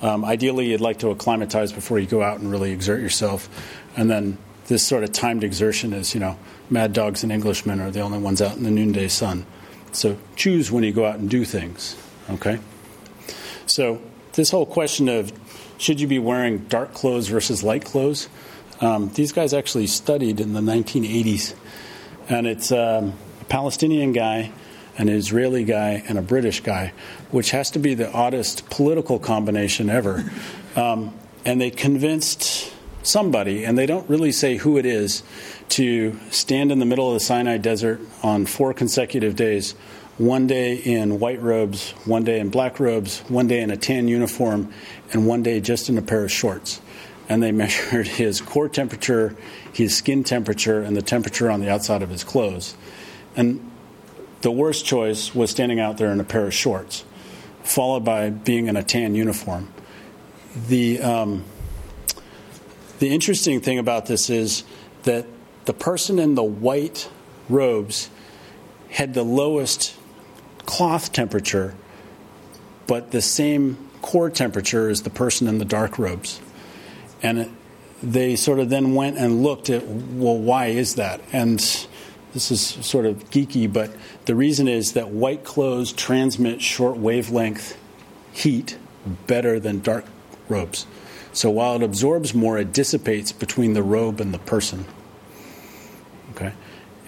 Um, 0.02 0.24
ideally, 0.24 0.72
you'd 0.72 0.82
like 0.82 1.00
to 1.00 1.10
acclimatize 1.10 1.74
before 1.74 2.00
you 2.00 2.08
go 2.08 2.24
out 2.24 2.40
and 2.40 2.50
really 2.50 2.72
exert 2.72 3.02
yourself, 3.02 3.50
and 3.98 4.10
then 4.10 4.38
this 4.68 4.82
sort 4.82 5.04
of 5.04 5.12
timed 5.12 5.44
exertion 5.44 5.92
is, 5.92 6.14
you 6.14 6.22
know, 6.22 6.40
mad 6.70 6.94
dogs 6.94 7.24
and 7.24 7.32
Englishmen 7.34 7.82
are 7.82 7.92
the 7.92 8.00
only 8.00 8.18
ones 8.18 8.42
out 8.42 8.56
in 8.56 8.64
the 8.64 8.72
noonday 8.72 9.10
sun. 9.10 9.46
So 9.92 10.18
choose 10.38 10.72
when 10.72 10.86
you 10.86 10.94
go 10.94 11.06
out 11.06 11.20
and 11.20 11.30
do 11.30 11.44
things. 11.44 11.98
Okay, 12.30 12.60
so 13.66 14.02
this 14.34 14.52
whole 14.52 14.66
question 14.66 15.10
of 15.10 15.34
should 15.78 16.00
you 16.00 16.08
be 16.08 16.20
wearing 16.20 16.60
dark 16.60 16.94
clothes 16.94 17.28
versus 17.28 17.62
light 17.62 17.84
clothes, 17.84 18.30
um, 18.82 19.10
these 19.14 19.32
guys 19.32 19.54
actually 19.54 19.88
studied 19.88 20.40
in 20.40 20.54
the 20.54 20.62
1980s, 20.62 21.56
and 22.28 22.48
it's 22.48 22.72
um, 22.72 23.14
a 23.40 23.46
Palestinian 23.46 24.12
guy 24.12 24.52
an 24.98 25.10
Israeli 25.10 25.64
guy, 25.64 26.04
and 26.08 26.18
a 26.18 26.22
British 26.22 26.62
guy, 26.62 26.94
which 27.32 27.52
has 27.52 27.72
to 27.72 27.80
be 27.80 27.94
the 27.94 28.12
oddest 28.12 28.70
political 28.70 29.20
combination 29.20 29.90
ever. 29.90 30.30
Um, 30.76 31.14
and 31.46 31.60
they 31.60 31.72
convinced 31.72 32.72
somebody, 33.04 33.64
and 33.64 33.78
they 33.78 33.86
don't 33.86 34.08
really 34.10 34.32
say 34.32 34.58
who 34.58 34.78
it 34.78 34.86
is, 34.86 35.24
to 35.70 36.20
stand 36.30 36.72
in 36.72 36.80
the 36.80 36.86
middle 36.86 37.08
of 37.08 37.14
the 37.14 37.20
Sinai 37.20 37.58
Desert 37.58 38.00
on 38.22 38.46
four 38.46 38.74
consecutive 38.74 39.36
days 39.36 39.74
one 40.18 40.46
day 40.46 40.76
in 40.76 41.20
white 41.20 41.42
robes, 41.42 41.92
one 42.06 42.24
day 42.24 42.40
in 42.40 42.50
black 42.50 42.80
robes, 42.80 43.20
one 43.28 43.48
day 43.48 43.62
in 43.62 43.72
a 43.72 43.78
tan 43.78 44.08
uniform, 44.08 44.72
and 45.14 45.26
one 45.26 45.42
day 45.42 45.60
just 45.60 45.90
in 45.90 45.98
a 45.98 46.02
pair 46.02 46.24
of 46.24 46.32
shorts. 46.32 46.80
And 47.32 47.42
they 47.42 47.52
measured 47.64 48.08
his 48.08 48.42
core 48.42 48.68
temperature, 48.68 49.38
his 49.72 49.96
skin 49.96 50.26
temperature, 50.26 50.82
and 50.82 50.98
the 50.98 51.02
temperature 51.02 51.50
on 51.50 51.62
the 51.62 51.70
outside 51.70 52.02
of 52.02 52.10
his 52.10 52.26
clothes. 52.26 52.76
And 53.38 53.72
the 54.42 54.52
worst 54.52 54.86
choice 54.86 55.34
was 55.34 55.50
standing 55.50 55.80
out 55.80 55.98
there 55.98 56.12
in 56.12 56.20
a 56.20 56.26
pair 56.26 56.46
of 56.46 56.54
shorts, 56.54 57.06
followed 57.64 58.04
by 58.04 58.30
being 58.30 58.68
in 58.68 58.76
a 58.76 58.84
tan 58.84 59.16
uniform. 59.16 59.72
The, 60.68 61.02
um, 61.02 61.46
the 63.00 63.14
interesting 63.14 63.62
thing 63.62 63.80
about 63.80 64.08
this 64.08 64.30
is 64.30 64.66
that 65.04 65.26
the 65.66 65.74
person 65.74 66.20
in 66.20 66.36
the 66.36 66.44
white 66.44 67.10
robes 67.48 68.10
had 68.90 69.14
the 69.14 69.24
lowest 69.24 69.96
cloth 70.66 71.14
temperature, 71.14 71.76
but 72.88 73.12
the 73.12 73.22
same 73.22 73.78
core 74.02 74.30
temperature 74.30 74.90
as 74.90 75.04
the 75.04 75.10
person 75.10 75.48
in 75.48 75.60
the 75.60 75.66
dark 75.66 75.98
robes. 75.98 76.42
And 77.24 77.56
they 78.02 78.36
sort 78.36 78.60
of 78.60 78.70
then 78.70 78.96
went 78.96 79.18
and 79.18 79.44
looked 79.44 79.70
at, 79.70 79.86
well, 79.86 80.38
why 80.38 80.68
is 80.68 80.96
that? 80.96 81.22
And 81.32 81.60
this 82.34 82.52
is 82.52 82.62
sort 82.62 83.06
of 83.06 83.30
geeky, 83.30 83.72
but 83.72 83.92
the 84.26 84.36
reason 84.36 84.68
is 84.68 84.94
that 84.94 85.10
white 85.10 85.44
clothes 85.44 85.92
transmit 85.92 86.62
short 86.62 86.98
wavelength 86.98 87.78
heat 88.34 88.78
better 89.28 89.60
than 89.60 89.82
dark 89.82 90.06
robes. 90.48 90.86
So 91.34 91.50
while 91.50 91.76
it 91.76 91.84
absorbs 91.84 92.34
more, 92.34 92.58
it 92.58 92.74
dissipates 92.74 93.32
between 93.32 93.74
the 93.74 93.84
robe 93.84 94.20
and 94.20 94.34
the 94.34 94.40
person. 94.40 94.86
Okay? 96.32 96.54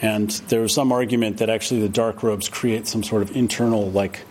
And 0.01 0.30
there 0.49 0.61
was 0.61 0.74
some 0.74 0.91
argument 0.91 1.38
that 1.38 1.49
actually 1.49 1.82
the 1.82 1.89
dark 1.89 2.24
robes 2.24 2.49
create 2.49 2.88
some 2.88 3.03
sort 3.03 3.22
of 3.22 3.36
internal, 3.36 3.89
like, 3.91 4.22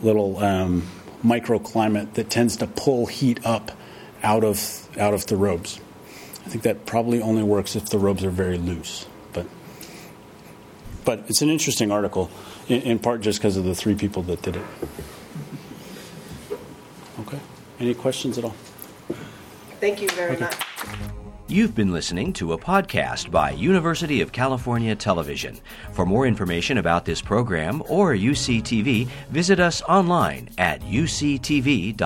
little 0.00 0.38
um, 0.38 0.86
microclimate 1.24 2.14
that 2.14 2.30
tends 2.30 2.56
to 2.58 2.66
pull 2.66 3.06
heat 3.06 3.44
up 3.44 3.72
out 4.22 4.44
of, 4.44 4.88
out 4.98 5.14
of 5.14 5.26
the 5.26 5.36
robes. 5.36 5.80
I 6.46 6.50
think 6.50 6.62
that 6.64 6.86
probably 6.86 7.20
only 7.20 7.42
works 7.42 7.76
if 7.76 7.90
the 7.90 7.98
robes 7.98 8.24
are 8.24 8.30
very 8.30 8.56
loose. 8.58 9.06
But 9.32 9.46
but 11.04 11.24
it's 11.28 11.42
an 11.42 11.50
interesting 11.50 11.90
article, 11.90 12.30
in, 12.68 12.80
in 12.82 12.98
part 12.98 13.20
just 13.20 13.38
because 13.38 13.56
of 13.56 13.64
the 13.64 13.74
three 13.74 13.94
people 13.94 14.22
that 14.24 14.40
did 14.42 14.56
it. 14.56 14.62
Okay. 17.20 17.38
Any 17.80 17.94
questions 17.94 18.38
at 18.38 18.44
all? 18.44 18.54
Thank 19.80 20.00
you 20.02 20.08
very 20.10 20.32
Okay. 20.32 20.44
much. 20.44 20.56
You've 21.50 21.74
been 21.74 21.92
listening 21.92 22.32
to 22.34 22.52
a 22.52 22.58
podcast 22.58 23.30
by 23.30 23.52
University 23.52 24.20
of 24.20 24.32
California 24.32 24.94
Television. 24.94 25.58
For 25.92 26.04
more 26.04 26.26
information 26.26 26.76
about 26.78 27.06
this 27.06 27.22
program 27.22 27.82
or 27.88 28.12
UCTV, 28.14 29.06
visit 29.30 29.58
us 29.58 29.80
online 29.82 30.50
at 30.58 30.82
uctv.tv. 30.82 31.96